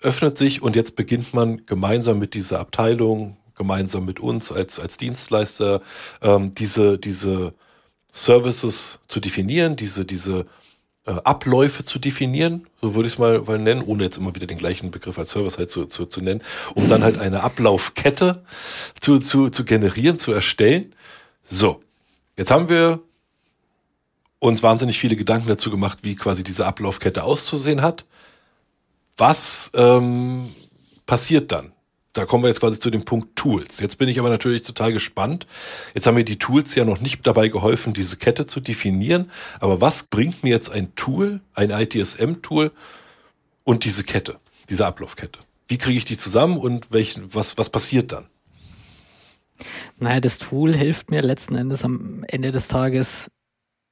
öffnet 0.00 0.36
sich 0.36 0.62
und 0.62 0.76
jetzt 0.76 0.96
beginnt 0.96 1.34
man 1.34 1.66
gemeinsam 1.66 2.18
mit 2.18 2.34
dieser 2.34 2.60
Abteilung, 2.60 3.36
gemeinsam 3.60 4.06
mit 4.06 4.20
uns 4.20 4.50
als, 4.50 4.80
als 4.80 4.96
Dienstleister, 4.96 5.82
ähm, 6.22 6.54
diese, 6.54 6.98
diese 6.98 7.52
Services 8.10 9.00
zu 9.06 9.20
definieren, 9.20 9.76
diese, 9.76 10.06
diese 10.06 10.46
äh, 11.06 11.12
Abläufe 11.24 11.84
zu 11.84 11.98
definieren, 11.98 12.66
so 12.80 12.94
würde 12.94 13.06
ich 13.06 13.14
es 13.14 13.18
mal, 13.18 13.38
mal 13.42 13.58
nennen, 13.58 13.82
ohne 13.82 14.04
jetzt 14.04 14.16
immer 14.16 14.34
wieder 14.34 14.46
den 14.46 14.56
gleichen 14.56 14.90
Begriff 14.90 15.18
als 15.18 15.32
Service 15.32 15.58
halt 15.58 15.70
zu, 15.70 15.84
zu, 15.84 16.06
zu 16.06 16.22
nennen, 16.22 16.42
um 16.74 16.88
dann 16.88 17.02
halt 17.02 17.20
eine 17.20 17.42
Ablaufkette 17.42 18.42
zu, 18.98 19.18
zu, 19.18 19.50
zu 19.50 19.64
generieren, 19.64 20.18
zu 20.18 20.32
erstellen, 20.32 20.94
so, 21.44 21.82
jetzt 22.38 22.50
haben 22.50 22.70
wir 22.70 23.00
uns 24.38 24.62
wahnsinnig 24.62 24.98
viele 24.98 25.16
Gedanken 25.16 25.48
dazu 25.48 25.70
gemacht, 25.70 25.98
wie 26.00 26.16
quasi 26.16 26.42
diese 26.42 26.64
Ablaufkette 26.64 27.24
auszusehen 27.24 27.82
hat. 27.82 28.06
Was 29.18 29.70
ähm, 29.74 30.48
passiert 31.04 31.52
dann? 31.52 31.72
Da 32.12 32.24
kommen 32.24 32.42
wir 32.42 32.48
jetzt 32.48 32.60
quasi 32.60 32.80
zu 32.80 32.90
dem 32.90 33.04
Punkt 33.04 33.36
Tools. 33.36 33.78
Jetzt 33.78 33.96
bin 33.98 34.08
ich 34.08 34.18
aber 34.18 34.30
natürlich 34.30 34.62
total 34.62 34.92
gespannt. 34.92 35.46
Jetzt 35.94 36.06
haben 36.06 36.16
mir 36.16 36.24
die 36.24 36.38
Tools 36.38 36.74
ja 36.74 36.84
noch 36.84 37.00
nicht 37.00 37.24
dabei 37.24 37.48
geholfen, 37.48 37.94
diese 37.94 38.16
Kette 38.16 38.46
zu 38.46 38.60
definieren. 38.60 39.30
Aber 39.60 39.80
was 39.80 40.04
bringt 40.04 40.42
mir 40.42 40.50
jetzt 40.50 40.72
ein 40.72 40.94
Tool, 40.96 41.40
ein 41.54 41.70
ITSM-Tool 41.70 42.72
und 43.62 43.84
diese 43.84 44.02
Kette, 44.02 44.40
diese 44.68 44.86
Ablaufkette? 44.86 45.38
Wie 45.68 45.78
kriege 45.78 45.98
ich 45.98 46.04
die 46.04 46.16
zusammen 46.16 46.58
und 46.58 46.90
welchen, 46.90 47.32
was, 47.32 47.56
was 47.58 47.70
passiert 47.70 48.10
dann? 48.10 48.26
Naja, 49.98 50.18
das 50.18 50.38
Tool 50.38 50.74
hilft 50.74 51.12
mir 51.12 51.22
letzten 51.22 51.54
Endes 51.54 51.84
am 51.84 52.24
Ende 52.26 52.50
des 52.50 52.66
Tages 52.66 53.30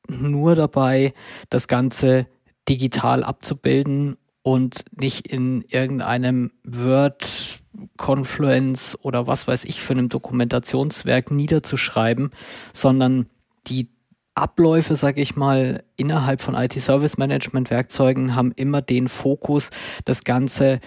nur 0.08 0.56
dabei, 0.56 1.14
das 1.50 1.68
Ganze 1.68 2.26
digital 2.68 3.22
abzubilden 3.22 4.16
und 4.42 4.84
nicht 4.98 5.26
in 5.26 5.62
irgendeinem 5.62 6.52
Word, 6.64 7.60
Confluence 7.96 8.98
oder 9.02 9.26
was 9.26 9.46
weiß 9.46 9.64
ich 9.64 9.80
für 9.80 9.92
einem 9.92 10.08
Dokumentationswerk 10.08 11.30
niederzuschreiben, 11.30 12.30
sondern 12.72 13.26
die 13.66 13.88
Abläufe, 14.34 14.96
sage 14.96 15.20
ich 15.20 15.36
mal, 15.36 15.84
innerhalb 15.96 16.40
von 16.40 16.54
IT-Service-Management-Werkzeugen 16.54 18.34
haben 18.34 18.52
immer 18.52 18.82
den 18.82 19.08
Fokus, 19.08 19.70
das 20.04 20.24
Ganze 20.24 20.80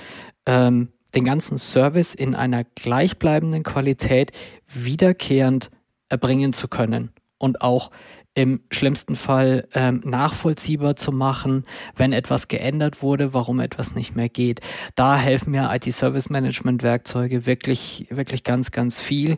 ähm, 0.45 0.89
den 1.14 1.26
ganzen 1.26 1.58
Service 1.58 2.16
in 2.16 2.36
einer 2.36 2.64
gleichbleibenden 2.64 3.64
Qualität 3.64 4.32
wiederkehrend 4.68 5.70
erbringen 6.08 6.54
zu 6.54 6.70
können 6.70 7.12
und 7.41 7.61
auch 7.61 7.91
im 8.33 8.61
schlimmsten 8.71 9.15
Fall 9.15 9.67
ähm, 9.73 10.01
nachvollziehbar 10.05 10.95
zu 10.95 11.11
machen, 11.11 11.65
wenn 11.95 12.13
etwas 12.13 12.47
geändert 12.47 13.01
wurde, 13.01 13.33
warum 13.33 13.59
etwas 13.59 13.93
nicht 13.93 14.15
mehr 14.15 14.29
geht. 14.29 14.61
Da 14.95 15.17
helfen 15.17 15.51
mir 15.51 15.69
IT-Service-Management-Werkzeuge 15.73 17.45
wirklich, 17.45 18.07
wirklich 18.09 18.43
ganz, 18.43 18.71
ganz 18.71 18.99
viel. 18.99 19.37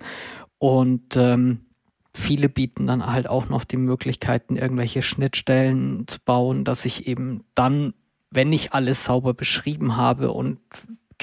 Und 0.60 1.18
ähm, 1.18 1.66
viele 2.14 2.50
bieten 2.50 2.86
dann 2.86 3.08
halt 3.12 3.28
auch 3.28 3.50
noch 3.50 3.64
die 3.64 3.78
Möglichkeiten, 3.78 4.58
irgendwelche 4.58 5.02
Schnittstellen 5.02 6.08
zu 6.08 6.20
bauen, 6.24 6.64
dass 6.64 6.86
ich 6.86 7.08
eben 7.08 7.46
dann, 7.56 7.94
wenn 8.30 8.54
ich 8.54 8.74
alles 8.74 9.06
sauber 9.06 9.34
beschrieben 9.34 9.98
habe 9.98 10.32
und 10.32 10.60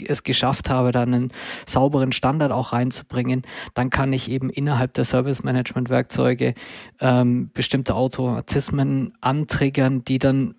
es 0.09 0.23
geschafft 0.23 0.71
habe, 0.71 0.93
da 0.93 1.03
einen 1.03 1.33
sauberen 1.67 2.13
Standard 2.13 2.53
auch 2.53 2.73
reinzubringen, 2.73 3.43
dann 3.75 3.91
kann 3.91 4.13
ich 4.13 4.31
eben 4.31 4.51
innerhalb 4.51 4.95
der 4.95 5.05
Service 5.05 5.43
Management 5.43 5.89
Werkzeuge 5.91 6.55
ähm, 7.01 7.51
bestimmte 7.53 7.95
Automatismen 7.95 9.15
antriggern, 9.21 10.05
die 10.05 10.19
dann 10.19 10.55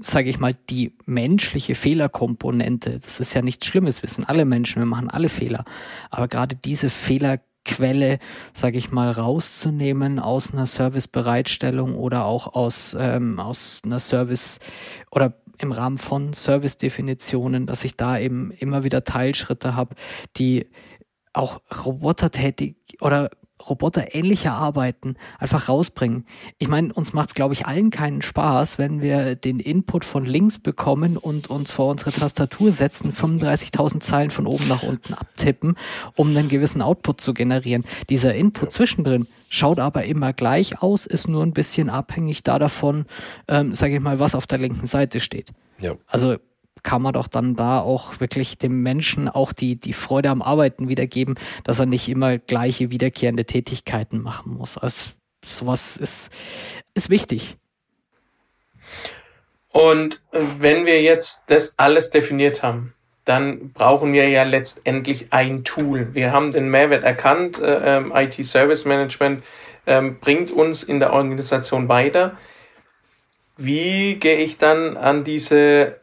sage 0.00 0.28
ich 0.28 0.38
mal, 0.38 0.54
die 0.68 0.92
menschliche 1.04 1.74
Fehlerkomponente, 1.74 2.98
das 3.00 3.20
ist 3.20 3.34
ja 3.34 3.42
nichts 3.42 3.66
Schlimmes, 3.66 4.02
wir 4.02 4.08
sind 4.08 4.28
alle 4.28 4.44
Menschen, 4.44 4.80
wir 4.80 4.86
machen 4.86 5.10
alle 5.10 5.28
Fehler, 5.28 5.64
aber 6.10 6.28
gerade 6.28 6.56
diese 6.56 6.88
Fehlerquelle, 6.88 8.18
sage 8.52 8.78
ich 8.78 8.90
mal, 8.90 9.10
rauszunehmen 9.10 10.18
aus 10.18 10.52
einer 10.52 10.66
Servicebereitstellung 10.66 11.94
oder 11.94 12.24
auch 12.24 12.54
aus, 12.54 12.96
ähm, 12.98 13.38
aus 13.38 13.80
einer 13.84 14.00
Service 14.00 14.58
oder 15.10 15.34
im 15.58 15.72
Rahmen 15.72 15.98
von 15.98 16.32
Service-Definitionen, 16.32 17.66
dass 17.66 17.84
ich 17.84 17.96
da 17.96 18.18
eben 18.18 18.50
immer 18.50 18.84
wieder 18.84 19.04
Teilschritte 19.04 19.74
habe, 19.74 19.94
die 20.36 20.66
auch 21.32 21.60
robotertätig 21.84 22.76
oder 23.00 23.30
roboterähnliche 23.68 24.52
Arbeiten 24.52 25.16
einfach 25.38 25.68
rausbringen. 25.68 26.26
Ich 26.58 26.68
meine, 26.68 26.92
uns 26.92 27.12
macht 27.12 27.28
es, 27.28 27.34
glaube 27.34 27.54
ich, 27.54 27.66
allen 27.66 27.90
keinen 27.90 28.22
Spaß, 28.22 28.78
wenn 28.78 29.00
wir 29.00 29.34
den 29.34 29.60
Input 29.60 30.04
von 30.04 30.24
links 30.24 30.58
bekommen 30.58 31.16
und 31.16 31.48
uns 31.50 31.70
vor 31.70 31.90
unsere 31.90 32.12
Tastatur 32.12 32.72
setzen, 32.72 33.12
35.000 33.12 34.00
Zeilen 34.00 34.30
von 34.30 34.46
oben 34.46 34.68
nach 34.68 34.82
unten 34.82 35.14
abtippen, 35.14 35.76
um 36.14 36.28
einen 36.28 36.48
gewissen 36.48 36.82
Output 36.82 37.20
zu 37.20 37.34
generieren. 37.34 37.84
Dieser 38.08 38.34
Input 38.34 38.72
zwischendrin 38.72 39.26
schaut 39.48 39.78
aber 39.78 40.04
immer 40.04 40.32
gleich 40.32 40.82
aus, 40.82 41.06
ist 41.06 41.28
nur 41.28 41.42
ein 41.42 41.52
bisschen 41.52 41.88
abhängig 41.88 42.42
da 42.42 42.58
davon, 42.58 43.06
ähm, 43.48 43.74
sage 43.74 43.96
ich 43.96 44.00
mal, 44.00 44.18
was 44.18 44.34
auf 44.34 44.46
der 44.46 44.58
linken 44.58 44.86
Seite 44.86 45.20
steht. 45.20 45.50
Ja. 45.78 45.94
Also 46.06 46.36
kann 46.82 47.02
man 47.02 47.14
doch 47.14 47.26
dann 47.26 47.54
da 47.54 47.80
auch 47.80 48.20
wirklich 48.20 48.58
dem 48.58 48.82
Menschen 48.82 49.28
auch 49.28 49.52
die, 49.52 49.76
die 49.76 49.92
Freude 49.92 50.30
am 50.30 50.42
Arbeiten 50.42 50.88
wiedergeben, 50.88 51.36
dass 51.64 51.80
er 51.80 51.86
nicht 51.86 52.08
immer 52.08 52.38
gleiche 52.38 52.90
wiederkehrende 52.90 53.44
Tätigkeiten 53.44 54.22
machen 54.22 54.54
muss. 54.54 54.78
Also 54.78 55.10
sowas 55.44 55.96
ist, 55.96 56.30
ist 56.94 57.10
wichtig. 57.10 57.56
Und 59.70 60.22
wenn 60.30 60.86
wir 60.86 61.02
jetzt 61.02 61.42
das 61.48 61.74
alles 61.76 62.10
definiert 62.10 62.62
haben, 62.62 62.94
dann 63.26 63.72
brauchen 63.72 64.12
wir 64.12 64.28
ja 64.28 64.44
letztendlich 64.44 65.32
ein 65.32 65.64
Tool. 65.64 66.14
Wir 66.14 66.32
haben 66.32 66.52
den 66.52 66.70
Mehrwert 66.70 67.02
erkannt, 67.02 67.58
äh, 67.58 67.96
ähm, 67.96 68.12
IT 68.14 68.42
Service 68.44 68.84
Management 68.84 69.44
äh, 69.84 70.00
bringt 70.00 70.50
uns 70.50 70.84
in 70.84 71.00
der 71.00 71.12
Organisation 71.12 71.88
weiter. 71.88 72.36
Wie 73.56 74.14
gehe 74.14 74.36
ich 74.36 74.58
dann 74.58 74.96
an 74.96 75.24
diese 75.24 76.00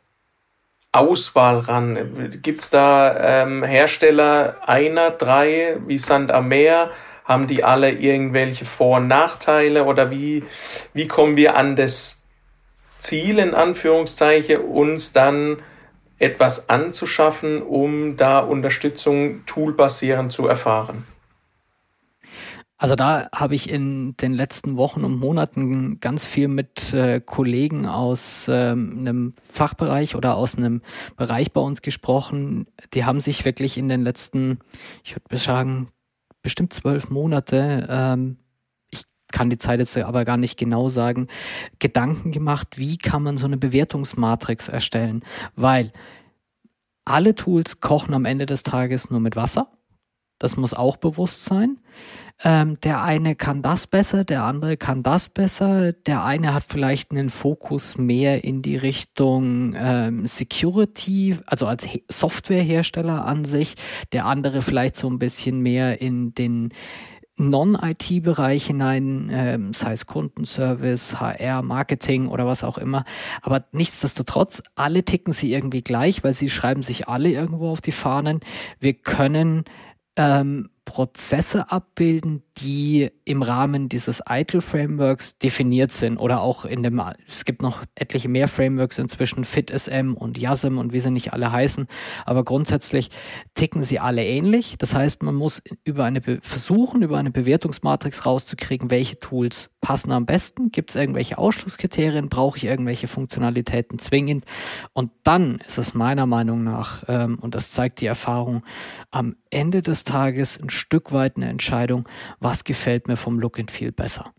Auswahl 0.93 1.59
ran? 1.59 2.31
Gibt 2.41 2.61
es 2.61 2.69
da 2.69 3.43
ähm, 3.43 3.63
Hersteller 3.63 4.55
einer, 4.65 5.11
drei, 5.11 5.77
wie 5.85 5.97
Sand 5.97 6.31
am 6.31 6.47
Meer? 6.47 6.91
Haben 7.25 7.47
die 7.47 7.63
alle 7.63 7.91
irgendwelche 7.91 8.65
Vor- 8.65 8.97
und 8.97 9.07
Nachteile 9.07 9.85
oder 9.85 10.11
wie, 10.11 10.43
wie 10.93 11.07
kommen 11.07 11.35
wir 11.35 11.57
an 11.57 11.75
das 11.75 12.23
Ziel, 12.97 13.39
in 13.39 13.53
Anführungszeichen, 13.53 14.57
uns 14.61 15.13
dann 15.13 15.57
etwas 16.19 16.69
anzuschaffen, 16.69 17.61
um 17.61 18.15
da 18.15 18.39
Unterstützung 18.39 19.45
toolbasierend 19.45 20.31
zu 20.31 20.47
erfahren? 20.47 21.05
Also 22.83 22.97
da 22.97 23.29
habe 23.33 23.55
ich 23.55 23.69
in 23.69 24.17
den 24.17 24.33
letzten 24.33 24.75
Wochen 24.75 25.05
und 25.05 25.17
Monaten 25.17 26.01
ganz 26.01 26.25
viel 26.25 26.49
mit 26.49 26.93
äh, 26.93 27.21
Kollegen 27.21 27.85
aus 27.85 28.47
ähm, 28.49 28.97
einem 28.99 29.33
Fachbereich 29.49 30.17
oder 30.17 30.35
aus 30.35 30.57
einem 30.57 30.81
Bereich 31.15 31.53
bei 31.53 31.61
uns 31.61 31.81
gesprochen. 31.81 32.67
Die 32.93 33.05
haben 33.05 33.21
sich 33.21 33.45
wirklich 33.45 33.77
in 33.77 33.87
den 33.87 34.03
letzten, 34.03 34.59
ich 35.05 35.15
würde 35.15 35.37
sagen, 35.37 35.87
bestimmt 36.41 36.73
zwölf 36.73 37.09
Monate, 37.09 37.87
ähm, 37.89 38.35
ich 38.91 39.03
kann 39.31 39.49
die 39.49 39.57
Zeit 39.57 39.79
jetzt 39.79 39.97
aber 39.97 40.25
gar 40.25 40.35
nicht 40.35 40.59
genau 40.59 40.89
sagen, 40.89 41.29
Gedanken 41.79 42.33
gemacht, 42.33 42.77
wie 42.77 42.97
kann 42.97 43.23
man 43.23 43.37
so 43.37 43.45
eine 43.45 43.55
Bewertungsmatrix 43.55 44.67
erstellen. 44.67 45.23
Weil 45.55 45.93
alle 47.05 47.33
Tools 47.33 47.79
kochen 47.79 48.13
am 48.13 48.25
Ende 48.25 48.45
des 48.45 48.63
Tages 48.63 49.09
nur 49.09 49.21
mit 49.21 49.37
Wasser 49.37 49.71
Das 50.37 50.57
muss 50.57 50.73
auch 50.73 50.97
bewusst 50.97 51.45
sein. 51.45 51.77
Ähm, 52.43 52.79
der 52.81 53.03
eine 53.03 53.35
kann 53.35 53.61
das 53.61 53.87
besser, 53.87 54.23
der 54.23 54.43
andere 54.43 54.75
kann 54.75 55.03
das 55.03 55.29
besser. 55.29 55.93
Der 55.93 56.23
eine 56.23 56.53
hat 56.53 56.63
vielleicht 56.63 57.11
einen 57.11 57.29
Fokus 57.29 57.97
mehr 57.97 58.43
in 58.43 58.61
die 58.61 58.75
Richtung 58.75 59.75
ähm, 59.77 60.25
Security, 60.25 61.37
also 61.45 61.67
als 61.67 61.85
He 61.85 62.03
Softwarehersteller 62.09 63.25
an 63.25 63.45
sich. 63.45 63.75
Der 64.11 64.25
andere 64.25 64.61
vielleicht 64.61 64.95
so 64.95 65.09
ein 65.09 65.19
bisschen 65.19 65.59
mehr 65.59 66.01
in 66.01 66.33
den 66.33 66.73
Non-IT-Bereich 67.35 68.67
hinein, 68.67 69.29
ähm, 69.31 69.73
sei 69.73 69.93
es 69.93 70.05
Kundenservice, 70.05 71.19
HR, 71.19 71.63
Marketing 71.63 72.27
oder 72.27 72.45
was 72.45 72.63
auch 72.63 72.77
immer. 72.77 73.05
Aber 73.41 73.65
nichtsdestotrotz, 73.71 74.61
alle 74.75 75.03
ticken 75.03 75.33
sie 75.33 75.51
irgendwie 75.51 75.81
gleich, 75.81 76.23
weil 76.23 76.33
sie 76.33 76.49
schreiben 76.49 76.83
sich 76.83 77.07
alle 77.07 77.29
irgendwo 77.29 77.71
auf 77.71 77.81
die 77.81 77.91
Fahnen. 77.91 78.41
Wir 78.79 78.93
können 78.93 79.63
ähm, 80.15 80.69
Prozesse 80.85 81.71
abbilden, 81.71 82.43
die 82.57 83.09
im 83.25 83.41
Rahmen 83.41 83.89
dieses 83.89 84.21
ITIL-Frameworks 84.29 85.37
definiert 85.39 85.91
sind 85.91 86.17
oder 86.17 86.41
auch 86.41 86.65
in 86.65 86.83
dem, 86.83 87.01
es 87.27 87.45
gibt 87.45 87.61
noch 87.61 87.83
etliche 87.95 88.29
mehr 88.29 88.47
Frameworks 88.47 88.99
inzwischen, 88.99 89.43
FitSM 89.43 90.13
und 90.13 90.37
YASM 90.37 90.77
und 90.77 90.93
wie 90.93 90.99
sie 90.99 91.11
nicht 91.11 91.33
alle 91.33 91.51
heißen, 91.51 91.87
aber 92.25 92.43
grundsätzlich 92.43 93.09
ticken 93.55 93.83
sie 93.83 93.99
alle 93.99 94.23
ähnlich. 94.23 94.77
Das 94.77 94.93
heißt, 94.93 95.23
man 95.23 95.35
muss 95.35 95.63
über 95.83 96.03
eine 96.05 96.21
versuchen, 96.41 97.01
über 97.01 97.17
eine 97.17 97.31
Bewertungsmatrix 97.31 98.25
rauszukriegen, 98.25 98.91
welche 98.91 99.19
Tools 99.19 99.69
passen 99.81 100.11
am 100.11 100.25
besten, 100.25 100.71
gibt 100.71 100.91
es 100.91 100.95
irgendwelche 100.95 101.37
Ausschlusskriterien, 101.37 102.29
brauche 102.29 102.57
ich 102.57 102.65
irgendwelche 102.65 103.07
Funktionalitäten 103.07 103.99
zwingend? 103.99 104.45
Und 104.93 105.11
dann 105.23 105.61
ist 105.67 105.77
es 105.77 105.93
meiner 105.93 106.25
Meinung 106.25 106.63
nach, 106.63 107.03
ähm, 107.07 107.37
und 107.39 107.53
das 107.53 107.71
zeigt 107.71 107.99
die 108.01 108.05
Erfahrung, 108.05 108.63
am 109.11 109.35
Ende 109.49 109.81
des 109.81 110.03
Tages 110.03 110.59
ein 110.59 110.69
Stück 110.69 111.11
weit 111.11 111.35
eine 111.35 111.49
Entscheidung, 111.49 112.07
was 112.43 112.63
gefällt 112.63 113.07
mir 113.07 113.15
vom 113.17 113.39
Look 113.39 113.59
and 113.59 113.71
Feel 113.71 113.91
besser. 113.91 114.33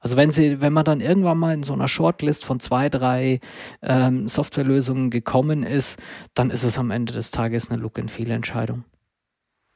Also 0.00 0.16
wenn 0.16 0.30
sie, 0.30 0.62
wenn 0.62 0.72
man 0.72 0.86
dann 0.86 1.00
irgendwann 1.00 1.38
mal 1.38 1.52
in 1.52 1.62
so 1.62 1.74
einer 1.74 1.86
Shortlist 1.86 2.44
von 2.44 2.58
zwei, 2.58 2.88
drei 2.88 3.38
ähm, 3.82 4.28
Softwarelösungen 4.28 5.10
gekommen 5.10 5.62
ist, 5.62 5.98
dann 6.32 6.50
ist 6.50 6.62
es 6.62 6.78
am 6.78 6.90
Ende 6.90 7.12
des 7.12 7.30
Tages 7.30 7.70
eine 7.70 7.80
Look 7.80 7.98
and 7.98 8.10
Feel 8.10 8.30
Entscheidung. 8.30 8.84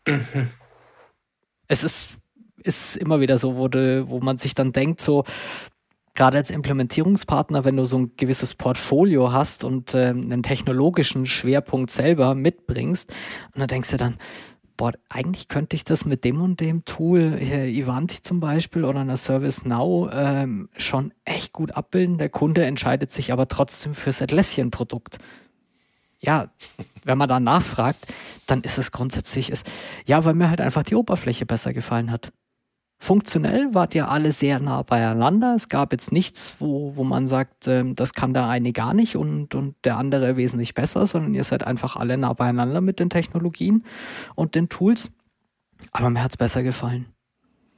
Mhm. 0.08 0.48
Es 1.68 1.84
ist, 1.84 2.10
ist 2.62 2.96
immer 2.96 3.20
wieder 3.20 3.36
so, 3.36 3.56
wo, 3.56 3.68
de, 3.68 4.08
wo 4.08 4.20
man 4.20 4.38
sich 4.38 4.54
dann 4.54 4.72
denkt, 4.72 5.00
so, 5.00 5.24
gerade 6.14 6.38
als 6.38 6.50
Implementierungspartner, 6.50 7.64
wenn 7.64 7.76
du 7.76 7.84
so 7.84 7.98
ein 7.98 8.12
gewisses 8.16 8.54
Portfolio 8.54 9.32
hast 9.32 9.64
und 9.64 9.94
äh, 9.94 10.06
einen 10.06 10.42
technologischen 10.42 11.26
Schwerpunkt 11.26 11.90
selber 11.90 12.34
mitbringst, 12.34 13.10
und 13.54 13.60
dann 13.60 13.68
denkst 13.68 13.90
du 13.90 13.96
dann, 13.98 14.16
boah, 14.76 14.92
eigentlich 15.08 15.48
könnte 15.48 15.76
ich 15.76 15.84
das 15.84 16.04
mit 16.04 16.24
dem 16.24 16.40
und 16.40 16.60
dem 16.60 16.84
Tool, 16.84 17.36
hier 17.40 17.64
Ivanti 17.64 18.22
zum 18.22 18.40
Beispiel 18.40 18.84
oder 18.84 19.00
einer 19.00 19.16
ServiceNow, 19.16 20.10
ähm, 20.12 20.68
schon 20.76 21.12
echt 21.24 21.52
gut 21.52 21.72
abbilden. 21.72 22.18
Der 22.18 22.28
Kunde 22.28 22.64
entscheidet 22.64 23.10
sich 23.10 23.32
aber 23.32 23.48
trotzdem 23.48 23.94
fürs 23.94 24.20
Atlassian-Produkt. 24.20 25.18
Ja, 26.20 26.48
wenn 27.04 27.18
man 27.18 27.28
da 27.28 27.38
nachfragt, 27.38 28.06
dann 28.46 28.62
ist 28.62 28.78
es 28.78 28.92
grundsätzlich, 28.92 29.50
ist, 29.50 29.66
ja, 30.06 30.24
weil 30.24 30.34
mir 30.34 30.48
halt 30.48 30.60
einfach 30.60 30.82
die 30.82 30.94
Oberfläche 30.94 31.46
besser 31.46 31.72
gefallen 31.72 32.10
hat. 32.10 32.32
Funktionell 32.98 33.74
wart 33.74 33.94
ihr 33.94 34.08
alle 34.08 34.32
sehr 34.32 34.60
nah 34.60 34.82
beieinander. 34.82 35.54
Es 35.54 35.68
gab 35.68 35.92
jetzt 35.92 36.12
nichts, 36.12 36.54
wo, 36.58 36.96
wo 36.96 37.04
man 37.04 37.26
sagt, 37.28 37.66
äh, 37.66 37.84
das 37.94 38.14
kann 38.14 38.32
der 38.32 38.46
eine 38.46 38.72
gar 38.72 38.94
nicht 38.94 39.16
und, 39.16 39.54
und 39.54 39.74
der 39.84 39.98
andere 39.98 40.36
wesentlich 40.36 40.74
besser, 40.74 41.06
sondern 41.06 41.34
ihr 41.34 41.44
seid 41.44 41.66
einfach 41.66 41.96
alle 41.96 42.16
nah 42.16 42.32
beieinander 42.32 42.80
mit 42.80 43.00
den 43.00 43.10
Technologien 43.10 43.84
und 44.34 44.54
den 44.54 44.68
Tools. 44.68 45.10
Aber 45.92 46.08
mir 46.08 46.22
hat 46.22 46.32
es 46.32 46.36
besser 46.36 46.62
gefallen. 46.62 47.06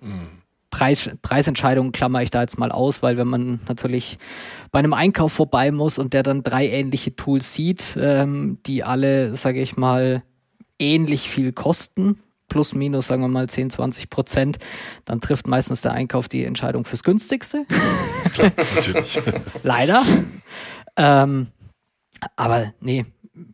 Mhm. 0.01 0.43
Preis, 0.71 1.11
Preisentscheidungen 1.23 1.93
klammer 1.93 2.23
ich 2.23 2.31
da 2.31 2.43
jetzt 2.43 2.59
mal 2.59 2.71
aus, 2.71 3.03
weil 3.03 3.17
wenn 3.17 3.29
man 3.29 3.61
natürlich 3.67 4.19
bei 4.73 4.79
einem 4.79 4.93
Einkauf 4.93 5.33
vorbei 5.33 5.73
muss 5.73 5.99
und 5.99 6.13
der 6.13 6.23
dann 6.23 6.43
drei 6.43 6.69
ähnliche 6.69 7.17
Tools 7.17 7.55
sieht, 7.55 7.97
ähm, 7.99 8.59
die 8.67 8.85
alle, 8.85 9.35
sage 9.37 9.61
ich 9.61 9.77
mal, 9.77 10.23
ähnlich 10.79 11.31
viel 11.31 11.53
kosten, 11.53 12.19
plus 12.49 12.75
minus, 12.75 13.07
sagen 13.09 13.23
wir 13.23 13.29
mal 13.29 13.49
10, 13.49 13.71
20 13.71 14.11
Prozent, 14.11 14.59
dann 15.05 15.21
trifft 15.21 15.47
meistens 15.47 15.83
der 15.83 15.93
Einkauf 15.93 16.29
die 16.29 16.45
Entscheidung 16.45 16.85
fürs 16.85 17.03
günstigste. 17.03 17.67
Klar, 18.33 18.53
natürlich. 18.75 19.21
Leider. 19.63 20.03
Ähm, 20.97 21.49
aber 22.37 22.73
nee, 22.81 23.05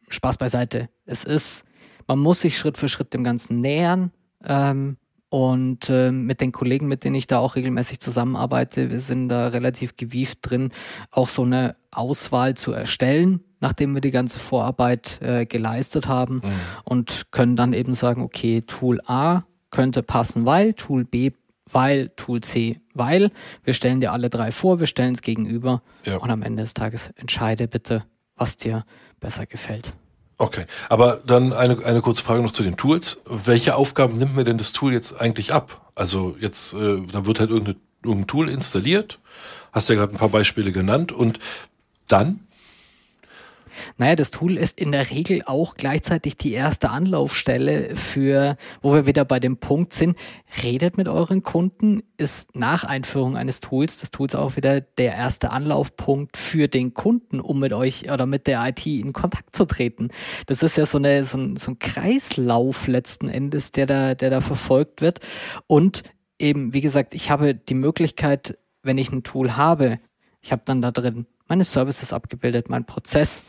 Spaß 0.09 0.39
beiseite. 0.39 0.89
Es 1.05 1.25
ist, 1.25 1.65
man 2.07 2.19
muss 2.19 2.41
sich 2.41 2.59
Schritt 2.59 2.79
für 2.79 2.89
Schritt 2.89 3.13
dem 3.15 3.25
Ganzen 3.25 3.61
nähern. 3.61 4.13
Ähm, 4.45 4.97
und 5.33 5.89
äh, 5.89 6.11
mit 6.11 6.43
den 6.43 6.53
Kollegen, 6.53 6.89
mit 6.89 7.05
denen 7.05 7.15
ich 7.15 7.27
da 7.27 7.39
auch 7.39 7.57
regelmäßig 7.57 8.01
zusammenarbeite, 8.01 8.91
wir 8.91 9.01
sind 9.01 9.31
da 9.31 9.49
relativ 9.49 9.97
gewieft 9.97 10.41
drin, 10.43 10.73
auch 11.11 11.31
so 11.31 11.43
eine 11.43 11.77
Auswahl 11.91 12.53
zu 12.55 12.73
erstellen, 12.73 13.43
nachdem 13.63 13.95
wir 13.95 14.03
die 14.03 14.11
ganze 14.11 14.39
Vorarbeit 14.39 15.23
äh, 15.23 15.47
geleistet 15.47 16.09
haben 16.09 16.35
mhm. 16.35 16.53
und 16.85 17.23
können 17.31 17.57
dann 17.57 17.73
eben 17.73 17.95
sagen, 17.95 18.23
okay, 18.23 18.63
Tool 18.67 19.01
A 19.07 19.45
könnte 19.71 20.03
passen, 20.03 20.45
weil, 20.45 20.75
Tool 20.75 21.05
B, 21.05 21.31
weil, 21.71 22.11
Tool 22.11 22.43
C, 22.43 22.81
weil. 22.93 23.31
Wir 23.65 23.73
stellen 23.73 24.01
dir 24.01 24.13
alle 24.13 24.29
drei 24.29 24.51
vor, 24.51 24.81
wir 24.81 24.87
stellen 24.87 25.15
es 25.15 25.23
gegenüber 25.23 25.81
ja. 26.05 26.17
und 26.17 26.31
am 26.31 26.43
Ende 26.43 26.63
des 26.63 26.75
Tages 26.75 27.11
entscheide 27.15 27.69
bitte, 27.69 28.05
was 28.37 28.57
dir 28.57 28.85
besser 29.21 29.47
gefällt. 29.47 29.95
Okay, 30.39 30.65
aber 30.89 31.21
dann 31.25 31.53
eine, 31.53 31.85
eine 31.85 32.01
kurze 32.01 32.25
Frage 32.25 32.43
noch 32.43 32.51
zu 32.51 32.65
den 32.65 32.77
Tools. 32.77 33.23
Welche 33.27 33.77
Aufgaben 33.77 34.19
nimmt 34.19 34.35
mir 34.35 34.43
denn 34.43 34.59
das 34.59 34.73
Tool 34.73 34.93
jetzt 34.93 35.21
eigentlich 35.21 35.53
ab? 35.53 35.93
Also 35.95 36.37
jetzt, 36.41 36.75
äh, 36.75 37.01
da 37.13 37.27
wird 37.27 37.39
halt 37.39 37.51
irgendein, 37.51 37.77
irgendein 38.05 38.27
Tool 38.27 38.51
installiert, 38.51 39.21
hast 39.71 39.89
ja 39.89 39.95
gerade 39.95 40.13
ein 40.13 40.19
paar 40.19 40.31
Beispiele 40.31 40.73
genannt 40.73 41.13
und 41.13 41.39
dann 42.09 42.41
naja, 43.97 44.17
das 44.17 44.31
Tool 44.31 44.57
ist 44.57 44.81
in 44.81 44.93
der 44.93 45.11
Regel 45.11 45.43
auch 45.45 45.75
gleichzeitig 45.75 46.37
die 46.37 46.53
erste 46.53 46.91
Anlaufstelle 46.91 47.97
für, 47.97 48.57
wo 48.81 48.95
wir 48.95 49.07
wieder 49.07 49.25
bei 49.25 49.41
dem 49.41 49.57
Punkt 49.57 49.93
sind, 49.93 50.17
redet 50.63 50.97
mit 50.97 51.09
euren 51.09 51.43
Kunden, 51.43 52.03
ist 52.17 52.55
nach 52.55 52.85
Einführung 52.85 53.37
eines 53.37 53.61
Tools, 53.61 53.99
das 53.99 54.11
Tool 54.11 54.27
ist 54.27 54.35
auch 54.35 54.57
wieder 54.57 54.81
der 54.81 55.15
erste 55.15 55.51
Anlaufpunkt 55.51 56.37
für 56.37 56.69
den 56.69 56.95
Kunden, 56.95 57.41
um 57.41 57.61
mit 57.61 57.73
euch 57.73 58.11
oder 58.11 58.27
mit 58.27 58.47
der 58.47 58.67
IT 58.67 58.87
in 58.87 59.13
Kontakt 59.13 59.55
zu 59.55 59.65
treten. 59.65 60.09
Das 60.47 60.63
ist 60.63 60.77
ja 60.77 60.87
so, 60.87 60.99
eine, 60.99 61.25
so, 61.25 61.39
ein, 61.39 61.57
so 61.57 61.73
ein 61.73 61.79
Kreislauf 61.79 62.87
letzten 62.87 63.29
Endes, 63.29 63.73
der 63.73 63.87
da, 63.87 64.15
der 64.15 64.31
da 64.31 64.41
verfolgt 64.41 65.01
wird. 65.01 65.21
Und 65.67 66.03
eben, 66.39 66.75
wie 66.75 66.81
gesagt, 66.81 67.15
ich 67.15 67.31
habe 67.31 67.55
die 67.55 67.75
Möglichkeit, 67.75 68.59
wenn 68.83 68.99
ich 68.99 69.13
ein 69.13 69.23
Tool 69.23 69.57
habe, 69.57 70.01
ich 70.41 70.53
habe 70.53 70.63
dann 70.65 70.83
da 70.83 70.91
drin 70.91 71.27
meine 71.53 71.65
Services 71.65 72.15
abgebildet, 72.15 72.71
mein 72.71 72.87
Prozess. 72.87 73.45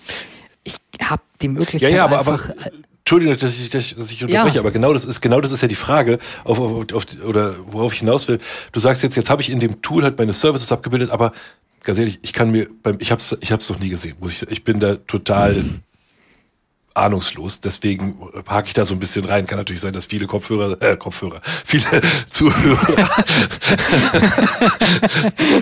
Ich 0.66 0.76
habe 1.02 1.22
die 1.42 1.48
Möglichkeit 1.48 1.82
ja, 1.84 1.90
ja, 1.90 2.04
aber, 2.04 2.20
einfach. 2.20 2.50
Aber, 2.50 2.72
Entschuldigung, 3.00 3.38
dass 3.38 3.60
ich, 3.60 3.70
dass 3.70 4.12
ich 4.12 4.24
unterbreche, 4.24 4.56
ja. 4.56 4.62
aber 4.62 4.72
genau 4.72 4.92
das 4.92 5.06
ist 5.06 5.22
genau 5.22 5.40
das 5.40 5.52
ist 5.52 5.62
ja 5.62 5.70
die 5.70 5.76
Frage, 5.76 6.20
auf, 6.44 6.60
auf, 6.60 6.94
auf, 6.94 7.06
oder 7.26 7.56
worauf 7.66 7.94
ich 7.94 8.00
hinaus 8.00 8.28
will. 8.28 8.40
Du 8.74 8.82
sagst 8.82 9.04
jetzt, 9.04 9.16
jetzt 9.16 9.30
habe 9.30 9.42
ich 9.42 9.50
in 9.50 9.62
dem 9.62 9.82
Tool 9.82 10.04
halt 10.04 10.18
meine 10.18 10.34
Services 10.34 10.70
abgebildet, 10.74 11.12
aber 11.12 11.32
ganz 11.84 11.98
ehrlich, 11.98 12.20
ich 12.24 12.34
kann 12.34 12.52
mir 12.52 12.68
beim, 12.82 12.98
ich 13.00 13.14
hab's, 13.14 13.38
ich 13.40 13.54
hab's 13.54 13.70
noch 13.70 13.80
nie 13.80 13.90
gesehen. 13.90 14.16
Muss 14.20 14.34
ich, 14.34 14.52
ich 14.52 14.66
bin 14.66 14.82
da 14.82 14.96
total 14.96 15.64
ahnungslos. 16.94 17.60
Deswegen 17.60 18.18
hake 18.48 18.68
ich 18.68 18.74
da 18.74 18.86
so 18.86 18.94
ein 18.94 19.00
bisschen 19.00 19.26
rein. 19.26 19.46
Kann 19.46 19.58
natürlich 19.58 19.82
sein, 19.82 19.94
dass 19.94 20.06
viele 20.06 20.28
Kopfhörer, 20.28 20.82
äh, 20.82 20.98
Kopfhörer, 20.98 21.42
viele 21.66 22.02
Zuhörer. 22.30 22.90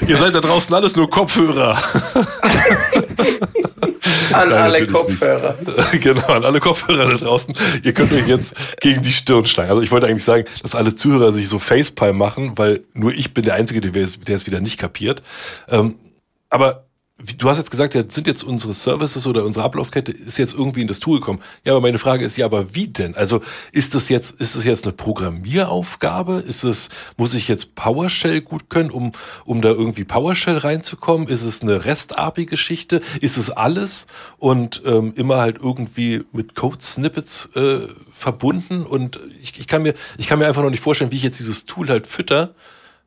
Ihr 0.08 0.18
seid 0.18 0.36
da 0.36 0.42
draußen 0.42 0.74
alles 0.74 0.96
nur 0.96 1.10
Kopfhörer. 1.10 1.78
an 4.34 4.50
Nein, 4.50 4.62
alle 4.62 4.88
Kopfhörer. 4.88 5.56
Nicht. 5.66 6.02
Genau, 6.02 6.28
an 6.28 6.46
alle 6.46 6.60
Kopfhörer 6.60 7.12
da 7.12 7.18
draußen. 7.18 7.56
Ihr 7.84 7.94
könnt 7.94 8.12
euch 8.14 8.28
jetzt 8.28 8.56
gegen 8.80 9.02
die 9.02 9.12
Stirn 9.12 9.46
schlagen. 9.46 9.70
Also 9.70 9.82
ich 9.82 9.92
wollte 9.92 10.08
eigentlich 10.08 10.24
sagen, 10.24 10.46
dass 10.62 10.76
alle 10.76 10.96
Zuhörer 10.96 11.32
sich 11.32 11.50
so 11.50 11.60
Facepalm 11.60 12.18
machen, 12.18 12.58
weil 12.58 12.82
nur 12.94 13.14
ich 13.14 13.34
bin 13.34 13.44
der 13.44 13.56
Einzige, 13.56 13.82
der 13.82 14.36
es 14.36 14.48
wieder 14.48 14.60
nicht 14.60 14.78
kapiert. 14.78 15.22
Ähm, 15.70 15.96
aber 16.50 16.86
du 17.38 17.50
hast 17.50 17.58
jetzt 17.58 17.72
gesagt, 17.72 17.94
sind 18.12 18.28
jetzt 18.28 18.44
unsere 18.44 18.74
Services 18.74 19.28
oder 19.28 19.46
unsere 19.46 19.66
Ablaufkette 19.66 20.12
ist 20.12 20.38
jetzt 20.38 20.54
irgendwie 20.54 20.82
in 20.82 20.88
das 20.88 21.00
Tool 21.00 21.20
gekommen. 21.20 21.40
Ja, 21.66 21.74
aber 21.74 21.82
meine 21.82 22.00
Frage 22.00 22.26
ist 22.26 22.38
ja, 22.38 22.46
aber 22.46 22.74
wie 22.76 22.88
denn? 22.88 23.16
Also 23.16 23.42
ist 23.72 23.96
das 23.96 24.10
jetzt, 24.10 24.40
ist 24.40 24.56
das 24.56 24.66
jetzt 24.66 24.86
eine 24.86 24.94
Programmieraufgabe? 24.94 26.44
Ist 26.46 26.64
es, 26.64 26.90
muss 27.18 27.34
ich 27.34 27.48
jetzt 27.48 27.76
PowerShell 27.76 28.42
gut 28.42 28.70
können, 28.70 28.92
um, 28.92 29.12
um 29.46 29.62
da 29.62 29.70
irgendwie 29.70 30.04
PowerShell 30.04 30.58
reinzukommen? 30.58 31.28
Ist 31.28 31.44
es 31.44 31.62
eine 31.62 31.86
REST-API-Geschichte? 31.86 33.02
Ist 33.20 33.38
es 33.38 33.50
alles 33.50 34.08
und 34.38 34.82
ähm, 34.86 35.14
immer 35.16 35.38
halt 35.38 35.58
irgendwie 35.62 36.24
mit 36.32 36.56
Code-Snippets 36.56 37.56
äh, 37.56 37.80
verbunden? 38.14 38.84
Und 38.84 39.20
ich, 39.42 39.60
ich 39.60 39.68
kann 39.68 39.84
mir, 39.84 39.94
ich 40.18 40.28
kann 40.28 40.40
mir 40.40 40.48
einfach 40.48 40.64
noch 40.64 40.70
nicht 40.70 40.84
vorstellen, 40.84 41.12
wie 41.12 41.18
ich 41.18 41.24
jetzt 41.24 41.40
dieses 41.40 41.66
Tool 41.66 41.90
halt 41.90 42.08
fütter 42.08 42.54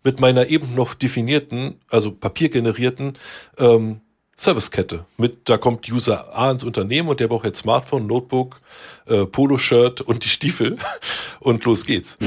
mit 0.04 0.20
meiner 0.20 0.46
eben 0.48 0.74
noch 0.74 0.94
definierten, 0.94 1.80
also 1.90 2.12
papiergenerierten 2.12 3.18
ähm, 3.58 4.00
Servicekette. 4.36 5.04
Mit, 5.16 5.48
da 5.48 5.58
kommt 5.58 5.90
User 5.90 6.36
A 6.36 6.50
ins 6.50 6.62
Unternehmen 6.64 7.08
und 7.08 7.20
der 7.20 7.28
braucht 7.28 7.46
jetzt 7.46 7.60
Smartphone, 7.60 8.06
Notebook, 8.06 8.60
äh, 9.06 9.24
Poloshirt 9.26 10.00
und 10.00 10.24
die 10.24 10.28
Stiefel 10.28 10.76
und 11.40 11.64
los 11.64 11.86
geht's. 11.86 12.18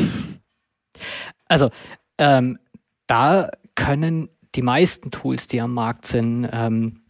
Also 1.48 1.70
ähm, 2.18 2.58
da 3.06 3.52
können 3.76 4.30
die 4.56 4.62
meisten 4.62 5.12
Tools, 5.12 5.48
die 5.48 5.62
am 5.62 5.74
Markt 5.74 6.06
sind, 6.06 6.50
ähm, 6.52 7.02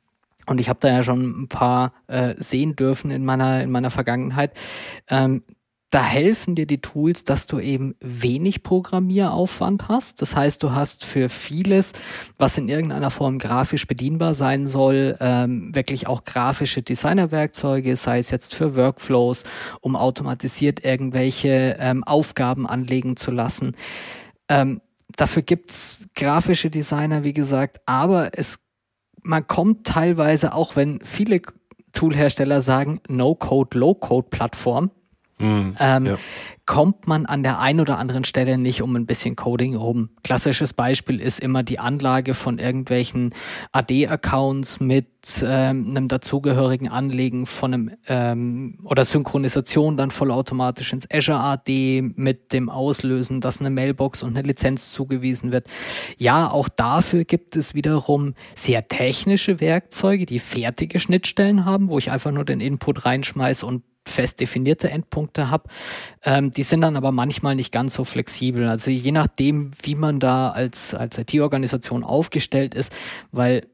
und 0.49 0.61
ich 0.61 0.69
habe 0.69 0.79
da 0.79 0.87
ja 0.87 1.03
schon 1.03 1.43
ein 1.43 1.47
paar 1.49 1.91
äh, 2.07 2.33
sehen 2.37 2.77
dürfen 2.77 3.11
in 3.11 3.25
meiner 3.25 3.61
in 3.61 3.69
meiner 3.69 3.91
Vergangenheit. 3.91 4.53
Ähm, 5.09 5.43
da 5.89 6.03
helfen 6.03 6.55
dir 6.55 6.67
die 6.67 6.81
Tools, 6.81 7.23
dass 7.23 7.47
du 7.47 7.59
eben 7.59 7.95
wenig 8.01 8.61
Programmieraufwand 8.61 9.87
hast. 9.87 10.21
Das 10.21 10.35
heißt, 10.35 10.61
du 10.61 10.71
hast 10.71 11.05
für 11.05 11.29
vieles, 11.29 11.93
was 12.37 12.57
in 12.57 12.67
irgendeiner 12.67 13.09
Form 13.09 13.39
grafisch 13.39 13.87
bedienbar 13.87 14.33
sein 14.33 14.67
soll, 14.67 15.15
ähm, 15.21 15.73
wirklich 15.73 16.07
auch 16.07 16.25
grafische 16.25 16.81
Designerwerkzeuge, 16.81 17.95
sei 17.95 18.19
es 18.19 18.31
jetzt 18.31 18.53
für 18.53 18.75
Workflows, 18.75 19.43
um 19.79 19.95
automatisiert 19.95 20.83
irgendwelche 20.83 21.77
ähm, 21.79 22.03
Aufgaben 22.03 22.67
anlegen 22.67 23.15
zu 23.15 23.31
lassen. 23.31 23.73
Ähm, 24.49 24.81
dafür 25.15 25.41
gibt's 25.41 25.99
grafische 26.15 26.69
Designer, 26.69 27.23
wie 27.23 27.33
gesagt, 27.33 27.79
aber 27.85 28.37
es 28.37 28.59
man 29.23 29.45
kommt 29.45 29.85
teilweise, 29.85 30.53
auch 30.53 30.75
wenn 30.75 31.01
viele 31.03 31.41
Toolhersteller 31.91 32.61
sagen 32.61 33.01
No-Code, 33.09 33.77
Low-Code-Plattform, 33.77 34.91
Mhm, 35.39 35.75
ähm, 35.79 36.05
ja. 36.05 36.17
kommt 36.65 37.07
man 37.07 37.27
an 37.27 37.43
der 37.43 37.59
einen 37.59 37.79
oder 37.79 37.99
anderen 37.99 38.23
Stelle 38.23 38.57
nicht 38.57 38.81
um 38.81 38.95
ein 38.95 39.05
bisschen 39.05 39.35
Coding 39.35 39.75
rum. 39.75 40.09
Klassisches 40.23 40.73
Beispiel 40.73 41.19
ist 41.19 41.39
immer 41.39 41.61
die 41.61 41.77
Anlage 41.77 42.33
von 42.33 42.57
irgendwelchen 42.57 43.35
AD-Accounts 43.71 44.79
mit 44.79 45.07
ähm, 45.43 45.89
einem 45.89 46.07
dazugehörigen 46.07 46.89
Anlegen 46.89 47.45
von 47.45 47.73
einem 47.73 47.91
ähm, 48.07 48.79
oder 48.83 49.05
Synchronisation 49.05 49.95
dann 49.95 50.09
vollautomatisch 50.09 50.91
ins 50.91 51.07
Azure 51.11 51.39
AD 51.39 52.01
mit 52.15 52.51
dem 52.51 52.69
Auslösen, 52.69 53.39
dass 53.39 53.59
eine 53.59 53.69
Mailbox 53.69 54.23
und 54.23 54.35
eine 54.35 54.47
Lizenz 54.47 54.91
zugewiesen 54.91 55.51
wird. 55.51 55.67
Ja, 56.17 56.49
auch 56.49 56.67
dafür 56.67 57.25
gibt 57.25 57.55
es 57.55 57.75
wiederum 57.75 58.33
sehr 58.55 58.87
technische 58.87 59.59
Werkzeuge, 59.59 60.25
die 60.25 60.39
fertige 60.39 60.99
Schnittstellen 60.99 61.65
haben, 61.65 61.89
wo 61.89 61.99
ich 61.99 62.09
einfach 62.09 62.31
nur 62.31 62.45
den 62.45 62.59
Input 62.59 63.05
reinschmeiße 63.05 63.65
und 63.65 63.83
fest 64.07 64.39
definierte 64.39 64.89
Endpunkte 64.89 65.49
habe. 65.49 65.69
Ähm, 66.23 66.51
die 66.51 66.63
sind 66.63 66.81
dann 66.81 66.95
aber 66.95 67.11
manchmal 67.11 67.55
nicht 67.55 67.71
ganz 67.71 67.93
so 67.93 68.03
flexibel. 68.03 68.67
Also 68.67 68.91
je 68.91 69.11
nachdem, 69.11 69.71
wie 69.81 69.95
man 69.95 70.19
da 70.19 70.49
als, 70.49 70.93
als 70.93 71.17
IT-Organisation 71.17 72.03
aufgestellt 72.03 72.75
ist, 72.75 72.91
weil 73.31 73.67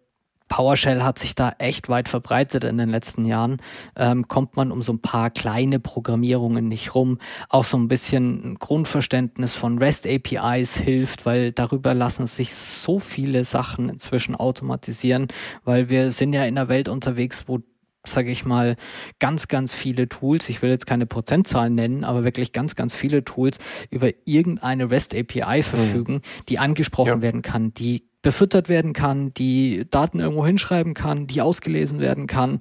PowerShell 0.54 1.02
hat 1.02 1.18
sich 1.18 1.34
da 1.34 1.56
echt 1.58 1.90
weit 1.90 2.08
verbreitet 2.08 2.64
in 2.64 2.78
den 2.78 2.90
letzten 2.90 3.26
Jahren, 3.26 3.58
ähm, 3.96 4.28
kommt 4.28 4.56
man 4.56 4.72
um 4.72 4.84
so 4.84 4.94
ein 4.94 5.00
paar 5.00 5.32
kleine 5.32 5.80
Programmierungen 5.80 6.68
nicht 6.68 6.94
rum. 6.94 7.18
Auch 7.50 7.64
so 7.64 7.76
ein 7.76 7.88
bisschen 7.88 8.52
ein 8.52 8.56
Grundverständnis 8.60 9.56
von 9.56 9.80
REST 9.80 10.08
APIs 10.08 10.78
hilft, 10.78 11.26
weil 11.26 11.54
darüber 11.54 11.96
lassen 11.96 12.28
sich 12.28 12.54
so 12.54 13.00
viele 13.00 13.46
Sachen 13.46 13.90
inzwischen 13.90 14.36
automatisieren, 14.36 15.28
weil 15.64 15.90
wir 15.90 16.12
sind 16.12 16.34
ja 16.34 16.46
in 16.46 16.56
einer 16.56 16.68
Welt 16.68 16.88
unterwegs, 16.88 17.46
wo 17.48 17.60
sage 18.06 18.32
ich 18.32 18.46
mal, 18.46 18.76
ganz, 19.20 19.48
ganz 19.48 19.74
viele 19.74 20.10
Tools, 20.10 20.50
ich 20.50 20.62
will 20.62 20.70
jetzt 20.70 20.86
keine 20.86 21.06
Prozentzahlen 21.06 21.74
nennen, 21.74 22.04
aber 22.04 22.24
wirklich 22.24 22.52
ganz, 22.52 22.76
ganz 22.76 22.96
viele 22.96 23.24
Tools 23.24 23.58
über 23.90 24.10
irgendeine 24.26 24.92
REST 24.92 25.16
API 25.16 25.60
mhm. 25.60 25.64
verfügen, 25.64 26.14
mhm. 26.16 26.22
die 26.50 26.60
angesprochen 26.60 27.08
ja. 27.08 27.22
werden 27.22 27.42
kann, 27.42 27.74
die 27.74 28.04
befüttert 28.22 28.70
werden 28.70 28.94
kann, 28.94 29.34
die 29.34 29.86
Daten 29.90 30.20
irgendwo 30.20 30.46
hinschreiben 30.46 30.94
kann, 30.94 31.28
die 31.28 31.42
ausgelesen 31.42 32.00
werden 32.00 32.26
kann. 32.26 32.60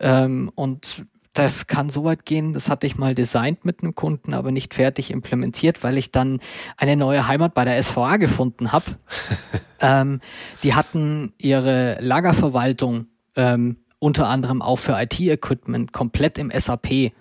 Ähm, 0.00 0.50
und 0.54 1.06
das 1.34 1.66
kann 1.66 1.88
so 1.88 2.04
weit 2.04 2.24
gehen, 2.24 2.52
das 2.52 2.68
hatte 2.68 2.86
ich 2.86 2.96
mal 2.96 3.14
designt 3.14 3.64
mit 3.64 3.82
einem 3.82 3.94
Kunden, 3.94 4.34
aber 4.34 4.52
nicht 4.52 4.74
fertig 4.74 5.10
implementiert, 5.10 5.82
weil 5.82 5.96
ich 5.96 6.12
dann 6.12 6.40
eine 6.76 6.96
neue 6.96 7.26
Heimat 7.26 7.54
bei 7.54 7.64
der 7.64 7.80
SVA 7.82 8.16
gefunden 8.16 8.72
habe. 8.72 8.84
ähm, 9.80 10.20
die 10.62 10.74
hatten 10.74 11.32
ihre 11.38 11.98
Lagerverwaltung 12.00 13.06
ähm, 13.36 13.78
unter 14.04 14.28
anderem 14.28 14.60
auch 14.60 14.76
für 14.76 15.00
IT-Equipment 15.00 15.94
komplett 15.94 16.36
im 16.36 16.52
SAP. 16.54 17.12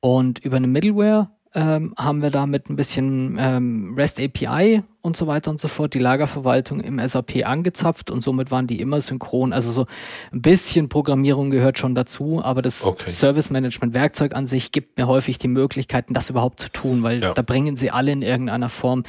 Und 0.00 0.38
über 0.38 0.56
eine 0.56 0.66
Middleware 0.66 1.30
ähm, 1.54 1.92
haben 1.98 2.22
wir 2.22 2.30
da 2.30 2.46
mit 2.46 2.70
ein 2.70 2.76
bisschen 2.76 3.36
ähm, 3.38 3.94
REST 3.98 4.22
API 4.22 4.82
und 5.06 5.16
so 5.16 5.26
weiter 5.26 5.50
und 5.50 5.60
so 5.60 5.68
fort 5.68 5.94
die 5.94 5.98
Lagerverwaltung 5.98 6.80
im 6.80 7.00
SAP 7.06 7.46
angezapft 7.46 8.10
und 8.10 8.20
somit 8.20 8.50
waren 8.50 8.66
die 8.66 8.80
immer 8.80 9.00
synchron. 9.00 9.52
Also 9.52 9.70
so 9.70 9.86
ein 10.32 10.42
bisschen 10.42 10.88
Programmierung 10.88 11.50
gehört 11.50 11.78
schon 11.78 11.94
dazu, 11.94 12.42
aber 12.42 12.60
das 12.60 12.84
okay. 12.84 13.08
Service 13.08 13.48
Management 13.48 13.94
Werkzeug 13.94 14.34
an 14.34 14.46
sich 14.46 14.72
gibt 14.72 14.98
mir 14.98 15.06
häufig 15.06 15.38
die 15.38 15.48
Möglichkeiten, 15.48 16.12
das 16.12 16.28
überhaupt 16.28 16.60
zu 16.60 16.70
tun, 16.70 17.02
weil 17.04 17.22
ja. 17.22 17.32
da 17.32 17.42
bringen 17.42 17.76
sie 17.76 17.90
alle 17.90 18.10
in 18.10 18.22
irgendeiner 18.22 18.68
Form 18.68 19.04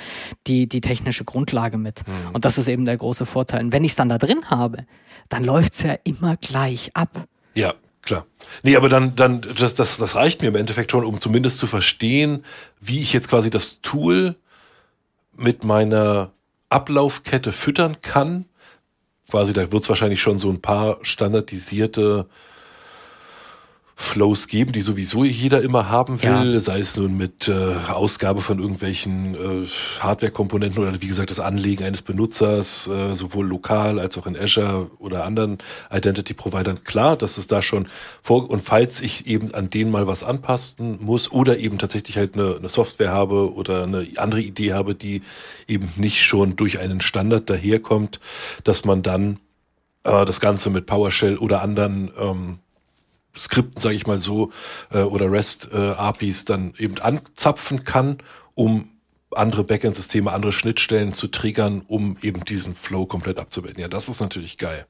die, 0.45 0.69
die 0.69 0.81
technische 0.81 1.25
Grundlage 1.25 1.77
mit. 1.77 2.07
Mhm. 2.07 2.33
Und 2.33 2.45
das 2.45 2.57
ist 2.57 2.67
eben 2.67 2.85
der 2.85 2.97
große 2.97 3.25
Vorteil. 3.25 3.65
Und 3.65 3.71
wenn 3.71 3.83
ich 3.83 3.91
es 3.91 3.95
dann 3.95 4.09
da 4.09 4.19
drin 4.19 4.51
habe, 4.51 4.85
dann 5.29 5.43
läuft's 5.43 5.81
ja 5.81 5.95
immer 6.03 6.37
gleich 6.37 6.91
ab. 6.93 7.09
Ja, 7.55 7.73
klar. 8.03 8.27
Nee, 8.61 8.75
aber 8.75 8.87
dann, 8.87 9.15
dann, 9.15 9.41
das, 9.41 9.73
das, 9.73 9.97
das 9.97 10.15
reicht 10.15 10.43
mir 10.43 10.49
im 10.49 10.55
Endeffekt 10.55 10.91
schon, 10.91 11.03
um 11.03 11.19
zumindest 11.19 11.57
zu 11.57 11.65
verstehen, 11.65 12.45
wie 12.79 12.99
ich 12.99 13.13
jetzt 13.13 13.29
quasi 13.29 13.49
das 13.49 13.81
Tool 13.81 14.35
mit 15.37 15.63
meiner 15.63 16.31
Ablaufkette 16.69 17.51
füttern 17.51 17.97
kann. 18.01 18.45
Quasi, 19.29 19.53
da 19.53 19.71
wird 19.71 19.83
es 19.83 19.89
wahrscheinlich 19.89 20.21
schon 20.21 20.39
so 20.39 20.49
ein 20.49 20.61
paar 20.61 20.97
standardisierte 21.01 22.27
Flows 23.99 24.47
geben, 24.47 24.73
die 24.73 24.81
sowieso 24.81 25.23
jeder 25.23 25.63
immer 25.63 25.89
haben 25.89 26.21
will, 26.21 26.53
ja. 26.53 26.59
sei 26.59 26.79
es 26.79 26.95
nun 26.95 27.17
mit 27.17 27.47
äh, 27.47 27.53
Ausgabe 27.91 28.41
von 28.41 28.59
irgendwelchen 28.59 29.33
äh, 29.33 29.67
Hardware-Komponenten 29.99 30.83
oder 30.83 31.01
wie 31.01 31.07
gesagt 31.07 31.31
das 31.31 31.39
Anlegen 31.39 31.83
eines 31.83 32.03
Benutzers, 32.03 32.87
äh, 32.87 33.15
sowohl 33.15 33.47
lokal 33.47 33.99
als 33.99 34.15
auch 34.19 34.27
in 34.27 34.37
Azure 34.37 34.91
oder 34.99 35.25
anderen 35.25 35.57
Identity-Providern. 35.91 36.83
Klar, 36.83 37.17
dass 37.17 37.39
es 37.39 37.47
da 37.47 37.63
schon 37.63 37.89
vor 38.21 38.47
und 38.51 38.61
falls 38.61 39.01
ich 39.01 39.25
eben 39.25 39.55
an 39.55 39.71
denen 39.71 39.89
mal 39.89 40.05
was 40.05 40.23
anpassen 40.23 40.99
muss 41.01 41.31
oder 41.31 41.57
eben 41.57 41.79
tatsächlich 41.79 42.17
halt 42.17 42.35
eine, 42.35 42.55
eine 42.55 42.69
Software 42.69 43.11
habe 43.11 43.51
oder 43.55 43.83
eine 43.83 44.07
andere 44.17 44.41
Idee 44.41 44.73
habe, 44.73 44.93
die 44.93 45.23
eben 45.67 45.91
nicht 45.95 46.21
schon 46.21 46.55
durch 46.55 46.79
einen 46.79 47.01
Standard 47.01 47.49
daherkommt, 47.49 48.19
dass 48.63 48.85
man 48.85 49.01
dann 49.01 49.39
äh, 50.03 50.23
das 50.23 50.39
Ganze 50.39 50.69
mit 50.69 50.85
PowerShell 50.85 51.37
oder 51.37 51.63
anderen 51.63 52.11
ähm, 52.19 52.59
Skripten, 53.37 53.79
sage 53.79 53.95
ich 53.95 54.07
mal 54.07 54.19
so, 54.19 54.51
äh, 54.91 55.01
oder 55.01 55.31
REST-APIs 55.31 56.41
äh, 56.41 56.45
dann 56.45 56.73
eben 56.77 56.99
anzapfen 56.99 57.83
kann, 57.83 58.17
um 58.55 58.89
andere 59.31 59.63
Backend-Systeme, 59.63 60.31
andere 60.31 60.51
Schnittstellen 60.51 61.13
zu 61.13 61.27
triggern, 61.27 61.83
um 61.87 62.17
eben 62.21 62.43
diesen 62.45 62.75
Flow 62.75 63.05
komplett 63.05 63.39
abzubilden. 63.39 63.81
Ja, 63.81 63.87
das 63.87 64.09
ist 64.09 64.21
natürlich 64.21 64.57
geil. 64.57 64.85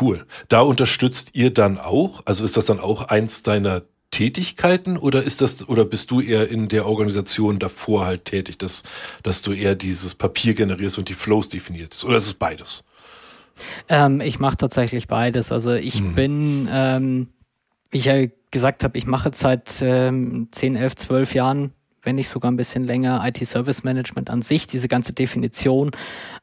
Cool. 0.00 0.26
Da 0.48 0.60
unterstützt 0.60 1.30
ihr 1.34 1.52
dann 1.52 1.78
auch, 1.78 2.22
also 2.24 2.44
ist 2.44 2.56
das 2.56 2.66
dann 2.66 2.80
auch 2.80 3.08
eins 3.08 3.42
deiner 3.42 3.82
Tätigkeiten 4.10 4.98
oder 4.98 5.22
ist 5.22 5.40
das 5.40 5.68
oder 5.68 5.84
bist 5.84 6.10
du 6.10 6.20
eher 6.20 6.48
in 6.50 6.68
der 6.68 6.86
Organisation 6.86 7.58
davor 7.58 8.04
halt 8.04 8.26
tätig, 8.26 8.58
dass 8.58 8.82
dass 9.22 9.40
du 9.40 9.52
eher 9.52 9.74
dieses 9.74 10.14
Papier 10.14 10.54
generierst 10.54 10.98
und 10.98 11.08
die 11.08 11.14
Flows 11.14 11.48
definierst 11.48 12.04
oder 12.04 12.18
ist 12.18 12.26
es 12.26 12.34
beides? 12.34 12.84
Ähm, 13.88 14.20
ich 14.20 14.38
mache 14.38 14.58
tatsächlich 14.58 15.08
beides. 15.08 15.50
Also 15.50 15.72
ich 15.72 15.94
hm. 15.94 16.14
bin 16.14 16.68
ähm, 16.70 17.28
wie 17.92 17.98
ich 17.98 18.06
ja 18.06 18.26
gesagt 18.50 18.82
habe, 18.84 18.98
ich 18.98 19.06
mache 19.06 19.30
seit 19.32 19.80
ähm, 19.82 20.48
10, 20.50 20.76
11, 20.76 20.96
12 20.96 21.34
Jahren, 21.34 21.72
wenn 22.02 22.16
nicht 22.16 22.28
sogar 22.28 22.50
ein 22.50 22.56
bisschen 22.56 22.84
länger, 22.84 23.22
IT-Service 23.24 23.84
Management 23.84 24.28
an 24.28 24.42
sich, 24.42 24.66
diese 24.66 24.88
ganze 24.88 25.12
Definition. 25.12 25.92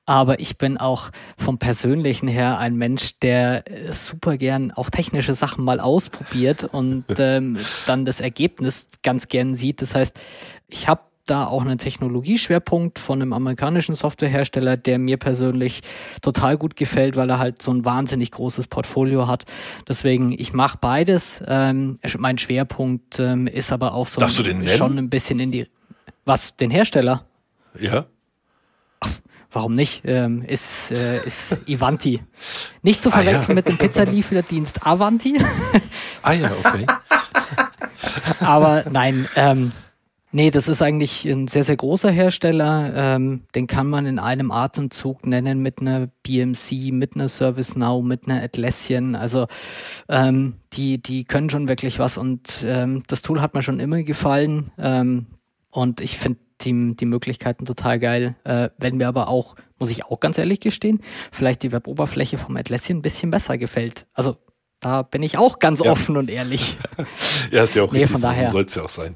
Aber 0.05 0.39
ich 0.39 0.57
bin 0.57 0.77
auch 0.77 1.09
vom 1.37 1.57
Persönlichen 1.57 2.27
her 2.27 2.59
ein 2.59 2.75
Mensch, 2.75 3.19
der 3.19 3.65
super 3.91 4.37
gern 4.37 4.71
auch 4.71 4.89
technische 4.89 5.33
Sachen 5.33 5.65
mal 5.65 5.79
ausprobiert 5.79 6.63
und 6.63 7.05
ähm, 7.17 7.57
dann 7.87 8.05
das 8.05 8.21
Ergebnis 8.21 8.89
ganz 9.03 9.27
gern 9.27 9.55
sieht. 9.55 9.81
Das 9.81 9.95
heißt, 9.95 10.19
ich 10.67 10.87
habe 10.87 11.01
da 11.29 11.45
auch 11.45 11.61
einen 11.61 11.77
Technologieschwerpunkt 11.77 12.99
von 12.99 13.21
einem 13.21 13.33
amerikanischen 13.33 13.95
Softwarehersteller, 13.95 14.77
der 14.77 14.99
mir 14.99 15.17
persönlich 15.17 15.81
total 16.21 16.57
gut 16.57 16.75
gefällt, 16.75 17.15
weil 17.15 17.29
er 17.29 17.39
halt 17.39 17.61
so 17.61 17.71
ein 17.71 17.85
wahnsinnig 17.85 18.31
großes 18.31 18.67
Portfolio 18.67 19.27
hat. 19.27 19.45
Deswegen, 19.87 20.31
ich 20.31 20.53
mache 20.53 20.77
beides. 20.79 21.43
Ähm, 21.47 21.99
mein 22.17 22.37
Schwerpunkt 22.37 23.19
ähm, 23.19 23.47
ist 23.47 23.71
aber 23.71 23.93
auch 23.93 24.07
so 24.07 24.21
ein, 24.21 24.67
schon 24.67 24.97
ein 24.97 25.09
bisschen 25.09 25.39
in 25.39 25.51
die. 25.51 25.67
Was, 26.25 26.55
den 26.55 26.69
Hersteller? 26.69 27.25
Ja. 27.79 28.05
Ach, 28.99 29.09
warum 29.51 29.75
nicht? 29.75 30.03
Ähm, 30.05 30.43
ist, 30.43 30.91
äh, 30.91 31.25
ist 31.25 31.57
Ivanti. 31.67 32.21
Nicht 32.81 33.01
zu 33.01 33.11
verwechseln 33.11 33.41
ah, 33.43 33.47
ja. 33.49 33.53
mit 33.55 33.67
dem 33.67 33.77
Pizzalieferdienst 33.77 34.85
Avanti. 34.85 35.39
ah 36.21 36.33
ja, 36.33 36.51
okay. 36.63 36.85
aber 38.39 38.85
nein, 38.89 39.27
ähm, 39.35 39.71
Nee, 40.31 40.51
das 40.51 40.67
ist 40.67 40.83
eigentlich 40.83 41.25
ein 41.25 41.47
sehr, 41.47 41.63
sehr 41.63 41.75
großer 41.75 42.11
Hersteller. 42.11 42.93
Ähm, 42.95 43.41
den 43.55 43.65
kann 43.65 43.87
man 43.87 44.05
in 44.05 44.19
einem 44.19 44.51
Atemzug 44.51 45.25
nennen 45.25 45.59
mit 45.59 45.81
einer 45.81 46.07
BMC, 46.21 46.91
mit 46.91 47.15
einer 47.15 47.27
ServiceNow, 47.27 48.03
mit 48.03 48.27
einer 48.27 48.43
Atlassian. 48.43 49.15
Also 49.15 49.47
ähm, 50.07 50.57
die, 50.73 51.01
die 51.01 51.23
können 51.23 51.49
schon 51.49 51.67
wirklich 51.67 51.97
was 51.97 52.19
und 52.19 52.63
ähm, 52.63 53.03
das 53.07 53.23
Tool 53.23 53.41
hat 53.41 53.55
mir 53.55 53.63
schon 53.63 53.79
immer 53.79 54.03
gefallen. 54.03 54.71
Ähm, 54.77 55.25
und 55.71 55.99
ich 55.99 56.19
finde 56.19 56.39
die, 56.61 56.95
die 56.95 57.05
Möglichkeiten 57.05 57.65
total 57.65 57.99
geil. 57.99 58.35
Äh, 58.43 58.69
wenn 58.77 58.97
mir 58.97 59.07
aber 59.07 59.29
auch, 59.29 59.55
muss 59.79 59.89
ich 59.89 60.05
auch 60.05 60.19
ganz 60.19 60.37
ehrlich 60.37 60.59
gestehen, 60.59 61.01
vielleicht 61.31 61.63
die 61.63 61.71
Weboberfläche 61.71 62.37
vom 62.37 62.55
Atlassian 62.55 62.99
ein 62.99 63.01
bisschen 63.01 63.31
besser 63.31 63.57
gefällt. 63.57 64.05
Also 64.13 64.37
da 64.79 65.01
bin 65.01 65.23
ich 65.23 65.37
auch 65.37 65.59
ganz 65.59 65.83
ja. 65.83 65.91
offen 65.91 66.17
und 66.17 66.29
ehrlich. 66.29 66.77
ja, 67.51 67.63
ist 67.63 67.75
ja 67.75 67.83
auch 67.83 67.91
nee, 67.91 67.99
richtig, 67.99 68.11
von 68.11 68.21
daher, 68.21 68.47
so 68.47 68.53
soll 68.53 68.65
es 68.65 68.75
ja 68.75 68.83
auch 68.83 68.89
sein. 68.89 69.15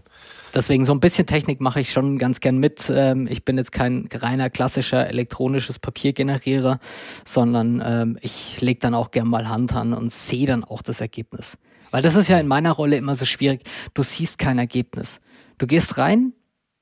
Deswegen 0.53 0.85
so 0.85 0.93
ein 0.93 0.99
bisschen 0.99 1.25
Technik 1.25 1.61
mache 1.61 1.79
ich 1.79 1.91
schon 1.91 2.19
ganz 2.19 2.39
gern 2.39 2.59
mit. 2.59 2.91
Ähm, 2.93 3.27
ich 3.29 3.43
bin 3.43 3.57
jetzt 3.57 3.71
kein 3.71 4.07
reiner 4.13 4.49
klassischer 4.49 5.07
elektronisches 5.07 5.79
Papiergenerierer, 5.79 6.79
sondern 7.25 7.81
ähm, 7.83 8.17
ich 8.21 8.61
lege 8.61 8.79
dann 8.79 8.93
auch 8.93 9.11
gern 9.11 9.27
mal 9.27 9.49
Hand 9.49 9.73
an 9.73 9.93
und 9.93 10.11
sehe 10.11 10.45
dann 10.45 10.63
auch 10.63 10.83
das 10.83 11.01
Ergebnis. 11.01 11.57
Weil 11.89 12.03
das 12.03 12.15
ist 12.15 12.27
ja 12.27 12.39
in 12.39 12.47
meiner 12.47 12.71
Rolle 12.71 12.97
immer 12.97 13.15
so 13.15 13.25
schwierig. 13.25 13.61
Du 13.93 14.03
siehst 14.03 14.37
kein 14.37 14.59
Ergebnis. 14.59 15.21
Du 15.57 15.65
gehst 15.65 15.97
rein 15.97 16.33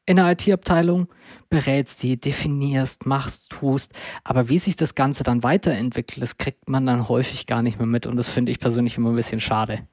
in 0.05 0.19
eine 0.19 0.33
IT-Abteilung, 0.33 1.07
berätst 1.49 2.03
die, 2.03 2.19
definierst, 2.19 3.05
machst, 3.05 3.49
tust. 3.49 3.93
Aber 4.23 4.49
wie 4.49 4.57
sich 4.57 4.75
das 4.75 4.95
Ganze 4.95 5.23
dann 5.23 5.43
weiterentwickelt, 5.43 6.21
das 6.21 6.37
kriegt 6.37 6.67
man 6.67 6.85
dann 6.85 7.07
häufig 7.07 7.45
gar 7.45 7.61
nicht 7.61 7.77
mehr 7.77 7.87
mit. 7.87 8.05
Und 8.05 8.17
das 8.17 8.27
finde 8.27 8.51
ich 8.51 8.59
persönlich 8.59 8.97
immer 8.97 9.11
ein 9.11 9.15
bisschen 9.15 9.39
schade. 9.39 9.87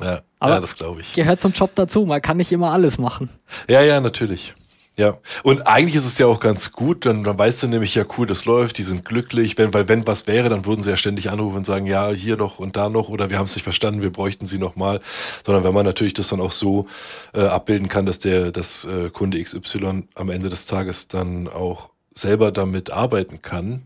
Ja, 0.00 0.20
Aber 0.38 0.54
ja 0.54 0.60
das 0.60 0.76
glaube 0.76 1.00
ich. 1.00 1.12
Gehört 1.12 1.40
zum 1.40 1.52
Job 1.52 1.70
dazu. 1.74 2.04
Man 2.04 2.20
kann 2.20 2.36
nicht 2.36 2.52
immer 2.52 2.72
alles 2.72 2.98
machen. 2.98 3.28
Ja, 3.68 3.82
ja, 3.82 4.00
natürlich. 4.00 4.54
Ja, 4.96 5.18
und 5.42 5.66
eigentlich 5.66 5.96
ist 5.96 6.06
es 6.06 6.18
ja 6.18 6.28
auch 6.28 6.38
ganz 6.38 6.70
gut, 6.70 7.04
dann, 7.04 7.24
dann 7.24 7.36
weißt 7.36 7.64
du 7.64 7.66
nämlich, 7.66 7.96
ja 7.96 8.04
cool, 8.16 8.28
das 8.28 8.44
läuft, 8.44 8.78
die 8.78 8.84
sind 8.84 9.04
glücklich, 9.04 9.58
wenn, 9.58 9.74
weil 9.74 9.88
wenn 9.88 10.06
was 10.06 10.28
wäre, 10.28 10.48
dann 10.48 10.66
würden 10.66 10.82
sie 10.82 10.90
ja 10.90 10.96
ständig 10.96 11.30
anrufen 11.30 11.56
und 11.56 11.66
sagen, 11.66 11.86
ja, 11.86 12.10
hier 12.10 12.36
noch 12.36 12.60
und 12.60 12.76
da 12.76 12.88
noch 12.88 13.08
oder 13.08 13.28
wir 13.28 13.38
haben 13.38 13.46
es 13.46 13.56
nicht 13.56 13.64
verstanden, 13.64 14.02
wir 14.02 14.12
bräuchten 14.12 14.46
sie 14.46 14.58
nochmal, 14.58 15.00
sondern 15.44 15.64
wenn 15.64 15.74
man 15.74 15.84
natürlich 15.84 16.14
das 16.14 16.28
dann 16.28 16.40
auch 16.40 16.52
so 16.52 16.86
äh, 17.32 17.40
abbilden 17.40 17.88
kann, 17.88 18.06
dass 18.06 18.20
der, 18.20 18.52
das 18.52 18.84
äh, 18.84 19.10
Kunde 19.10 19.42
XY 19.42 20.04
am 20.14 20.30
Ende 20.30 20.48
des 20.48 20.66
Tages 20.66 21.08
dann 21.08 21.48
auch 21.48 21.90
selber 22.14 22.52
damit 22.52 22.92
arbeiten 22.92 23.42
kann, 23.42 23.82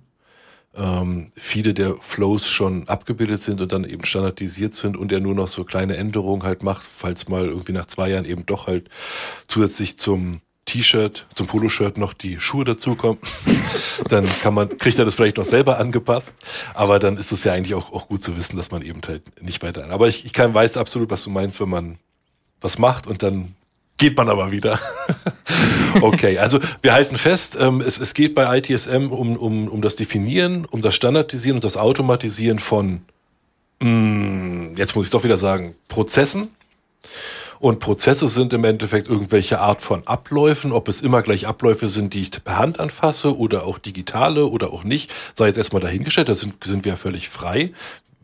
ähm, 0.76 1.30
viele 1.36 1.74
der 1.74 1.94
Flows 1.96 2.48
schon 2.48 2.88
abgebildet 2.88 3.42
sind 3.42 3.60
und 3.60 3.72
dann 3.72 3.84
eben 3.84 4.04
standardisiert 4.04 4.74
sind 4.74 4.96
und 4.96 5.12
er 5.12 5.20
nur 5.20 5.34
noch 5.34 5.48
so 5.48 5.64
kleine 5.64 5.96
Änderungen 5.96 6.42
halt 6.42 6.62
macht, 6.62 6.84
falls 6.84 7.28
mal 7.28 7.46
irgendwie 7.46 7.72
nach 7.72 7.86
zwei 7.86 8.10
Jahren 8.10 8.24
eben 8.24 8.46
doch 8.46 8.66
halt 8.66 8.88
zusätzlich 9.46 9.98
zum 9.98 10.40
T-Shirt, 10.68 11.26
zum 11.34 11.46
Poloshirt 11.46 11.96
noch 11.96 12.12
die 12.12 12.38
Schuhe 12.38 12.64
dazukommen, 12.64 13.18
dann 14.08 14.26
kann 14.26 14.52
man, 14.52 14.76
kriegt 14.76 14.98
er 14.98 15.06
das 15.06 15.14
vielleicht 15.14 15.38
noch 15.38 15.46
selber 15.46 15.78
angepasst. 15.78 16.36
Aber 16.74 16.98
dann 16.98 17.16
ist 17.16 17.32
es 17.32 17.44
ja 17.44 17.54
eigentlich 17.54 17.74
auch, 17.74 17.92
auch 17.92 18.08
gut 18.08 18.22
zu 18.22 18.36
wissen, 18.36 18.56
dass 18.56 18.70
man 18.70 18.82
eben 18.82 19.00
halt 19.06 19.42
nicht 19.42 19.62
weiter. 19.62 19.88
Aber 19.90 20.08
ich, 20.08 20.26
ich 20.26 20.34
kann, 20.34 20.52
weiß 20.52 20.76
absolut, 20.76 21.10
was 21.10 21.24
du 21.24 21.30
meinst, 21.30 21.60
wenn 21.60 21.70
man 21.70 21.98
was 22.60 22.78
macht 22.78 23.06
und 23.06 23.22
dann 23.22 23.54
geht 23.98 24.16
man 24.16 24.28
aber 24.28 24.50
wieder. 24.50 24.78
okay, 26.00 26.38
also 26.38 26.60
wir 26.82 26.92
halten 26.92 27.18
fest, 27.18 27.58
ähm, 27.60 27.80
es, 27.80 28.00
es 28.00 28.14
geht 28.14 28.34
bei 28.34 28.58
ITSM 28.58 29.12
um, 29.12 29.36
um, 29.36 29.68
um 29.68 29.82
das 29.82 29.96
Definieren, 29.96 30.64
um 30.64 30.80
das 30.80 30.94
Standardisieren 30.94 31.56
und 31.56 31.64
das 31.64 31.76
Automatisieren 31.76 32.58
von, 32.58 33.02
mh, 33.80 33.90
mm, 33.90 34.76
jetzt 34.76 34.96
muss 34.96 35.06
ich 35.06 35.10
doch 35.10 35.24
wieder 35.24 35.36
sagen, 35.36 35.74
Prozessen 35.88 36.50
und 37.58 37.80
Prozesse 37.80 38.28
sind 38.28 38.52
im 38.52 38.64
Endeffekt 38.64 39.08
irgendwelche 39.08 39.60
Art 39.60 39.82
von 39.82 40.06
Abläufen, 40.06 40.72
ob 40.72 40.88
es 40.88 41.00
immer 41.00 41.22
gleich 41.22 41.46
Abläufe 41.46 41.88
sind, 41.88 42.14
die 42.14 42.22
ich 42.22 42.44
per 42.44 42.56
Hand 42.56 42.78
anfasse 42.78 43.36
oder 43.36 43.64
auch 43.64 43.78
digitale 43.78 44.46
oder 44.46 44.72
auch 44.72 44.84
nicht, 44.84 45.10
sei 45.34 45.48
jetzt 45.48 45.58
erstmal 45.58 45.82
dahingestellt, 45.82 46.28
da 46.28 46.34
sind, 46.34 46.62
sind 46.64 46.84
wir 46.84 46.96
völlig 46.96 47.28
frei. 47.28 47.72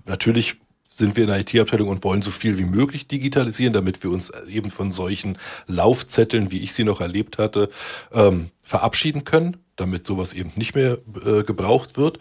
Natürlich 0.07 0.57
sind 0.97 1.17
wir 1.17 1.25
in 1.25 1.31
der 1.31 1.41
IT-Abteilung 1.41 1.89
und 1.89 2.05
wollen 2.05 2.23
so 2.23 2.31
viel 2.31 2.59
wie 2.59 2.65
möglich 2.65 3.07
digitalisieren, 3.07 3.73
damit 3.73 4.03
wir 4.03 4.11
uns 4.11 4.33
eben 4.49 4.71
von 4.71 4.93
solchen 4.93 5.39
Laufzetteln, 5.67 6.51
wie 6.51 6.61
ich 6.61 6.73
sie 6.73 6.85
noch 6.85 7.01
erlebt 7.01 7.39
hatte, 7.39 7.69
ähm, 8.13 8.51
verabschieden 8.63 9.25
können, 9.25 9.57
damit 9.77 10.07
sowas 10.07 10.35
eben 10.35 10.53
nicht 10.57 10.75
mehr 10.75 10.99
äh, 11.25 11.43
gebraucht 11.43 11.97
wird. 11.97 12.19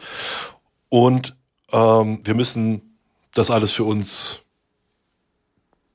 Und 0.90 1.36
ähm, 1.72 2.22
wir 2.24 2.36
müssen 2.36 2.98
das 3.34 3.52
alles 3.52 3.72
für 3.72 3.84
uns 3.84 4.40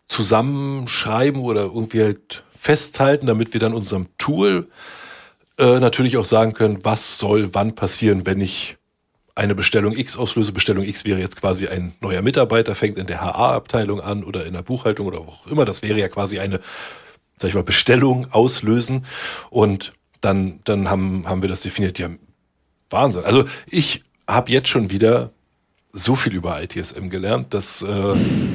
zusammenschreiben 0.09 1.43
oder 1.43 1.63
irgendwie 1.63 2.03
halt 2.03 2.45
festhalten, 2.55 3.27
damit 3.27 3.53
wir 3.53 3.61
dann 3.61 3.75
unserem 3.75 4.09
Tool 4.19 4.69
äh, 5.59 5.81
natürlich 5.81 6.17
auch 6.17 6.25
sagen 6.25 6.55
können, 6.55 6.85
was 6.85 7.19
soll 7.19 7.51
wann 7.53 7.75
passieren, 7.75 8.25
wenn 8.27 8.41
ich 8.41 8.78
eine 9.39 9.55
Bestellung 9.55 9.97
X 9.97 10.17
auslöse. 10.17 10.53
Bestellung 10.53 10.85
X 10.85 11.05
wäre 11.05 11.21
jetzt 11.21 11.37
quasi 11.37 11.69
ein 11.69 11.93
neuer 12.01 12.23
Mitarbeiter, 12.23 12.75
fängt 12.75 12.99
in 12.99 13.07
der 13.07 13.21
HA-Abteilung 13.21 14.01
an 14.01 14.25
oder 14.25 14.45
in 14.45 14.53
der 14.53 14.63
Buchhaltung 14.63 15.07
oder 15.07 15.19
wo 15.19 15.31
auch 15.31 15.47
immer. 15.47 15.65
Das 15.65 15.83
wäre 15.83 15.99
ja 15.99 16.09
quasi 16.09 16.41
eine, 16.41 16.61
sag 17.39 17.49
ich 17.49 17.55
mal, 17.55 17.63
Bestellung 17.63 18.27
auslösen. 18.33 19.07
Und 19.51 19.93
dann, 20.21 20.61
dann 20.65 20.91
haben, 20.91 21.29
haben 21.29 21.41
wir 21.41 21.49
das 21.49 21.63
definiert. 21.63 21.99
Ja, 21.99 22.09
Wahnsinn. 22.91 23.25
Also 23.25 23.45
ich 23.67 24.03
habe 24.27 24.51
jetzt 24.51 24.69
schon 24.69 24.91
wieder 24.91 25.31
so 25.99 26.15
viel 26.15 26.35
über 26.35 26.63
ITSM 26.63 27.09
gelernt, 27.09 27.53
dass, 27.55 27.83
äh, 27.83 27.87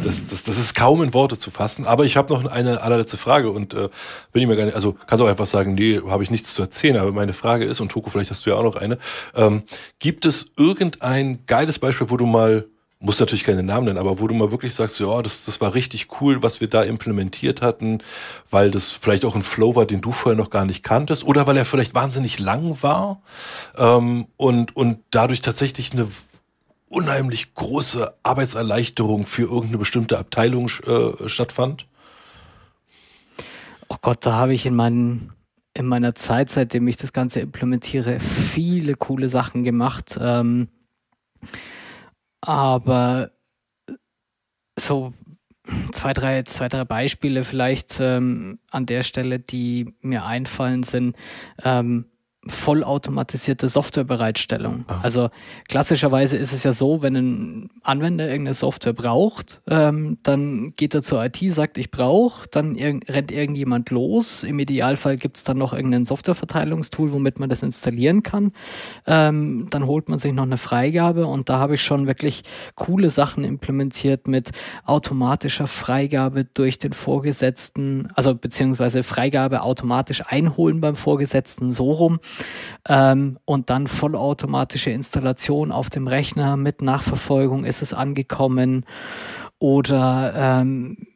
das, 0.03 0.27
das, 0.27 0.43
das 0.43 0.57
ist 0.57 0.75
kaum 0.75 1.03
in 1.03 1.13
Worte 1.13 1.37
zu 1.37 1.51
fassen. 1.51 1.85
Aber 1.85 2.05
ich 2.05 2.17
habe 2.17 2.33
noch 2.33 2.45
eine 2.45 2.81
allerletzte 2.81 3.17
Frage 3.17 3.51
und 3.51 3.73
äh, 3.73 3.89
bin 4.31 4.41
ich 4.41 4.47
mir 4.47 4.55
gar 4.55 4.65
nicht, 4.65 4.75
also 4.75 4.95
kannst 5.07 5.21
auch 5.23 5.27
einfach 5.27 5.45
sagen, 5.45 5.75
nee, 5.75 5.99
habe 6.07 6.23
ich 6.23 6.31
nichts 6.31 6.53
zu 6.53 6.61
erzählen. 6.61 6.97
Aber 6.97 7.11
meine 7.11 7.33
Frage 7.33 7.65
ist, 7.65 7.79
und 7.81 7.91
Toko, 7.91 8.09
vielleicht 8.09 8.31
hast 8.31 8.45
du 8.45 8.51
ja 8.51 8.55
auch 8.55 8.63
noch 8.63 8.75
eine, 8.75 8.97
ähm, 9.35 9.63
gibt 9.99 10.25
es 10.25 10.51
irgendein 10.57 11.45
geiles 11.45 11.79
Beispiel, 11.79 12.09
wo 12.09 12.17
du 12.17 12.25
mal, 12.25 12.65
muss 12.99 13.19
natürlich 13.19 13.43
keine 13.43 13.63
Namen 13.63 13.85
nennen, 13.85 13.97
aber 13.97 14.21
wo 14.21 14.27
du 14.27 14.33
mal 14.33 14.51
wirklich 14.51 14.73
sagst, 14.73 14.97
ja, 15.01 15.21
das, 15.21 15.43
das 15.43 15.59
war 15.59 15.73
richtig 15.73 16.07
cool, 16.21 16.41
was 16.41 16.61
wir 16.61 16.69
da 16.69 16.83
implementiert 16.83 17.61
hatten, 17.61 17.99
weil 18.49 18.71
das 18.71 18.93
vielleicht 18.93 19.25
auch 19.25 19.35
ein 19.35 19.41
Flow 19.41 19.75
war, 19.75 19.85
den 19.85 19.99
du 19.99 20.13
vorher 20.13 20.41
noch 20.41 20.49
gar 20.49 20.65
nicht 20.65 20.83
kanntest, 20.83 21.25
oder 21.25 21.45
weil 21.45 21.57
er 21.57 21.65
vielleicht 21.65 21.93
wahnsinnig 21.93 22.39
lang 22.39 22.77
war 22.81 23.21
ähm, 23.77 24.27
und, 24.37 24.75
und 24.77 24.99
dadurch 25.11 25.41
tatsächlich 25.41 25.91
eine 25.91 26.07
unheimlich 26.93 27.53
große 27.53 28.13
Arbeitserleichterung 28.23 29.25
für 29.25 29.43
irgendeine 29.43 29.77
bestimmte 29.77 30.17
Abteilung 30.19 30.69
äh, 30.85 31.27
stattfand? 31.27 31.87
Oh 33.89 33.97
Gott, 34.01 34.25
da 34.25 34.33
habe 34.33 34.53
ich 34.53 34.65
in, 34.65 34.75
meinen, 34.75 35.33
in 35.73 35.85
meiner 35.85 36.15
Zeit, 36.15 36.49
seitdem 36.49 36.87
ich 36.87 36.97
das 36.97 37.13
Ganze 37.13 37.41
implementiere, 37.41 38.19
viele 38.19 38.95
coole 38.95 39.29
Sachen 39.29 39.63
gemacht. 39.63 40.17
Ähm, 40.21 40.69
aber 42.41 43.31
so 44.77 45.13
zwei, 45.91 46.13
drei, 46.13 46.43
zwei, 46.43 46.67
drei 46.67 46.85
Beispiele 46.85 47.43
vielleicht 47.43 47.99
ähm, 47.99 48.59
an 48.69 48.85
der 48.85 49.03
Stelle, 49.03 49.39
die 49.39 49.93
mir 50.01 50.25
einfallen, 50.25 50.83
sind 50.83 51.15
ähm, 51.63 52.05
vollautomatisierte 52.45 53.67
Softwarebereitstellung. 53.67 54.85
Ah. 54.87 54.99
Also 55.03 55.29
klassischerweise 55.69 56.37
ist 56.37 56.51
es 56.51 56.63
ja 56.63 56.71
so, 56.71 57.01
wenn 57.01 57.15
ein 57.15 57.69
Anwender 57.83 58.27
irgendeine 58.27 58.53
Software 58.53 58.93
braucht, 58.93 59.61
ähm, 59.67 60.17
dann 60.23 60.73
geht 60.75 60.93
er 60.93 61.01
zur 61.01 61.23
IT, 61.23 61.37
sagt, 61.51 61.77
ich 61.77 61.89
brauche, 61.91 62.47
dann 62.49 62.75
ir 62.75 62.99
rennt 63.07 63.31
irgendjemand 63.31 63.89
los. 63.91 64.43
Im 64.43 64.59
Idealfall 64.59 65.17
gibt 65.17 65.37
es 65.37 65.43
dann 65.43 65.57
noch 65.57 65.73
irgendein 65.73 66.05
Softwareverteilungstool, 66.05 67.13
womit 67.13 67.39
man 67.39 67.49
das 67.49 67.63
installieren 67.63 68.23
kann. 68.23 68.51
Ähm, 69.07 69.67
dann 69.69 69.87
holt 69.87 70.09
man 70.09 70.19
sich 70.19 70.33
noch 70.33 70.43
eine 70.43 70.57
Freigabe 70.57 71.25
und 71.25 71.49
da 71.49 71.59
habe 71.59 71.75
ich 71.75 71.83
schon 71.83 72.07
wirklich 72.07 72.43
coole 72.75 73.09
Sachen 73.09 73.43
implementiert 73.43 74.27
mit 74.27 74.51
automatischer 74.85 75.67
Freigabe 75.67 76.43
durch 76.43 76.77
den 76.77 76.91
Vorgesetzten, 76.91 78.09
also 78.15 78.35
beziehungsweise 78.35 79.03
Freigabe 79.03 79.61
automatisch 79.61 80.23
einholen 80.25 80.81
beim 80.81 80.95
Vorgesetzten 80.95 81.71
so 81.71 81.91
rum 81.91 82.19
ähm, 82.87 83.37
und 83.45 83.69
dann 83.69 83.87
vollautomatische 83.87 84.91
Installation 84.91 85.71
auf 85.71 85.89
dem 85.89 86.07
Rechner. 86.07 86.57
Mit 86.57 86.81
Nachverfolgung 86.81 87.65
ist 87.65 87.81
es 87.81 87.93
angekommen. 87.93 88.85
Oder 89.59 90.33
ähm, 90.35 91.07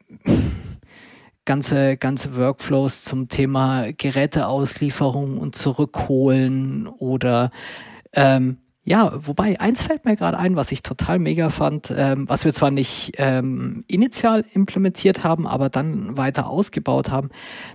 ganze, 1.44 1.96
ganze 1.96 2.36
Workflows 2.36 3.04
zum 3.04 3.28
Thema 3.28 3.92
Geräteauslieferung 3.92 5.38
und 5.38 5.54
zurückholen. 5.54 6.86
Oder 6.86 7.50
ähm, 8.12 8.58
ja, 8.88 9.12
wobei 9.14 9.60
eins 9.60 9.82
fällt 9.82 10.04
mir 10.04 10.16
gerade 10.16 10.38
ein, 10.38 10.56
was 10.56 10.72
ich 10.72 10.82
total 10.82 11.18
mega 11.18 11.50
fand, 11.50 11.92
ähm, 11.94 12.28
was 12.28 12.44
wir 12.44 12.52
zwar 12.52 12.70
nicht 12.70 13.12
ähm, 13.18 13.84
initial 13.86 14.44
implementiert 14.52 15.24
haben, 15.24 15.46
aber 15.46 15.68
dann 15.68 16.16
weiter 16.16 16.48
ausgebaut 16.48 17.10
haben, 17.10 17.30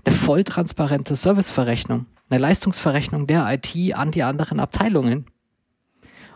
eine 0.06 0.16
volltransparente 0.16 1.16
Serviceverrechnung 1.16 2.08
eine 2.34 2.42
Leistungsverrechnung 2.42 3.28
der 3.28 3.48
IT 3.54 3.96
an 3.96 4.12
die 4.12 4.24
anderen 4.24 4.60
Abteilungen. 4.60 5.26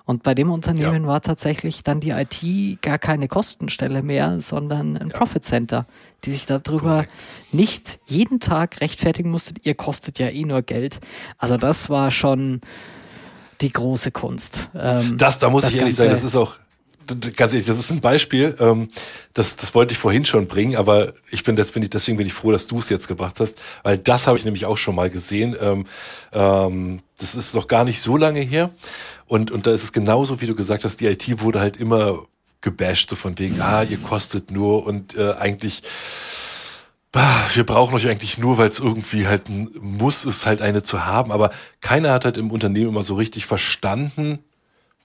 Und 0.05 0.23
bei 0.23 0.33
dem 0.33 0.51
Unternehmen 0.51 1.03
ja. 1.03 1.07
war 1.09 1.21
tatsächlich 1.21 1.83
dann 1.83 1.99
die 1.99 2.11
IT 2.11 2.81
gar 2.81 2.97
keine 2.97 3.27
Kostenstelle 3.27 4.03
mehr, 4.03 4.39
sondern 4.39 4.95
ein 4.95 5.09
ja. 5.09 5.17
Profit 5.17 5.43
Center, 5.43 5.85
die 6.23 6.31
sich 6.31 6.45
darüber 6.45 7.03
Correct. 7.03 7.11
nicht 7.51 7.99
jeden 8.05 8.39
Tag 8.39 8.79
rechtfertigen 8.79 9.29
musste, 9.29 9.55
ihr 9.63 9.75
kostet 9.75 10.17
ja 10.19 10.29
eh 10.29 10.45
nur 10.45 10.61
Geld. 10.61 10.99
Also 11.37 11.57
das 11.57 11.89
war 11.89 12.09
schon 12.11 12.61
die 13.61 13.71
große 13.71 14.11
Kunst. 14.11 14.69
Ähm, 14.75 15.17
das, 15.17 15.39
da 15.39 15.49
muss 15.49 15.65
ich 15.65 15.75
ehrlich 15.77 15.95
sagen, 15.95 16.11
das 16.11 16.23
ist 16.23 16.35
auch, 16.35 16.55
ganz 17.35 17.53
ehrlich, 17.53 17.67
das 17.67 17.79
ist 17.79 17.91
ein 17.91 18.01
Beispiel, 18.01 18.55
ähm, 18.59 18.89
das, 19.33 19.55
das 19.55 19.73
wollte 19.73 19.93
ich 19.93 19.97
vorhin 19.97 20.25
schon 20.25 20.47
bringen, 20.47 20.75
aber 20.75 21.13
ich 21.29 21.43
bin, 21.43 21.55
das 21.55 21.71
bin 21.71 21.83
ich, 21.83 21.89
deswegen 21.89 22.17
bin 22.17 22.27
ich 22.27 22.33
froh, 22.33 22.51
dass 22.51 22.67
du 22.67 22.79
es 22.79 22.89
jetzt 22.89 23.07
gebracht 23.07 23.39
hast, 23.39 23.57
weil 23.83 23.97
das 23.97 24.27
habe 24.27 24.37
ich 24.37 24.45
nämlich 24.45 24.65
auch 24.65 24.77
schon 24.77 24.95
mal 24.95 25.09
gesehen. 25.09 25.55
Ähm, 25.59 25.85
ähm, 26.33 26.99
das 27.17 27.35
ist 27.35 27.55
noch 27.55 27.67
gar 27.67 27.83
nicht 27.83 28.01
so 28.01 28.17
lange 28.17 28.41
her. 28.41 28.69
Und, 29.25 29.51
und 29.51 29.67
da 29.67 29.71
ist 29.71 29.83
es 29.83 29.93
genauso, 29.93 30.41
wie 30.41 30.47
du 30.47 30.55
gesagt 30.55 30.83
hast, 30.83 30.99
die 30.99 31.07
IT 31.07 31.41
wurde 31.41 31.59
halt 31.59 31.77
immer 31.77 32.25
gebasht, 32.61 33.09
so 33.09 33.15
von 33.15 33.37
wegen, 33.39 33.61
ah, 33.61 33.83
ihr 33.83 33.97
kostet 33.97 34.51
nur 34.51 34.85
und 34.85 35.15
äh, 35.15 35.33
eigentlich 35.33 35.83
wir 37.53 37.65
brauchen 37.65 37.95
euch 37.95 38.07
eigentlich 38.07 38.37
nur, 38.37 38.57
weil 38.57 38.69
es 38.69 38.79
irgendwie 38.79 39.27
halt 39.27 39.49
ein 39.49 39.69
Muss 39.79 40.25
ist, 40.25 40.45
halt 40.45 40.61
eine 40.61 40.83
zu 40.83 41.05
haben. 41.05 41.31
Aber 41.31 41.51
keiner 41.81 42.11
hat 42.11 42.25
halt 42.25 42.37
im 42.37 42.51
Unternehmen 42.51 42.89
immer 42.89 43.03
so 43.03 43.15
richtig 43.15 43.45
verstanden, 43.45 44.39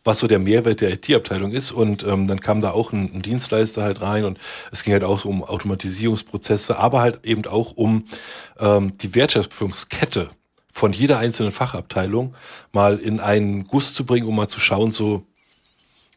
was 0.05 0.19
so 0.19 0.27
der 0.27 0.39
Mehrwert 0.39 0.81
der 0.81 0.93
IT-Abteilung 0.93 1.53
ist. 1.53 1.73
Und 1.73 2.05
ähm, 2.05 2.27
dann 2.27 2.41
kam 2.41 2.61
da 2.61 2.73
auch 2.73 2.93
ein, 2.93 3.11
ein, 3.15 3.23
Dienstleister 3.23 3.83
halt 3.83 4.01
rein 4.01 4.25
und 4.25 4.39
es 4.73 4.83
ging 4.85 4.93
halt 4.93 5.05
auch 5.05 5.25
um 5.25 5.45
Automatisierungsprozesse, 5.45 6.79
aber 6.79 7.01
halt 7.01 7.25
eben 7.27 7.47
auch 7.47 7.73
um 7.73 8.05
ähm, 8.59 8.97
die 8.99 9.15
Wertschöpfungskette 9.15 10.31
von 10.73 10.93
jeder 10.93 11.19
einzelnen 11.19 11.53
Fachabteilung 11.53 12.35
mal 12.73 12.99
in 12.99 13.21
einen 13.21 13.67
Guss 13.69 13.95
zu 13.95 14.05
bringen, 14.05 14.27
um 14.27 14.35
mal 14.35 14.49
zu 14.49 14.59
schauen, 14.59 14.91
so 14.91 15.27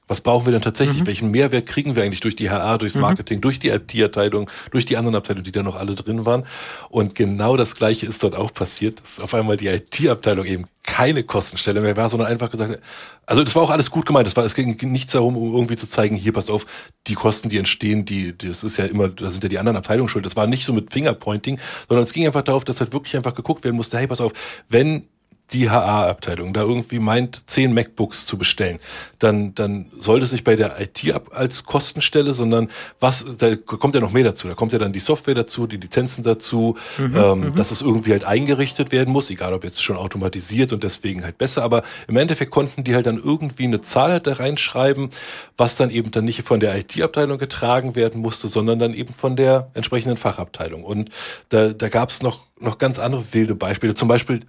was 0.08 0.22
brauchen 0.22 0.46
wir 0.46 0.52
denn 0.52 0.62
tatsächlich? 0.62 1.02
Mhm. 1.02 1.08
Welchen 1.08 1.32
Mehrwert 1.32 1.66
kriegen 1.66 1.96
wir 1.96 2.04
eigentlich 2.04 2.20
durch 2.20 2.36
die 2.36 2.50
HR, 2.50 2.78
durchs 2.78 2.96
mhm. 2.96 3.02
Marketing, 3.02 3.38
mhm. 3.38 3.42
durch 3.42 3.60
die 3.60 3.70
IT-Abteilung, 3.70 4.50
durch 4.72 4.86
die 4.86 4.98
anderen 4.98 5.16
Abteilungen, 5.16 5.44
die 5.44 5.52
da 5.52 5.64
noch 5.64 5.76
alle 5.76 5.96
drin 5.96 6.26
waren? 6.26 6.44
Und 6.90 7.16
genau 7.16 7.58
das 7.58 7.76
Gleiche 7.76 8.06
ist 8.06 8.24
dort 8.24 8.36
auch 8.36 8.54
passiert, 8.54 9.02
dass 9.02 9.20
auf 9.20 9.34
einmal 9.34 9.58
die 9.58 9.68
IT-Abteilung 9.68 10.46
eben 10.46 10.66
keine 10.84 11.24
Kostenstelle 11.24 11.82
mehr 11.82 11.98
war, 11.98 12.10
sondern 12.10 12.28
einfach 12.28 12.52
gesagt, 12.52 12.80
also 13.26 13.44
das 13.44 13.56
war 13.56 13.64
auch 13.64 13.72
alles 13.72 13.90
gut 13.90 14.06
gemeint. 14.06 14.28
Das 14.28 14.36
war, 14.36 14.46
es 14.46 14.54
ging 14.54 14.78
nichts 14.92 15.14
darum, 15.14 15.36
um 15.36 15.54
irgendwie 15.56 15.76
zu 15.76 15.90
zeigen, 15.90 16.16
hier 16.16 16.32
pass 16.32 16.52
auf, 16.52 16.68
die 17.08 17.16
Kosten, 17.16 17.50
die 17.50 17.58
entstehen, 17.58 18.06
die, 18.06 18.38
das 18.38 18.64
ist 18.64 18.78
ja 18.78 18.86
immer, 18.86 19.10
da 19.10 19.32
sind 19.32 19.44
ja 19.44 19.50
die 19.50 19.58
anderen 19.58 19.78
Abteilungen 19.78 20.10
schuld. 20.10 20.26
Das 20.26 20.36
war 20.36 20.46
nicht 20.46 20.66
so 20.66 20.74
mit 20.74 20.94
Fingerpointing, 20.94 21.60
sondern 21.90 22.04
es 22.04 22.14
ging 22.14 22.28
einfach 22.28 22.44
darauf, 22.44 22.64
dass 22.64 22.80
halt 22.80 22.94
wirklich 22.94 23.16
einfach 23.16 23.34
geguckt 23.34 23.64
werden 23.64 23.76
musste, 23.76 23.98
hey, 23.98 24.06
pass 24.06 24.22
auf, 24.22 24.34
wenn 24.70 25.08
die 25.54 25.70
HA-Abteilung 25.70 26.54
da 26.54 26.62
irgendwie 26.62 27.00
meint, 27.00 27.44
zehn 27.48 27.74
MacBooks 27.74 28.26
zu 28.26 28.38
bestellen, 28.38 28.80
dann, 29.20 29.54
dann 29.54 29.92
sollte 29.98 30.26
es 30.26 30.32
nicht 30.32 30.44
bei 30.44 30.56
der 30.56 30.80
IT 30.82 31.14
ab 31.14 31.32
als 31.34 31.64
Kostenstelle, 31.66 32.34
sondern 32.34 32.70
was, 33.00 33.38
da 33.38 33.56
kommt 33.56 33.94
ja 33.96 34.02
noch 34.02 34.12
mehr 34.12 34.24
dazu. 34.24 34.48
Da 34.48 34.56
kommt 34.56 34.74
ja 34.74 34.80
dann 34.80 34.92
die 34.92 35.00
Software 35.00 35.36
dazu, 35.36 35.68
die 35.68 35.78
Lizenzen 35.78 36.24
dazu, 36.24 36.78
mhm, 36.98 37.16
ähm, 37.16 37.40
mhm. 37.40 37.56
dass 37.56 37.72
es 37.72 37.82
irgendwie 37.82 38.12
halt 38.12 38.26
eingerichtet 38.26 38.92
werden 38.92 39.14
muss, 39.14 39.30
egal 39.30 39.54
ob 39.54 39.64
jetzt 39.64 39.84
schon 39.84 39.98
automatisiert 39.98 40.74
und 40.74 40.84
deswegen 40.84 41.24
halt 41.24 41.38
besser. 41.38 41.64
Aber 41.64 41.84
im 42.08 42.18
Endeffekt 42.18 42.52
konnten 42.52 42.84
die 42.84 42.96
halt 42.96 43.06
dann 43.06 43.18
irgendwie 43.18 43.66
eine 43.66 43.82
Zahl 43.82 44.12
halt 44.12 44.28
da 44.28 44.34
reinschreiben, 44.34 45.10
was 45.58 45.76
dann 45.76 45.92
eben 45.92 46.12
dann 46.12 46.26
nicht 46.26 46.44
von 46.44 46.60
der 46.60 46.76
IT-Abteilung 46.78 47.38
getragen 47.38 47.96
werden 47.96 48.22
musste, 48.22 48.48
sondern 48.48 48.80
dann 48.80 48.94
eben 48.94 49.14
von 49.14 49.36
der 49.36 49.70
entsprechenden 49.76 50.18
Fachabteilung. 50.18 50.84
Und 50.84 51.10
da, 51.50 51.70
da 51.70 51.90
gab 51.90 52.10
es 52.10 52.24
noch, 52.24 52.40
noch 52.60 52.80
ganz 52.80 52.98
andere 52.98 53.24
wilde 53.32 53.56
Beispiele. 53.56 53.94
Zum 53.94 54.08
Beispiel 54.08 54.42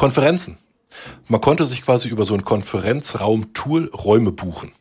Konferenzen. 0.00 0.56
Man 1.28 1.42
konnte 1.42 1.66
sich 1.66 1.82
quasi 1.82 2.08
über 2.08 2.24
so 2.24 2.32
ein 2.32 2.42
Konferenzraum-Tool 2.42 3.90
Räume 3.92 4.32
buchen. 4.32 4.72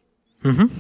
Mhm. 0.44 0.72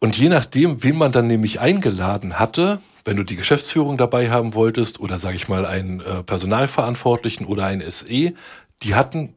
Und 0.00 0.18
je 0.18 0.28
nachdem, 0.28 0.82
wen 0.82 0.98
man 0.98 1.12
dann 1.12 1.28
nämlich 1.28 1.60
eingeladen 1.60 2.40
hatte, 2.40 2.80
wenn 3.04 3.16
du 3.16 3.22
die 3.22 3.36
Geschäftsführung 3.36 3.96
dabei 3.96 4.32
haben 4.32 4.54
wolltest 4.54 4.98
oder 4.98 5.20
sage 5.20 5.36
ich 5.36 5.46
mal 5.46 5.64
einen 5.66 6.00
äh, 6.00 6.24
Personalverantwortlichen 6.24 7.46
oder 7.46 7.66
ein 7.66 7.80
SE, 7.80 8.34
die 8.82 8.94
hatten 8.96 9.34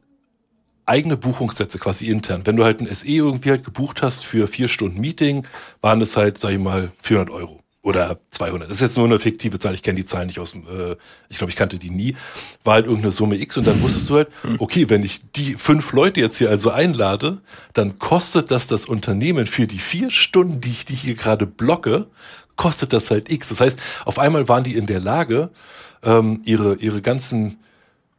eigene 0.84 1.16
Buchungssätze 1.16 1.78
quasi 1.78 2.08
intern. 2.08 2.42
Wenn 2.46 2.56
du 2.56 2.64
halt 2.64 2.80
ein 2.80 2.92
SE 2.92 3.06
irgendwie 3.06 3.50
halt 3.50 3.64
gebucht 3.64 4.02
hast 4.02 4.24
für 4.24 4.48
vier 4.48 4.66
Stunden 4.66 5.00
Meeting, 5.00 5.46
waren 5.80 6.00
es 6.00 6.16
halt, 6.16 6.38
sag 6.38 6.50
ich 6.50 6.58
mal, 6.58 6.90
400 7.02 7.32
Euro 7.32 7.59
oder 7.82 8.20
200. 8.30 8.68
Das 8.68 8.78
ist 8.78 8.82
jetzt 8.82 8.96
nur 8.98 9.06
eine 9.06 9.18
fiktive 9.18 9.58
Zahl. 9.58 9.74
Ich 9.74 9.82
kenne 9.82 9.96
die 9.96 10.04
Zahl 10.04 10.26
nicht 10.26 10.38
aus 10.38 10.52
dem, 10.52 10.62
äh, 10.64 10.96
ich 11.28 11.38
glaube, 11.38 11.50
ich 11.50 11.56
kannte 11.56 11.78
die 11.78 11.90
nie. 11.90 12.14
War 12.62 12.74
halt 12.74 12.86
irgendeine 12.86 13.12
Summe 13.12 13.36
X 13.36 13.56
und 13.56 13.66
dann 13.66 13.80
wusstest 13.82 14.10
du 14.10 14.16
halt, 14.16 14.28
okay, 14.58 14.90
wenn 14.90 15.02
ich 15.02 15.20
die 15.32 15.54
fünf 15.54 15.92
Leute 15.92 16.20
jetzt 16.20 16.36
hier 16.36 16.50
also 16.50 16.70
einlade, 16.70 17.40
dann 17.72 17.98
kostet 17.98 18.50
das 18.50 18.66
das 18.66 18.84
Unternehmen 18.84 19.46
für 19.46 19.66
die 19.66 19.78
vier 19.78 20.10
Stunden, 20.10 20.60
die 20.60 20.70
ich 20.70 20.84
die 20.84 20.94
hier 20.94 21.14
gerade 21.14 21.46
blocke, 21.46 22.06
kostet 22.56 22.92
das 22.92 23.10
halt 23.10 23.30
X. 23.30 23.48
Das 23.48 23.60
heißt, 23.60 23.80
auf 24.04 24.18
einmal 24.18 24.48
waren 24.48 24.64
die 24.64 24.74
in 24.74 24.86
der 24.86 25.00
Lage, 25.00 25.50
ähm, 26.02 26.42
ihre, 26.44 26.74
ihre 26.74 27.00
ganzen 27.00 27.56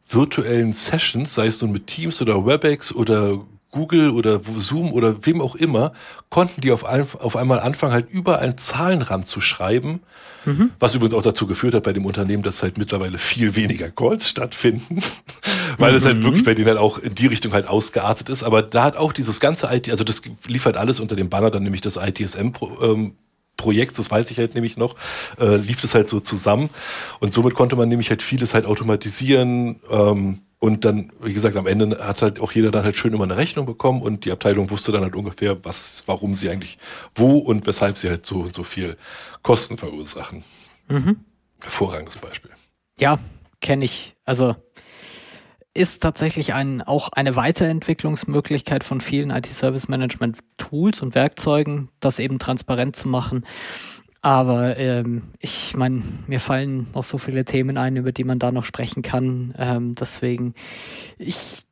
virtuellen 0.08 0.72
Sessions, 0.72 1.34
sei 1.34 1.46
es 1.46 1.62
nun 1.62 1.70
mit 1.70 1.86
Teams 1.86 2.20
oder 2.20 2.44
WebEx 2.44 2.92
oder 2.92 3.40
Google 3.72 4.10
oder 4.10 4.38
Zoom 4.38 4.92
oder 4.92 5.26
wem 5.26 5.40
auch 5.40 5.56
immer, 5.56 5.92
konnten 6.30 6.60
die 6.60 6.70
auf, 6.70 6.84
ein, 6.84 7.04
auf 7.18 7.36
einmal 7.36 7.58
anfangen, 7.58 7.92
halt 7.92 8.10
überall 8.10 8.54
Zahlen 8.54 9.02
ranzuschreiben, 9.02 10.00
mhm. 10.44 10.70
was 10.78 10.94
übrigens 10.94 11.14
auch 11.14 11.22
dazu 11.22 11.46
geführt 11.46 11.74
hat 11.74 11.82
bei 11.82 11.92
dem 11.92 12.06
Unternehmen, 12.06 12.44
dass 12.44 12.62
halt 12.62 12.78
mittlerweile 12.78 13.18
viel 13.18 13.56
weniger 13.56 13.90
Calls 13.90 14.28
stattfinden, 14.28 15.02
weil 15.78 15.92
mhm. 15.92 15.98
es 15.98 16.04
halt 16.04 16.18
mhm. 16.18 16.22
wirklich 16.24 16.44
bei 16.44 16.54
denen 16.54 16.68
halt 16.68 16.78
auch 16.78 16.98
in 16.98 17.14
die 17.14 17.26
Richtung 17.26 17.52
halt 17.52 17.66
ausgeartet 17.66 18.28
ist. 18.28 18.44
Aber 18.44 18.62
da 18.62 18.84
hat 18.84 18.96
auch 18.96 19.12
dieses 19.12 19.40
ganze 19.40 19.68
IT, 19.72 19.90
also 19.90 20.04
das 20.04 20.22
lief 20.46 20.66
halt 20.66 20.76
alles 20.76 21.00
unter 21.00 21.16
dem 21.16 21.30
Banner, 21.30 21.50
dann 21.50 21.64
nämlich 21.64 21.80
das 21.80 21.96
ITSM 21.96 22.52
ähm, 22.82 23.16
Projekt, 23.56 23.98
das 23.98 24.10
weiß 24.10 24.30
ich 24.30 24.38
halt 24.38 24.54
nämlich 24.54 24.76
noch, 24.76 24.96
äh, 25.40 25.56
lief 25.56 25.80
das 25.80 25.94
halt 25.94 26.08
so 26.08 26.20
zusammen 26.20 26.68
und 27.20 27.32
somit 27.32 27.54
konnte 27.54 27.76
man 27.76 27.88
nämlich 27.88 28.10
halt 28.10 28.22
vieles 28.22 28.54
halt 28.54 28.66
automatisieren, 28.66 29.80
ähm, 29.90 30.40
und 30.62 30.84
dann, 30.84 31.10
wie 31.20 31.34
gesagt, 31.34 31.56
am 31.56 31.66
Ende 31.66 31.98
hat 32.06 32.22
halt 32.22 32.38
auch 32.38 32.52
jeder 32.52 32.70
dann 32.70 32.84
halt 32.84 32.96
schön 32.96 33.12
immer 33.12 33.24
eine 33.24 33.36
Rechnung 33.36 33.66
bekommen 33.66 34.00
und 34.00 34.24
die 34.24 34.30
Abteilung 34.30 34.70
wusste 34.70 34.92
dann 34.92 35.02
halt 35.02 35.16
ungefähr, 35.16 35.64
was, 35.64 36.04
warum 36.06 36.36
sie 36.36 36.50
eigentlich, 36.50 36.78
wo 37.16 37.38
und 37.38 37.66
weshalb 37.66 37.98
sie 37.98 38.08
halt 38.08 38.24
so 38.24 38.42
und 38.42 38.54
so 38.54 38.62
viel 38.62 38.96
Kosten 39.42 39.76
verursachen. 39.76 40.44
Mhm. 40.88 41.16
Hervorragendes 41.60 42.16
Beispiel. 42.18 42.52
Ja, 42.96 43.18
kenne 43.60 43.84
ich. 43.84 44.14
Also 44.24 44.54
ist 45.74 46.00
tatsächlich 46.00 46.54
ein, 46.54 46.80
auch 46.80 47.08
eine 47.08 47.34
Weiterentwicklungsmöglichkeit 47.34 48.84
von 48.84 49.00
vielen 49.00 49.30
IT-Service-Management-Tools 49.30 51.02
und 51.02 51.16
Werkzeugen, 51.16 51.88
das 51.98 52.20
eben 52.20 52.38
transparent 52.38 52.94
zu 52.94 53.08
machen. 53.08 53.44
Aber 54.22 54.76
ähm, 54.76 55.22
ich 55.40 55.76
meine, 55.76 56.02
mir 56.28 56.38
fallen 56.38 56.86
noch 56.94 57.02
so 57.02 57.18
viele 57.18 57.44
Themen 57.44 57.76
ein, 57.76 57.96
über 57.96 58.12
die 58.12 58.24
man 58.24 58.38
da 58.38 58.52
noch 58.52 58.64
sprechen 58.64 59.02
kann. 59.02 59.52
Ähm, 59.58 59.96
deswegen, 59.96 60.54
ich 61.18 61.64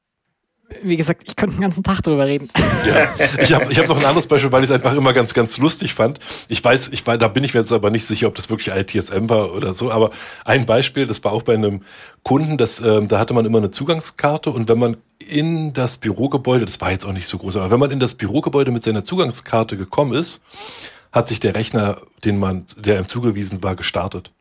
wie 0.82 0.96
gesagt, 0.96 1.24
ich 1.26 1.36
könnte 1.36 1.56
den 1.56 1.62
ganzen 1.62 1.82
Tag 1.82 2.00
drüber 2.02 2.26
reden. 2.26 2.48
Ja, 2.86 3.12
ich 3.38 3.52
habe 3.52 3.70
ich 3.70 3.78
hab 3.78 3.88
noch 3.88 3.98
ein 3.98 4.04
anderes 4.04 4.26
Beispiel, 4.26 4.50
weil 4.52 4.64
ich 4.64 4.70
es 4.70 4.74
einfach 4.74 4.94
immer 4.94 5.12
ganz, 5.12 5.34
ganz 5.34 5.58
lustig 5.58 5.92
fand. 5.92 6.18
Ich 6.48 6.64
weiß, 6.64 6.88
ich 6.88 7.04
da 7.04 7.28
bin 7.28 7.44
ich 7.44 7.52
mir 7.52 7.60
jetzt 7.60 7.72
aber 7.72 7.90
nicht 7.90 8.06
sicher, 8.06 8.26
ob 8.26 8.34
das 8.36 8.48
wirklich 8.48 8.74
ITSM 8.74 9.28
war 9.28 9.52
oder 9.52 9.74
so, 9.74 9.90
aber 9.90 10.10
ein 10.46 10.64
Beispiel, 10.64 11.06
das 11.06 11.22
war 11.22 11.32
auch 11.32 11.42
bei 11.42 11.54
einem 11.54 11.82
Kunden, 12.22 12.56
das, 12.56 12.80
ähm, 12.80 13.08
da 13.08 13.18
hatte 13.18 13.34
man 13.34 13.44
immer 13.44 13.58
eine 13.58 13.70
Zugangskarte 13.70 14.50
und 14.50 14.68
wenn 14.68 14.78
man 14.78 14.96
in 15.18 15.74
das 15.74 15.98
Bürogebäude, 15.98 16.64
das 16.64 16.80
war 16.80 16.90
jetzt 16.90 17.04
auch 17.04 17.12
nicht 17.12 17.28
so 17.28 17.36
groß, 17.36 17.56
aber 17.56 17.70
wenn 17.70 17.80
man 17.80 17.90
in 17.90 18.00
das 18.00 18.14
Bürogebäude 18.14 18.70
mit 18.70 18.82
seiner 18.82 19.04
Zugangskarte 19.04 19.76
gekommen 19.76 20.14
ist, 20.14 20.42
hat 21.12 21.28
sich 21.28 21.40
der 21.40 21.54
Rechner, 21.54 21.98
den 22.24 22.38
man, 22.38 22.66
der 22.76 22.98
ihm 22.98 23.08
zugewiesen 23.08 23.62
war, 23.62 23.74
gestartet. 23.74 24.32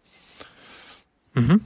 Mhm. 1.34 1.62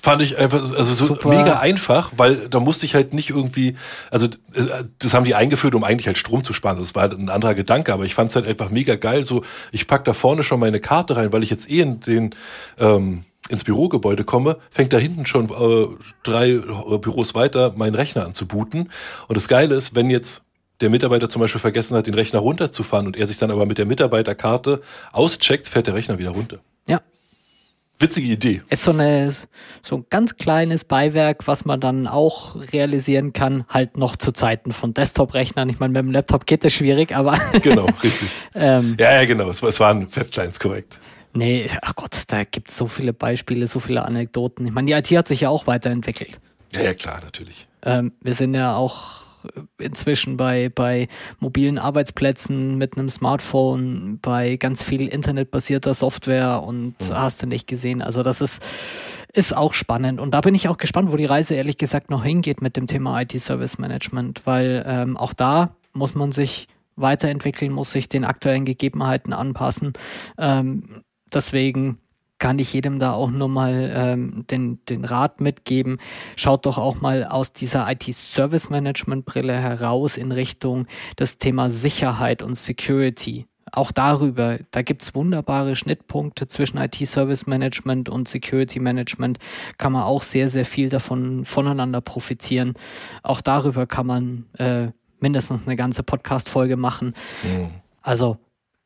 Fand 0.00 0.22
ich 0.22 0.38
einfach, 0.38 0.60
also 0.60 0.84
so 0.84 1.06
Super. 1.08 1.28
mega 1.28 1.58
einfach, 1.58 2.12
weil 2.16 2.48
da 2.48 2.60
musste 2.60 2.86
ich 2.86 2.94
halt 2.94 3.14
nicht 3.14 3.30
irgendwie, 3.30 3.74
also 4.12 4.28
das 5.00 5.12
haben 5.12 5.24
die 5.24 5.34
eingeführt, 5.34 5.74
um 5.74 5.82
eigentlich 5.82 6.06
halt 6.06 6.18
Strom 6.18 6.44
zu 6.44 6.52
sparen. 6.52 6.78
Das 6.78 6.94
war 6.94 7.02
halt 7.02 7.18
ein 7.18 7.28
anderer 7.28 7.54
Gedanke, 7.54 7.92
aber 7.92 8.04
ich 8.04 8.14
fand 8.14 8.30
es 8.30 8.36
halt 8.36 8.46
einfach 8.46 8.70
mega 8.70 8.94
geil. 8.94 9.24
So, 9.24 9.42
ich 9.72 9.88
pack 9.88 10.04
da 10.04 10.14
vorne 10.14 10.44
schon 10.44 10.60
meine 10.60 10.78
Karte 10.78 11.16
rein, 11.16 11.32
weil 11.32 11.42
ich 11.42 11.50
jetzt 11.50 11.68
eh 11.68 11.80
in 11.80 11.98
den 12.00 12.30
ähm, 12.78 13.24
ins 13.48 13.64
Bürogebäude 13.64 14.24
komme, 14.24 14.58
fängt 14.70 14.92
da 14.92 14.98
hinten 14.98 15.26
schon 15.26 15.50
äh, 15.50 15.88
drei 16.22 16.50
äh, 16.50 16.98
Büros 16.98 17.34
weiter 17.34 17.72
meinen 17.76 17.96
Rechner 17.96 18.24
an 18.24 18.34
zu 18.34 18.46
booten. 18.46 18.90
Und 19.26 19.36
das 19.36 19.48
Geile 19.48 19.74
ist, 19.74 19.96
wenn 19.96 20.10
jetzt 20.10 20.42
der 20.80 20.90
Mitarbeiter 20.90 21.28
zum 21.28 21.40
Beispiel 21.40 21.60
vergessen 21.60 21.96
hat, 21.96 22.06
den 22.06 22.14
Rechner 22.14 22.38
runterzufahren 22.40 23.06
und 23.06 23.16
er 23.16 23.26
sich 23.26 23.38
dann 23.38 23.50
aber 23.50 23.66
mit 23.66 23.78
der 23.78 23.86
Mitarbeiterkarte 23.86 24.80
auscheckt, 25.12 25.68
fährt 25.68 25.86
der 25.86 25.94
Rechner 25.94 26.18
wieder 26.18 26.30
runter. 26.30 26.58
Ja. 26.86 27.00
Witzige 28.00 28.28
Idee. 28.28 28.62
Ist 28.70 28.84
so 28.84 28.92
eine, 28.92 29.34
so 29.82 29.96
ein 29.96 30.06
ganz 30.08 30.36
kleines 30.36 30.84
Beiwerk, 30.84 31.48
was 31.48 31.64
man 31.64 31.80
dann 31.80 32.06
auch 32.06 32.54
realisieren 32.72 33.32
kann, 33.32 33.64
halt 33.68 33.96
noch 33.96 34.14
zu 34.14 34.30
Zeiten 34.30 34.70
von 34.70 34.94
Desktop-Rechnern. 34.94 35.68
Ich 35.68 35.80
meine, 35.80 35.94
mit 35.94 36.02
dem 36.04 36.12
Laptop 36.12 36.46
geht 36.46 36.64
das 36.64 36.74
schwierig, 36.74 37.12
aber. 37.12 37.36
genau, 37.62 37.86
richtig. 38.04 38.28
ähm, 38.54 38.96
ja, 39.00 39.14
ja, 39.14 39.24
genau. 39.24 39.50
Es, 39.50 39.60
es 39.62 39.80
waren 39.80 40.06
Webclients, 40.14 40.60
korrekt. 40.60 41.00
Nee, 41.34 41.66
ach 41.82 41.96
Gott, 41.96 42.22
da 42.28 42.44
gibt 42.44 42.70
es 42.70 42.76
so 42.76 42.86
viele 42.86 43.12
Beispiele, 43.12 43.66
so 43.66 43.80
viele 43.80 44.04
Anekdoten. 44.04 44.64
Ich 44.66 44.72
meine, 44.72 44.86
die 44.86 44.92
IT 44.92 45.18
hat 45.18 45.26
sich 45.26 45.40
ja 45.40 45.48
auch 45.48 45.66
weiterentwickelt. 45.66 46.40
Ja, 46.72 46.82
ja, 46.82 46.94
klar, 46.94 47.20
natürlich. 47.24 47.66
Ähm, 47.82 48.12
wir 48.20 48.34
sind 48.34 48.54
ja 48.54 48.76
auch 48.76 49.27
inzwischen 49.78 50.36
bei, 50.36 50.68
bei 50.68 51.08
mobilen 51.40 51.78
Arbeitsplätzen 51.78 52.76
mit 52.76 52.96
einem 52.96 53.08
Smartphone, 53.08 54.18
bei 54.20 54.56
ganz 54.56 54.82
viel 54.82 55.06
internetbasierter 55.08 55.94
Software 55.94 56.62
und 56.62 56.94
mhm. 57.00 57.14
hast 57.14 57.42
du 57.42 57.46
nicht 57.46 57.66
gesehen. 57.66 58.02
Also 58.02 58.22
das 58.22 58.40
ist, 58.40 58.64
ist 59.32 59.56
auch 59.56 59.74
spannend. 59.74 60.20
Und 60.20 60.32
da 60.32 60.40
bin 60.40 60.54
ich 60.54 60.68
auch 60.68 60.78
gespannt, 60.78 61.12
wo 61.12 61.16
die 61.16 61.24
Reise 61.24 61.54
ehrlich 61.54 61.76
gesagt 61.76 62.10
noch 62.10 62.24
hingeht 62.24 62.62
mit 62.62 62.76
dem 62.76 62.86
Thema 62.86 63.20
IT-Service 63.20 63.78
Management, 63.78 64.42
weil 64.44 64.84
ähm, 64.86 65.16
auch 65.16 65.32
da 65.32 65.76
muss 65.92 66.14
man 66.14 66.32
sich 66.32 66.68
weiterentwickeln, 66.96 67.72
muss 67.72 67.92
sich 67.92 68.08
den 68.08 68.24
aktuellen 68.24 68.64
Gegebenheiten 68.64 69.32
anpassen. 69.32 69.92
Ähm, 70.36 71.02
deswegen 71.32 71.98
kann 72.38 72.58
ich 72.58 72.72
jedem 72.72 72.98
da 72.98 73.12
auch 73.12 73.30
nur 73.30 73.48
mal 73.48 73.92
ähm, 73.94 74.44
den, 74.50 74.84
den 74.86 75.04
Rat 75.04 75.40
mitgeben. 75.40 75.98
Schaut 76.36 76.66
doch 76.66 76.78
auch 76.78 77.00
mal 77.00 77.24
aus 77.24 77.52
dieser 77.52 77.90
IT-Service-Management-Brille 77.90 79.54
heraus 79.54 80.16
in 80.16 80.32
Richtung 80.32 80.86
das 81.16 81.38
Thema 81.38 81.70
Sicherheit 81.70 82.42
und 82.42 82.54
Security. 82.54 83.46
Auch 83.72 83.92
darüber, 83.92 84.58
da 84.70 84.82
gibt's 84.82 85.14
wunderbare 85.14 85.76
Schnittpunkte 85.76 86.46
zwischen 86.46 86.78
IT-Service-Management 86.78 88.08
und 88.08 88.28
Security-Management. 88.28 89.38
Kann 89.76 89.92
man 89.92 90.02
auch 90.02 90.22
sehr, 90.22 90.48
sehr 90.48 90.64
viel 90.64 90.88
davon 90.88 91.44
voneinander 91.44 92.00
profitieren. 92.00 92.74
Auch 93.22 93.40
darüber 93.40 93.86
kann 93.86 94.06
man 94.06 94.46
äh, 94.58 94.88
mindestens 95.20 95.62
eine 95.66 95.76
ganze 95.76 96.02
Podcast-Folge 96.02 96.76
machen. 96.76 97.14
Mhm. 97.42 97.70
Also 98.00 98.38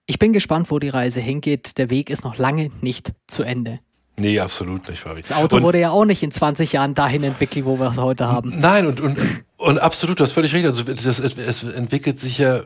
ich 0.06 0.18
bin 0.18 0.32
gespannt, 0.32 0.70
wo 0.70 0.78
die 0.78 0.88
Reise 0.88 1.20
hingeht. 1.20 1.78
Der 1.78 1.90
Weg 1.90 2.10
ist 2.10 2.24
noch 2.24 2.38
lange 2.38 2.70
nicht 2.80 3.12
zu 3.26 3.42
Ende. 3.42 3.80
Nee, 4.16 4.40
absolut 4.40 4.88
nicht, 4.88 5.00
Fabi. 5.00 5.22
Das 5.22 5.32
Auto 5.32 5.56
und, 5.56 5.62
wurde 5.62 5.80
ja 5.80 5.90
auch 5.90 6.04
nicht 6.04 6.22
in 6.22 6.30
20 6.30 6.72
Jahren 6.72 6.94
dahin 6.94 7.22
entwickelt, 7.24 7.64
wo 7.64 7.78
wir 7.78 7.90
es 7.90 7.96
heute 7.96 8.28
haben. 8.28 8.58
Nein, 8.58 8.86
und, 8.86 9.00
und, 9.00 9.18
und 9.56 9.78
absolut, 9.78 10.20
du 10.20 10.24
hast 10.24 10.32
völlig 10.32 10.52
recht. 10.52 10.66
Also 10.66 10.84
das, 10.84 11.18
es 11.18 11.62
entwickelt 11.62 12.20
sich 12.20 12.38
ja 12.38 12.62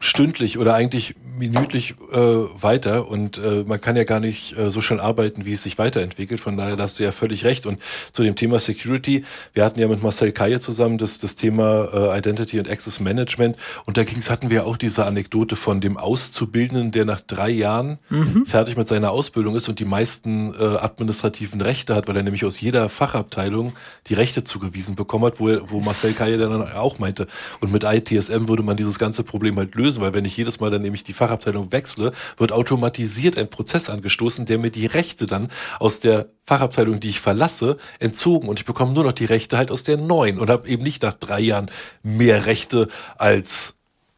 stündlich 0.00 0.58
oder 0.58 0.74
eigentlich 0.74 1.14
minütlich 1.38 1.94
äh, 2.12 2.16
weiter 2.16 3.08
und 3.08 3.38
äh, 3.38 3.64
man 3.66 3.80
kann 3.80 3.96
ja 3.96 4.04
gar 4.04 4.20
nicht 4.20 4.56
äh, 4.58 4.70
so 4.70 4.80
schnell 4.80 5.00
arbeiten, 5.00 5.46
wie 5.46 5.54
es 5.54 5.62
sich 5.62 5.78
weiterentwickelt. 5.78 6.38
Von 6.38 6.56
daher 6.56 6.76
hast 6.76 6.98
du 6.98 7.04
ja 7.04 7.12
völlig 7.12 7.44
recht. 7.44 7.64
Und 7.64 7.80
zu 8.12 8.22
dem 8.22 8.36
Thema 8.36 8.58
Security, 8.58 9.24
wir 9.54 9.64
hatten 9.64 9.80
ja 9.80 9.88
mit 9.88 10.02
Marcel 10.02 10.32
Kaye 10.32 10.60
zusammen 10.60 10.98
das, 10.98 11.18
das 11.18 11.36
Thema 11.36 11.88
äh, 11.92 12.18
Identity 12.18 12.58
und 12.58 12.70
Access 12.70 13.00
Management 13.00 13.56
und 13.86 13.96
da 13.96 14.04
ging's, 14.04 14.28
hatten 14.28 14.50
wir 14.50 14.66
auch 14.66 14.76
diese 14.76 15.06
Anekdote 15.06 15.56
von 15.56 15.80
dem 15.80 15.96
Auszubildenden, 15.96 16.92
der 16.92 17.06
nach 17.06 17.20
drei 17.22 17.50
Jahren 17.50 17.98
mhm. 18.10 18.44
fertig 18.46 18.76
mit 18.76 18.88
seiner 18.88 19.10
Ausbildung 19.10 19.54
ist 19.54 19.68
und 19.68 19.80
die 19.80 19.86
meisten 19.86 20.54
äh, 20.54 20.62
administrativen 20.62 21.60
Rechte 21.60 21.94
hat, 21.94 22.06
weil 22.06 22.16
er 22.16 22.22
nämlich 22.22 22.44
aus 22.44 22.60
jeder 22.60 22.88
Fachabteilung 22.88 23.72
die 24.08 24.14
Rechte 24.14 24.44
zugewiesen 24.44 24.94
bekommen 24.94 25.24
hat, 25.24 25.40
wo, 25.40 25.48
er, 25.48 25.70
wo 25.70 25.80
Marcel 25.80 26.12
Kaye 26.12 26.36
dann 26.36 26.70
auch 26.72 26.98
meinte. 26.98 27.26
Und 27.60 27.72
mit 27.72 27.84
ITSM 27.84 28.48
würde 28.48 28.62
man 28.62 28.76
dieses 28.76 28.98
ganze 28.98 29.24
Problem 29.24 29.56
halt 29.56 29.74
lösen 29.74 29.89
lösen, 29.90 30.02
weil 30.02 30.14
wenn 30.14 30.24
ich 30.24 30.36
jedes 30.36 30.60
Mal 30.60 30.70
dann 30.70 30.82
nämlich 30.82 31.02
die 31.02 31.12
Fachabteilung 31.12 31.72
wechsle, 31.72 32.12
wird 32.36 32.52
automatisiert 32.52 33.36
ein 33.36 33.50
Prozess 33.50 33.90
angestoßen, 33.90 34.46
der 34.46 34.58
mir 34.58 34.70
die 34.70 34.86
Rechte 34.86 35.26
dann 35.26 35.48
aus 35.78 36.00
der 36.00 36.28
Fachabteilung, 36.44 37.00
die 37.00 37.08
ich 37.08 37.20
verlasse, 37.20 37.76
entzogen 37.98 38.48
und 38.48 38.60
ich 38.60 38.64
bekomme 38.64 38.92
nur 38.92 39.04
noch 39.04 39.12
die 39.12 39.24
Rechte 39.24 39.58
halt 39.58 39.70
aus 39.70 39.82
der 39.82 39.96
neuen 39.96 40.38
und 40.38 40.48
habe 40.48 40.68
eben 40.68 40.82
nicht 40.82 41.02
nach 41.02 41.14
drei 41.14 41.40
Jahren 41.40 41.70
mehr 42.02 42.46
Rechte 42.46 42.88
als 43.18 43.74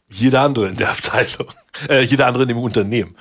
jeder 0.08 0.42
andere 0.42 0.68
in 0.68 0.76
der 0.76 0.90
Abteilung, 0.90 1.46
äh, 1.88 2.02
jeder 2.02 2.26
andere 2.26 2.42
in 2.42 2.50
dem 2.50 2.58
Unternehmen. 2.58 3.16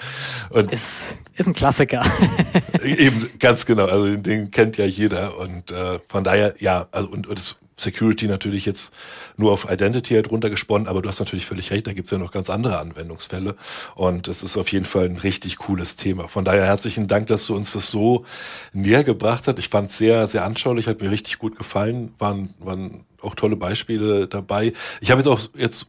Und 0.50 0.74
ist, 0.74 1.18
ist 1.38 1.48
ein 1.48 1.54
Klassiker. 1.54 2.04
eben, 2.84 3.30
ganz 3.40 3.66
genau. 3.66 3.86
Also 3.86 4.08
den, 4.08 4.24
den 4.24 4.52
kennt 4.52 4.76
ja 4.76 4.86
jeder 4.86 5.38
und 5.38 5.72
äh, 5.72 6.00
von 6.08 6.26
daher, 6.26 6.54
ja, 6.60 6.88
also 6.92 7.08
und, 7.08 7.28
und 7.28 7.40
das 7.40 7.56
Security 7.76 8.28
natürlich 8.28 8.66
jetzt 8.66 8.94
nur 9.38 9.52
auf 9.52 9.70
Identity 9.70 10.14
halt 10.14 10.30
runtergesponnen, 10.30 10.88
aber 10.88 11.02
du 11.02 11.10
hast 11.10 11.20
natürlich 11.20 11.46
völlig 11.46 11.72
recht, 11.72 11.88
da 11.88 11.94
gibt's 11.94 12.12
ja 12.12 12.18
noch 12.18 12.32
ganz 12.32 12.50
andere 12.50 12.80
Anwendungsfälle 12.80 13.56
und 13.96 14.28
es 14.28 14.44
ist 14.44 14.58
auf 14.58 14.72
jeden 14.72 14.86
Fall 14.86 15.06
ein 15.06 15.18
richtig 15.18 15.58
cooles 15.58 15.96
Thema. 15.96 16.28
Von 16.28 16.46
daher 16.46 16.66
herzlichen 16.66 17.08
Dank, 17.08 17.28
dass 17.28 17.48
du 17.48 17.56
uns 17.56 17.74
das 17.74 17.90
so 17.90 18.26
näher 18.74 19.04
gebracht 19.04 19.48
hast. 19.48 19.60
Ich 19.60 19.70
fand 19.70 19.90
es 19.90 19.98
sehr, 19.98 20.28
sehr 20.28 20.46
anschaulich, 20.46 20.88
hat 20.88 21.02
mir 21.02 21.12
richtig 21.12 21.40
gut 21.40 21.58
gefallen, 21.58 22.14
waren, 22.20 22.54
waren 22.60 23.06
auch 23.22 23.36
tolle 23.36 23.56
Beispiele 23.56 24.28
dabei. 24.28 24.74
Ich 25.00 25.12
habe 25.12 25.20
jetzt 25.22 25.28
auch 25.28 25.40
jetzt 25.56 25.88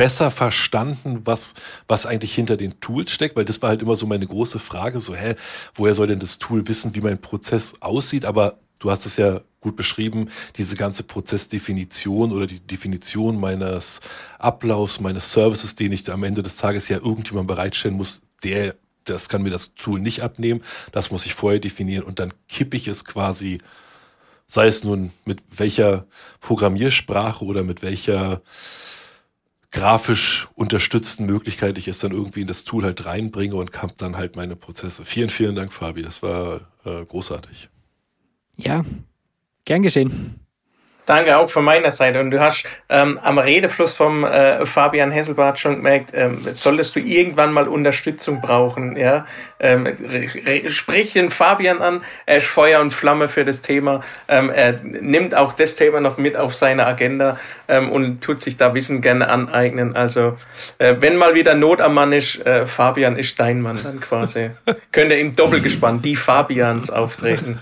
besser 0.00 0.30
verstanden, 0.30 1.20
was, 1.24 1.54
was 1.86 2.06
eigentlich 2.06 2.34
hinter 2.34 2.56
den 2.56 2.80
Tools 2.80 3.10
steckt, 3.12 3.36
weil 3.36 3.44
das 3.44 3.60
war 3.60 3.68
halt 3.68 3.82
immer 3.82 3.96
so 3.96 4.06
meine 4.06 4.26
große 4.26 4.58
Frage, 4.58 4.98
so, 4.98 5.14
hä, 5.14 5.34
woher 5.74 5.94
soll 5.94 6.06
denn 6.06 6.20
das 6.20 6.38
Tool 6.38 6.66
wissen, 6.68 6.94
wie 6.94 7.02
mein 7.02 7.20
Prozess 7.20 7.74
aussieht? 7.80 8.24
Aber 8.24 8.58
du 8.78 8.90
hast 8.90 9.04
es 9.04 9.18
ja 9.18 9.42
gut 9.60 9.76
beschrieben, 9.76 10.30
diese 10.56 10.76
ganze 10.76 11.02
Prozessdefinition 11.02 12.32
oder 12.32 12.46
die 12.46 12.60
Definition 12.60 13.38
meines 13.38 14.00
Ablaufs, 14.38 15.00
meines 15.00 15.32
Services, 15.32 15.74
den 15.74 15.92
ich 15.92 16.10
am 16.10 16.24
Ende 16.24 16.42
des 16.42 16.56
Tages 16.56 16.88
ja 16.88 16.98
irgendjemand 16.98 17.46
bereitstellen 17.46 17.96
muss, 17.96 18.22
der, 18.42 18.74
das 19.04 19.28
kann 19.28 19.42
mir 19.42 19.50
das 19.50 19.74
Tool 19.74 20.00
nicht 20.00 20.22
abnehmen, 20.22 20.62
das 20.92 21.10
muss 21.10 21.26
ich 21.26 21.34
vorher 21.34 21.60
definieren 21.60 22.04
und 22.04 22.18
dann 22.18 22.32
kippe 22.48 22.76
ich 22.76 22.88
es 22.88 23.04
quasi, 23.04 23.58
sei 24.46 24.66
es 24.66 24.82
nun 24.82 25.12
mit 25.26 25.42
welcher 25.50 26.06
Programmiersprache 26.40 27.44
oder 27.44 27.62
mit 27.62 27.82
welcher 27.82 28.40
grafisch 29.72 30.48
unterstützten 30.54 31.26
Möglichkeit 31.26 31.78
ich 31.78 31.86
es 31.86 32.00
dann 32.00 32.12
irgendwie 32.12 32.40
in 32.40 32.48
das 32.48 32.64
Tool 32.64 32.84
halt 32.84 33.04
reinbringe 33.04 33.54
und 33.54 33.80
habe 33.82 33.94
dann 33.96 34.16
halt 34.16 34.36
meine 34.36 34.56
Prozesse. 34.56 35.04
Vielen, 35.04 35.30
vielen 35.30 35.54
Dank, 35.54 35.72
Fabi. 35.72 36.02
Das 36.02 36.22
war 36.22 36.62
äh, 36.84 37.04
großartig. 37.04 37.68
Ja, 38.56 38.84
gern 39.64 39.82
geschehen. 39.82 40.40
Danke 41.10 41.38
auch 41.38 41.50
von 41.50 41.64
meiner 41.64 41.90
Seite. 41.90 42.20
Und 42.20 42.30
du 42.30 42.38
hast 42.38 42.66
ähm, 42.88 43.18
am 43.24 43.38
Redefluss 43.38 43.94
vom 43.94 44.22
äh, 44.22 44.64
Fabian 44.64 45.10
Hesselbart 45.10 45.58
schon 45.58 45.74
gemerkt, 45.74 46.12
ähm, 46.14 46.38
solltest 46.52 46.94
du 46.94 47.00
irgendwann 47.00 47.52
mal 47.52 47.66
Unterstützung 47.66 48.40
brauchen, 48.40 48.96
ja, 48.96 49.26
ähm, 49.58 49.88
sprich 50.68 51.12
den 51.14 51.30
Fabian 51.30 51.82
an. 51.82 52.02
Er 52.26 52.36
ist 52.36 52.46
Feuer 52.46 52.80
und 52.80 52.92
Flamme 52.92 53.26
für 53.26 53.44
das 53.44 53.60
Thema. 53.60 54.04
Ähm, 54.28 54.50
er 54.50 54.74
nimmt 54.84 55.34
auch 55.34 55.52
das 55.54 55.74
Thema 55.74 56.00
noch 56.00 56.16
mit 56.16 56.36
auf 56.36 56.54
seine 56.54 56.86
Agenda 56.86 57.40
ähm, 57.66 57.90
und 57.90 58.22
tut 58.22 58.40
sich 58.40 58.56
da 58.56 58.72
Wissen 58.74 59.00
gerne 59.00 59.28
aneignen. 59.28 59.96
Also 59.96 60.36
äh, 60.78 60.94
wenn 61.00 61.16
mal 61.16 61.34
wieder 61.34 61.56
Not 61.56 61.80
am 61.80 61.94
Mann 61.94 62.12
ist, 62.12 62.46
äh, 62.46 62.66
Fabian 62.66 63.16
ist 63.16 63.40
dein 63.40 63.62
Mann 63.62 63.80
dann 63.82 63.98
quasi. 63.98 64.50
Könnt 64.92 65.10
ihr 65.10 65.18
im 65.18 65.34
Doppelgespann 65.34 66.02
die 66.02 66.14
Fabians 66.14 66.88
auftreten. 66.88 67.58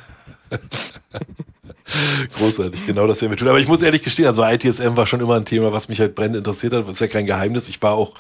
Großartig, 2.39 2.87
genau 2.87 3.07
das 3.07 3.21
werden 3.21 3.33
wir 3.33 3.37
tun. 3.37 3.49
Aber 3.49 3.59
ich 3.59 3.69
muss 3.69 3.83
ehrlich 3.83 4.03
gestehen, 4.03 4.27
also 4.27 4.45
ITSM 4.45 4.97
war 4.97 5.07
schon 5.07 5.21
immer 5.21 5.37
ein 5.37 5.45
Thema, 5.45 5.73
was 5.73 5.89
mich 5.89 6.01
halt 6.01 6.15
brennend 6.15 6.37
interessiert 6.37 6.73
hat. 6.73 6.83
Das 6.83 6.95
ist 6.95 7.01
ja 7.01 7.07
kein 7.07 7.27
Geheimnis. 7.27 7.69
Ich 7.69 7.81
war 7.83 7.93
auch 7.93 8.15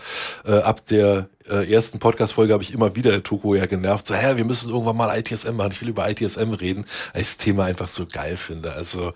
äh, 0.46 0.58
ab 0.58 0.84
der 0.86 1.28
äh, 1.48 1.70
ersten 1.72 1.98
Podcast-Folge 1.98 2.52
habe 2.52 2.62
ich 2.62 2.72
immer 2.72 2.94
wieder 2.96 3.10
der 3.10 3.22
Toko 3.22 3.54
ja 3.54 3.66
genervt. 3.66 4.06
So, 4.06 4.14
hä, 4.14 4.36
wir 4.36 4.44
müssen 4.44 4.70
irgendwann 4.70 4.96
mal 4.96 5.16
ITSM 5.18 5.56
machen. 5.56 5.72
Ich 5.72 5.80
will 5.80 5.88
über 5.88 6.08
ITSM 6.08 6.52
reden, 6.52 6.84
weil 7.12 7.22
ich 7.22 7.28
das 7.28 7.38
Thema 7.38 7.64
einfach 7.64 7.88
so 7.88 8.06
geil 8.06 8.36
finde. 8.36 8.72
Also 8.72 9.12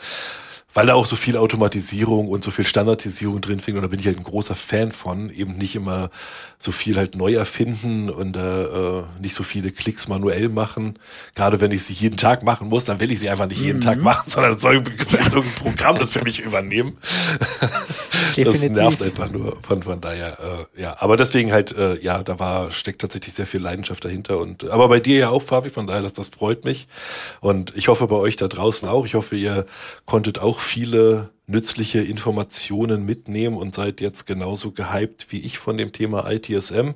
weil 0.74 0.86
da 0.86 0.94
auch 0.94 1.06
so 1.06 1.16
viel 1.16 1.36
Automatisierung 1.36 2.28
und 2.28 2.42
so 2.42 2.50
viel 2.50 2.64
Standardisierung 2.64 3.40
drin 3.40 3.60
fing. 3.60 3.76
Und 3.76 3.82
da 3.82 3.88
bin 3.88 4.00
ich 4.00 4.06
halt 4.06 4.18
ein 4.18 4.24
großer 4.24 4.54
Fan 4.54 4.92
von, 4.92 5.30
eben 5.30 5.56
nicht 5.58 5.74
immer 5.74 6.10
so 6.58 6.72
viel 6.72 6.96
halt 6.96 7.16
neu 7.16 7.34
erfinden 7.34 8.08
und 8.08 8.36
äh, 8.36 9.02
nicht 9.20 9.34
so 9.34 9.42
viele 9.42 9.70
Klicks 9.70 10.08
manuell 10.08 10.48
machen. 10.48 10.98
Gerade 11.34 11.60
wenn 11.60 11.72
ich 11.72 11.82
sie 11.82 11.92
jeden 11.92 12.16
Tag 12.16 12.42
machen 12.42 12.68
muss, 12.68 12.84
dann 12.86 13.00
will 13.00 13.10
ich 13.10 13.20
sie 13.20 13.28
einfach 13.28 13.46
nicht 13.46 13.60
jeden 13.60 13.78
mhm. 13.78 13.82
Tag 13.82 13.98
machen, 13.98 14.30
sondern 14.30 14.58
soll 14.58 14.82
vielleicht 15.06 15.32
irgendein 15.32 15.54
Programm 15.54 15.98
das 15.98 16.10
für 16.10 16.22
mich 16.22 16.40
übernehmen. 16.40 16.96
das 18.36 18.62
nervt 18.62 19.02
einfach 19.02 19.30
nur 19.30 19.58
von, 19.62 19.82
von 19.82 20.00
daher, 20.00 20.38
äh, 20.76 20.82
ja. 20.82 20.96
Aber 21.00 21.16
deswegen 21.16 21.52
halt, 21.52 21.76
äh, 21.76 21.98
ja, 21.98 22.22
da 22.22 22.38
war, 22.38 22.70
steckt 22.70 23.00
tatsächlich 23.00 23.34
sehr 23.34 23.46
viel 23.46 23.60
Leidenschaft 23.60 24.04
dahinter. 24.04 24.38
Und 24.38 24.70
aber 24.70 24.88
bei 24.88 25.00
dir 25.00 25.18
ja 25.18 25.28
auch, 25.28 25.42
Fabi, 25.42 25.70
von 25.70 25.86
daher, 25.86 26.02
das, 26.02 26.14
das 26.14 26.30
freut 26.30 26.64
mich. 26.64 26.86
Und 27.40 27.76
ich 27.76 27.88
hoffe 27.88 28.06
bei 28.06 28.16
euch 28.16 28.36
da 28.36 28.48
draußen 28.48 28.88
auch. 28.88 29.04
Ich 29.04 29.14
hoffe, 29.14 29.36
ihr 29.36 29.66
konntet 30.06 30.38
auch 30.38 30.61
viele 30.62 31.30
nützliche 31.46 32.00
Informationen 32.00 33.04
mitnehmen 33.04 33.56
und 33.56 33.74
seid 33.74 34.00
jetzt 34.00 34.26
genauso 34.26 34.72
gehypt 34.72 35.26
wie 35.30 35.40
ich 35.40 35.58
von 35.58 35.76
dem 35.76 35.92
Thema 35.92 36.30
ITSM. 36.30 36.90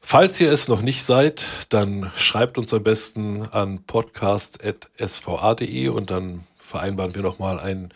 Falls 0.00 0.40
ihr 0.40 0.50
es 0.50 0.68
noch 0.68 0.82
nicht 0.82 1.04
seid, 1.04 1.44
dann 1.68 2.10
schreibt 2.16 2.58
uns 2.58 2.74
am 2.74 2.82
besten 2.82 3.46
an 3.52 3.84
podcast.sva.de 3.84 5.88
und 5.88 6.10
dann 6.10 6.44
vereinbaren 6.58 7.14
wir 7.14 7.22
nochmal 7.22 7.60
ein 7.60 7.92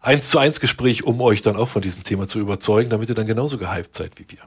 eins 0.00 0.30
zu 0.30 0.38
eins 0.38 0.58
Gespräch, 0.58 1.04
um 1.04 1.20
euch 1.20 1.42
dann 1.42 1.56
auch 1.56 1.68
von 1.68 1.82
diesem 1.82 2.02
Thema 2.02 2.26
zu 2.26 2.40
überzeugen, 2.40 2.90
damit 2.90 3.08
ihr 3.08 3.14
dann 3.14 3.28
genauso 3.28 3.58
gehypt 3.58 3.94
seid 3.94 4.18
wie 4.18 4.26
wir. 4.28 4.40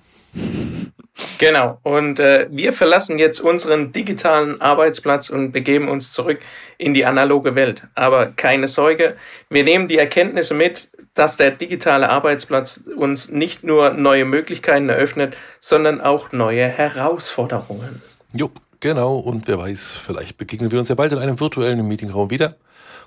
Genau. 1.38 1.80
Und 1.84 2.20
äh, 2.20 2.47
wir 2.51 2.74
verlassen 2.74 3.20
jetzt 3.20 3.39
unseren 3.39 3.91
digitalen 3.91 4.59
Arbeitsplatz 4.59 5.30
und 5.30 5.51
begeben 5.51 5.88
uns 5.88 6.11
zurück 6.11 6.39
in 6.78 6.93
die 6.93 7.05
analoge 7.05 7.55
Welt. 7.55 7.84
Aber 7.95 8.28
keine 8.28 8.68
Sorge, 8.68 9.16
wir 9.49 9.63
nehmen 9.63 9.88
die 9.88 9.97
Erkenntnisse 9.97 10.53
mit, 10.53 10.89
dass 11.13 11.38
der 11.38 11.51
digitale 11.51 12.09
Arbeitsplatz 12.09 12.84
uns 12.97 13.30
nicht 13.30 13.63
nur 13.63 13.91
neue 13.91 14.26
Möglichkeiten 14.26 14.89
eröffnet, 14.89 15.38
sondern 15.59 16.01
auch 16.01 16.34
neue 16.34 16.68
Herausforderungen. 16.68 18.01
Jo, 18.34 18.51
genau. 18.82 19.18
Und 19.18 19.47
wer 19.47 19.57
weiß, 19.57 19.99
vielleicht 20.05 20.38
begegnen 20.38 20.72
wir 20.72 20.80
uns 20.80 20.89
ja 20.89 20.95
bald 20.95 21.13
in 21.13 21.20
einem 21.20 21.39
virtuellen 21.39 21.88
Meetingraum 21.88 22.30
wieder 22.30 22.57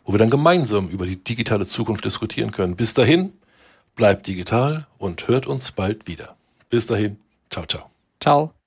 wo 0.09 0.14
wir 0.14 0.18
dann 0.18 0.30
gemeinsam 0.30 0.88
über 0.88 1.04
die 1.04 1.22
digitale 1.22 1.66
Zukunft 1.66 2.02
diskutieren 2.02 2.50
können. 2.50 2.76
Bis 2.76 2.94
dahin, 2.94 3.34
bleibt 3.94 4.26
digital 4.26 4.86
und 4.96 5.28
hört 5.28 5.46
uns 5.46 5.70
bald 5.70 6.06
wieder. 6.06 6.34
Bis 6.70 6.86
dahin, 6.86 7.18
ciao, 7.50 7.66
ciao. 7.66 7.97
Ciao. 8.20 8.57